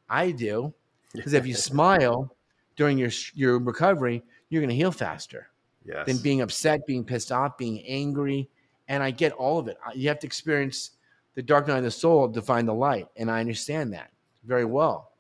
I 0.08 0.30
do, 0.30 0.72
because 1.14 1.32
if 1.32 1.46
you 1.46 1.54
smile 1.70 2.34
during 2.76 2.98
your 2.98 3.10
your 3.34 3.58
recovery, 3.58 4.22
you're 4.48 4.60
going 4.60 4.70
to 4.70 4.76
heal 4.76 4.92
faster 4.92 5.48
yes. 5.84 6.06
than 6.06 6.18
being 6.18 6.40
upset, 6.40 6.86
being 6.86 7.04
pissed 7.04 7.32
off, 7.32 7.56
being 7.56 7.84
angry. 7.86 8.48
And 8.88 9.02
I 9.02 9.10
get 9.10 9.32
all 9.32 9.58
of 9.58 9.68
it. 9.68 9.78
You 9.94 10.08
have 10.08 10.20
to 10.20 10.26
experience 10.26 10.92
the 11.34 11.42
dark 11.42 11.66
night 11.68 11.78
of 11.78 11.84
the 11.84 11.90
soul 11.90 12.30
to 12.30 12.42
find 12.42 12.68
the 12.68 12.74
light, 12.74 13.08
and 13.16 13.30
I 13.30 13.40
understand 13.40 13.92
that 13.92 14.10
very 14.44 14.64
well. 14.64 15.12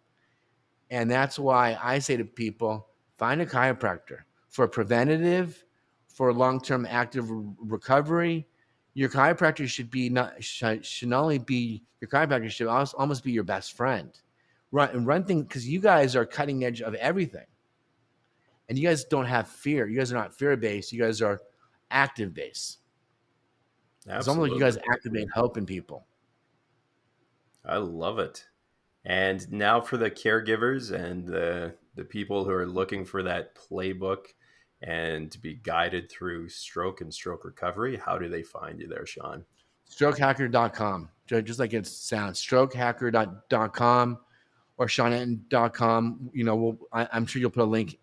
And 0.90 1.10
that's 1.10 1.38
why 1.38 1.78
I 1.82 1.98
say 1.98 2.16
to 2.16 2.24
people 2.24 2.88
find 3.16 3.40
a 3.40 3.46
chiropractor 3.46 4.20
for 4.48 4.68
preventative, 4.68 5.64
for 6.08 6.32
long 6.32 6.60
term 6.60 6.86
active 6.88 7.26
recovery. 7.28 8.46
Your 8.96 9.10
chiropractor 9.10 9.68
should 9.68 9.90
be 9.90 10.08
not 10.08 10.42
should, 10.42 10.82
should 10.82 11.10
not 11.10 11.20
only 11.20 11.36
be 11.36 11.82
your 12.00 12.08
chiropractor 12.08 12.50
should 12.50 12.66
also, 12.66 12.96
almost 12.96 13.22
be 13.22 13.30
your 13.30 13.44
best 13.44 13.76
friend. 13.76 14.10
Run 14.72 14.88
and 14.88 15.06
run 15.06 15.22
things 15.24 15.42
because 15.42 15.68
you 15.68 15.80
guys 15.80 16.16
are 16.16 16.24
cutting 16.24 16.64
edge 16.64 16.80
of 16.80 16.94
everything, 16.94 17.44
and 18.70 18.78
you 18.78 18.88
guys 18.88 19.04
don't 19.04 19.26
have 19.26 19.48
fear. 19.48 19.86
You 19.86 19.98
guys 19.98 20.12
are 20.12 20.16
not 20.16 20.32
fear 20.32 20.56
based. 20.56 20.94
You 20.94 21.02
guys 21.02 21.20
are 21.20 21.42
active 21.90 22.32
based. 22.32 22.78
It's 24.06 24.28
almost 24.28 24.50
like 24.50 24.58
you 24.58 24.64
guys 24.64 24.78
activate 24.90 25.28
in 25.56 25.66
people. 25.66 26.06
I 27.66 27.76
love 27.76 28.18
it. 28.18 28.46
And 29.04 29.46
now 29.52 29.78
for 29.78 29.98
the 29.98 30.10
caregivers 30.10 30.90
and 30.90 31.26
the 31.26 31.74
the 31.96 32.04
people 32.04 32.46
who 32.46 32.50
are 32.50 32.66
looking 32.66 33.04
for 33.04 33.22
that 33.24 33.54
playbook 33.54 34.28
and 34.82 35.30
to 35.30 35.38
be 35.38 35.54
guided 35.54 36.10
through 36.10 36.48
stroke 36.48 37.00
and 37.00 37.12
stroke 37.12 37.44
recovery, 37.44 37.96
how 37.96 38.18
do 38.18 38.28
they 38.28 38.42
find 38.42 38.80
you 38.80 38.88
there, 38.88 39.06
Sean? 39.06 39.44
Strokehacker.com. 39.90 41.08
Just 41.26 41.58
like 41.58 41.72
it 41.72 41.86
sounds, 41.86 42.44
strokehacker.com 42.44 44.18
or 44.78 44.86
seanentin.com. 44.86 46.30
You 46.32 46.44
know, 46.44 46.56
we'll, 46.56 46.78
I, 46.92 47.08
am 47.12 47.26
sure 47.26 47.40
you'll 47.40 47.50
put 47.50 47.62
a 47.62 47.64
link 47.64 47.98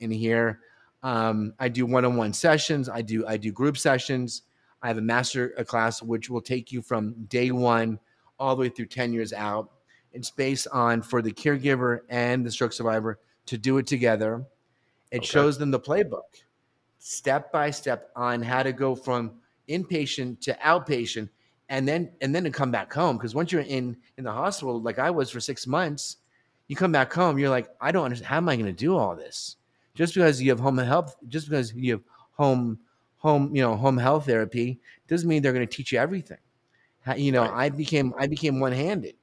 in 0.00 0.10
here. 0.10 0.60
Um, 1.02 1.54
I 1.58 1.68
do 1.68 1.86
one-on-one 1.86 2.32
sessions. 2.32 2.88
I 2.88 3.02
do 3.02 3.26
I 3.26 3.36
do 3.36 3.52
group 3.52 3.78
sessions. 3.78 4.42
I 4.82 4.88
have 4.88 4.98
a 4.98 5.02
master 5.02 5.50
class 5.66 6.02
which 6.02 6.28
will 6.28 6.40
take 6.40 6.72
you 6.72 6.82
from 6.82 7.14
day 7.28 7.50
one 7.50 7.98
all 8.38 8.54
the 8.56 8.62
way 8.62 8.68
through 8.68 8.86
10 8.86 9.12
years 9.12 9.32
out 9.32 9.70
it's 10.16 10.30
based 10.30 10.66
on 10.72 11.02
for 11.02 11.20
the 11.20 11.30
caregiver 11.30 12.00
and 12.08 12.44
the 12.44 12.50
stroke 12.50 12.72
survivor 12.72 13.18
to 13.44 13.58
do 13.58 13.76
it 13.76 13.86
together. 13.86 14.46
It 15.10 15.18
okay. 15.18 15.26
shows 15.26 15.58
them 15.58 15.70
the 15.70 15.80
playbook, 15.80 16.22
step 16.98 17.52
by 17.52 17.70
step, 17.70 18.10
on 18.16 18.42
how 18.42 18.62
to 18.62 18.72
go 18.72 18.94
from 18.94 19.32
inpatient 19.68 20.40
to 20.40 20.54
outpatient, 20.54 21.28
and 21.68 21.86
then 21.86 22.10
and 22.20 22.34
then 22.34 22.44
to 22.44 22.50
come 22.50 22.70
back 22.70 22.92
home. 22.92 23.16
Because 23.16 23.34
once 23.34 23.52
you're 23.52 23.62
in 23.62 23.96
in 24.18 24.24
the 24.24 24.32
hospital, 24.32 24.80
like 24.80 24.98
I 24.98 25.10
was 25.10 25.30
for 25.30 25.40
six 25.40 25.66
months, 25.66 26.16
you 26.68 26.76
come 26.76 26.92
back 26.92 27.12
home, 27.12 27.38
you're 27.38 27.50
like, 27.50 27.68
I 27.80 27.92
don't 27.92 28.04
understand. 28.04 28.28
How 28.28 28.36
am 28.38 28.48
I 28.48 28.56
going 28.56 28.66
to 28.66 28.72
do 28.72 28.96
all 28.96 29.14
this? 29.14 29.56
Just 29.94 30.14
because 30.14 30.42
you 30.42 30.50
have 30.50 30.60
home 30.60 30.78
health, 30.78 31.16
just 31.28 31.48
because 31.48 31.72
you 31.74 31.92
have 31.92 32.02
home 32.32 32.78
home 33.18 33.54
you 33.54 33.62
know 33.62 33.74
home 33.74 33.96
health 33.96 34.26
therapy 34.26 34.78
doesn't 35.08 35.28
mean 35.28 35.42
they're 35.42 35.52
going 35.52 35.66
to 35.66 35.76
teach 35.76 35.92
you 35.92 35.98
everything. 35.98 36.38
You 37.16 37.30
know, 37.30 37.42
right. 37.42 37.66
I 37.66 37.68
became 37.70 38.12
I 38.18 38.26
became 38.26 38.58
one 38.58 38.72
handed. 38.72 39.14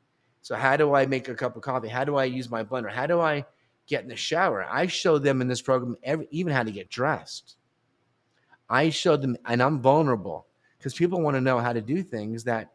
So 0.42 0.56
how 0.56 0.76
do 0.78 0.94
I 0.94 1.06
make 1.06 1.30
a 1.30 1.36
cup 1.36 1.56
of 1.56 1.62
coffee? 1.62 1.88
How 1.88 2.04
do 2.04 2.16
I 2.16 2.26
use 2.26 2.50
my 2.50 2.64
blender? 2.64 2.92
How 2.92 3.08
do 3.08 3.20
I 3.20 3.46
get 3.88 4.04
in 4.04 4.10
the 4.10 4.16
shower? 4.16 4.66
I 4.70 4.88
show 4.88 5.18
them 5.18 5.42
in 5.42 5.48
this 5.48 5.62
program 5.62 5.96
every, 6.04 6.28
even 6.32 6.54
how 6.54 6.64
to 6.64 6.72
get 6.72 6.90
dressed. 6.90 7.58
I 8.70 8.90
showed 8.90 9.22
them, 9.22 9.38
and 9.46 9.62
I'm 9.62 9.80
vulnerable 9.80 10.48
because 10.78 10.94
people 10.94 11.22
want 11.22 11.36
to 11.36 11.42
know 11.42 11.60
how 11.60 11.74
to 11.74 11.82
do 11.82 12.02
things 12.04 12.44
that, 12.46 12.72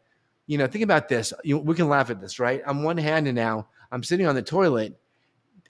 you 0.47 0.57
know, 0.57 0.67
think 0.67 0.83
about 0.83 1.09
this. 1.09 1.33
You, 1.43 1.57
we 1.57 1.75
can 1.75 1.89
laugh 1.89 2.09
at 2.09 2.21
this, 2.21 2.39
right? 2.39 2.61
I'm 2.65 2.83
one 2.83 2.97
handed 2.97 3.35
now. 3.35 3.67
I'm 3.91 4.03
sitting 4.03 4.25
on 4.25 4.35
the 4.35 4.41
toilet, 4.41 4.99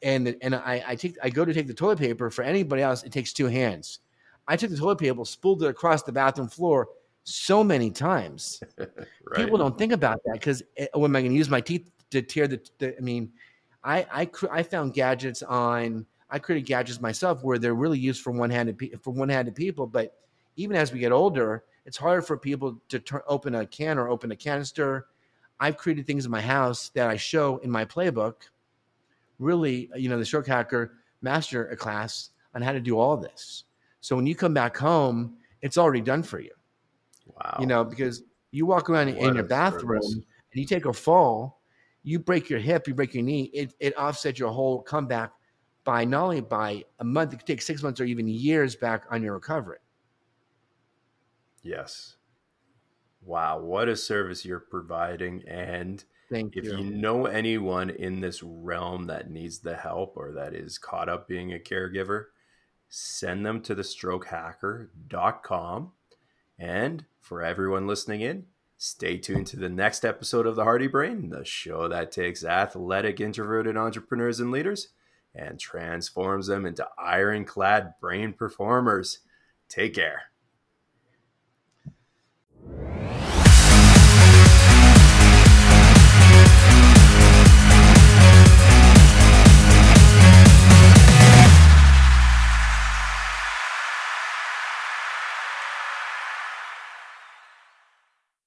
and 0.01 0.35
and 0.41 0.55
I, 0.55 0.83
I 0.87 0.95
take 0.95 1.17
I 1.23 1.29
go 1.29 1.45
to 1.45 1.53
take 1.53 1.67
the 1.67 1.73
toilet 1.73 1.99
paper 1.99 2.29
for 2.29 2.43
anybody 2.43 2.81
else. 2.81 3.03
It 3.03 3.11
takes 3.11 3.33
two 3.33 3.47
hands. 3.47 3.99
I 4.47 4.55
took 4.55 4.71
the 4.71 4.77
toilet 4.77 4.97
paper, 4.97 5.23
spooled 5.25 5.63
it 5.63 5.67
across 5.67 6.03
the 6.03 6.11
bathroom 6.11 6.47
floor 6.47 6.89
so 7.23 7.63
many 7.63 7.91
times. 7.91 8.61
right. 8.77 8.89
People 9.35 9.57
don't 9.57 9.77
think 9.77 9.93
about 9.93 10.19
that 10.25 10.33
because 10.33 10.63
eh, 10.77 10.87
oh, 10.93 11.05
am 11.05 11.15
I 11.15 11.21
going 11.21 11.31
to 11.31 11.37
use 11.37 11.49
my 11.49 11.61
teeth 11.61 11.91
to 12.11 12.21
tear 12.21 12.47
the, 12.47 12.59
the 12.79 12.97
I 12.97 13.01
mean, 13.01 13.31
I, 13.83 14.05
I, 14.11 14.29
I 14.51 14.63
found 14.63 14.93
gadgets 14.93 15.41
on, 15.43 16.05
I 16.29 16.39
created 16.39 16.67
gadgets 16.67 17.01
myself 17.01 17.43
where 17.43 17.57
they're 17.57 17.73
really 17.73 17.99
used 17.99 18.21
for 18.21 18.31
one-handed, 18.31 18.99
for 19.01 19.11
one-handed 19.11 19.55
people. 19.55 19.87
But 19.87 20.17
even 20.55 20.75
as 20.75 20.91
we 20.91 20.99
get 20.99 21.11
older, 21.11 21.63
it's 21.85 21.97
harder 21.97 22.21
for 22.21 22.37
people 22.37 22.79
to 22.89 22.99
turn, 22.99 23.21
open 23.27 23.55
a 23.55 23.65
can 23.65 23.97
or 23.97 24.09
open 24.09 24.31
a 24.31 24.35
canister. 24.35 25.07
I've 25.59 25.77
created 25.77 26.05
things 26.05 26.25
in 26.25 26.31
my 26.31 26.41
house 26.41 26.89
that 26.89 27.09
I 27.09 27.17
show 27.17 27.57
in 27.57 27.71
my 27.71 27.85
playbook. 27.85 28.35
Really, 29.39 29.89
you 29.95 30.09
know, 30.09 30.19
the 30.19 30.25
stroke 30.25 30.47
hacker 30.47 30.93
master 31.21 31.67
a 31.69 31.75
class 31.75 32.29
on 32.53 32.61
how 32.61 32.71
to 32.71 32.79
do 32.79 32.99
all 32.99 33.17
this. 33.17 33.63
So 34.01 34.15
when 34.15 34.27
you 34.27 34.35
come 34.35 34.53
back 34.53 34.77
home, 34.77 35.35
it's 35.61 35.77
already 35.77 36.01
done 36.01 36.23
for 36.23 36.39
you. 36.39 36.51
Wow. 37.35 37.57
You 37.59 37.65
know, 37.65 37.83
because 37.83 38.23
you 38.51 38.65
walk 38.65 38.89
around 38.89 39.15
what 39.15 39.29
in 39.29 39.35
your 39.35 39.43
bathroom 39.43 40.01
service. 40.01 40.13
and 40.13 40.61
you 40.61 40.65
take 40.65 40.85
a 40.85 40.93
fall, 40.93 41.58
you 42.09 42.19
break 42.19 42.49
your 42.49 42.59
hip, 42.59 42.87
you 42.87 42.95
break 42.95 43.13
your 43.13 43.23
knee, 43.23 43.51
it, 43.53 43.75
it 43.79 43.95
offsets 43.95 44.39
your 44.39 44.51
whole 44.51 44.81
comeback 44.81 45.31
by 45.83 46.03
not 46.03 46.23
only 46.23 46.41
by 46.41 46.83
a 46.99 47.03
month, 47.03 47.33
it 47.33 47.37
could 47.37 47.45
take 47.45 47.61
six 47.61 47.83
months 47.83 48.01
or 48.01 48.05
even 48.05 48.27
years 48.27 48.75
back 48.75 49.03
on 49.11 49.21
your 49.21 49.35
recovery. 49.35 49.77
Yes. 51.61 52.15
Wow, 53.21 53.59
what 53.59 53.87
a 53.87 53.95
service 53.95 54.43
you're 54.43 54.59
providing. 54.59 55.43
And 55.47 56.03
Thank 56.31 56.57
if 56.57 56.65
you. 56.65 56.77
you 56.77 56.83
know 56.83 57.27
anyone 57.27 57.91
in 57.91 58.21
this 58.21 58.41
realm 58.41 59.05
that 59.05 59.29
needs 59.29 59.59
the 59.59 59.75
help 59.75 60.13
or 60.15 60.31
that 60.33 60.55
is 60.55 60.79
caught 60.79 61.09
up 61.09 61.27
being 61.27 61.53
a 61.53 61.59
caregiver, 61.59 62.25
send 62.87 63.45
them 63.45 63.61
to 63.61 63.75
the 63.75 63.83
strokehacker.com. 63.83 65.91
And 66.57 67.05
for 67.21 67.43
everyone 67.43 67.85
listening 67.87 68.21
in, 68.21 68.47
Stay 68.81 69.17
tuned 69.17 69.45
to 69.45 69.57
the 69.57 69.67
next 69.67 70.05
episode 70.05 70.47
of 70.47 70.55
The 70.55 70.63
Hardy 70.63 70.87
Brain, 70.87 71.31
the 71.31 71.43
show 71.43 71.89
that 71.89 72.13
takes 72.13 72.45
athletic, 72.45 73.19
introverted 73.19 73.75
entrepreneurs 73.75 74.39
and 74.39 74.51
leaders 74.51 74.87
and 75.35 75.59
transforms 75.59 76.47
them 76.47 76.65
into 76.65 76.87
ironclad 76.97 77.95
brain 77.99 78.31
performers. 78.31 79.19
Take 79.67 79.95
care. 79.95 80.31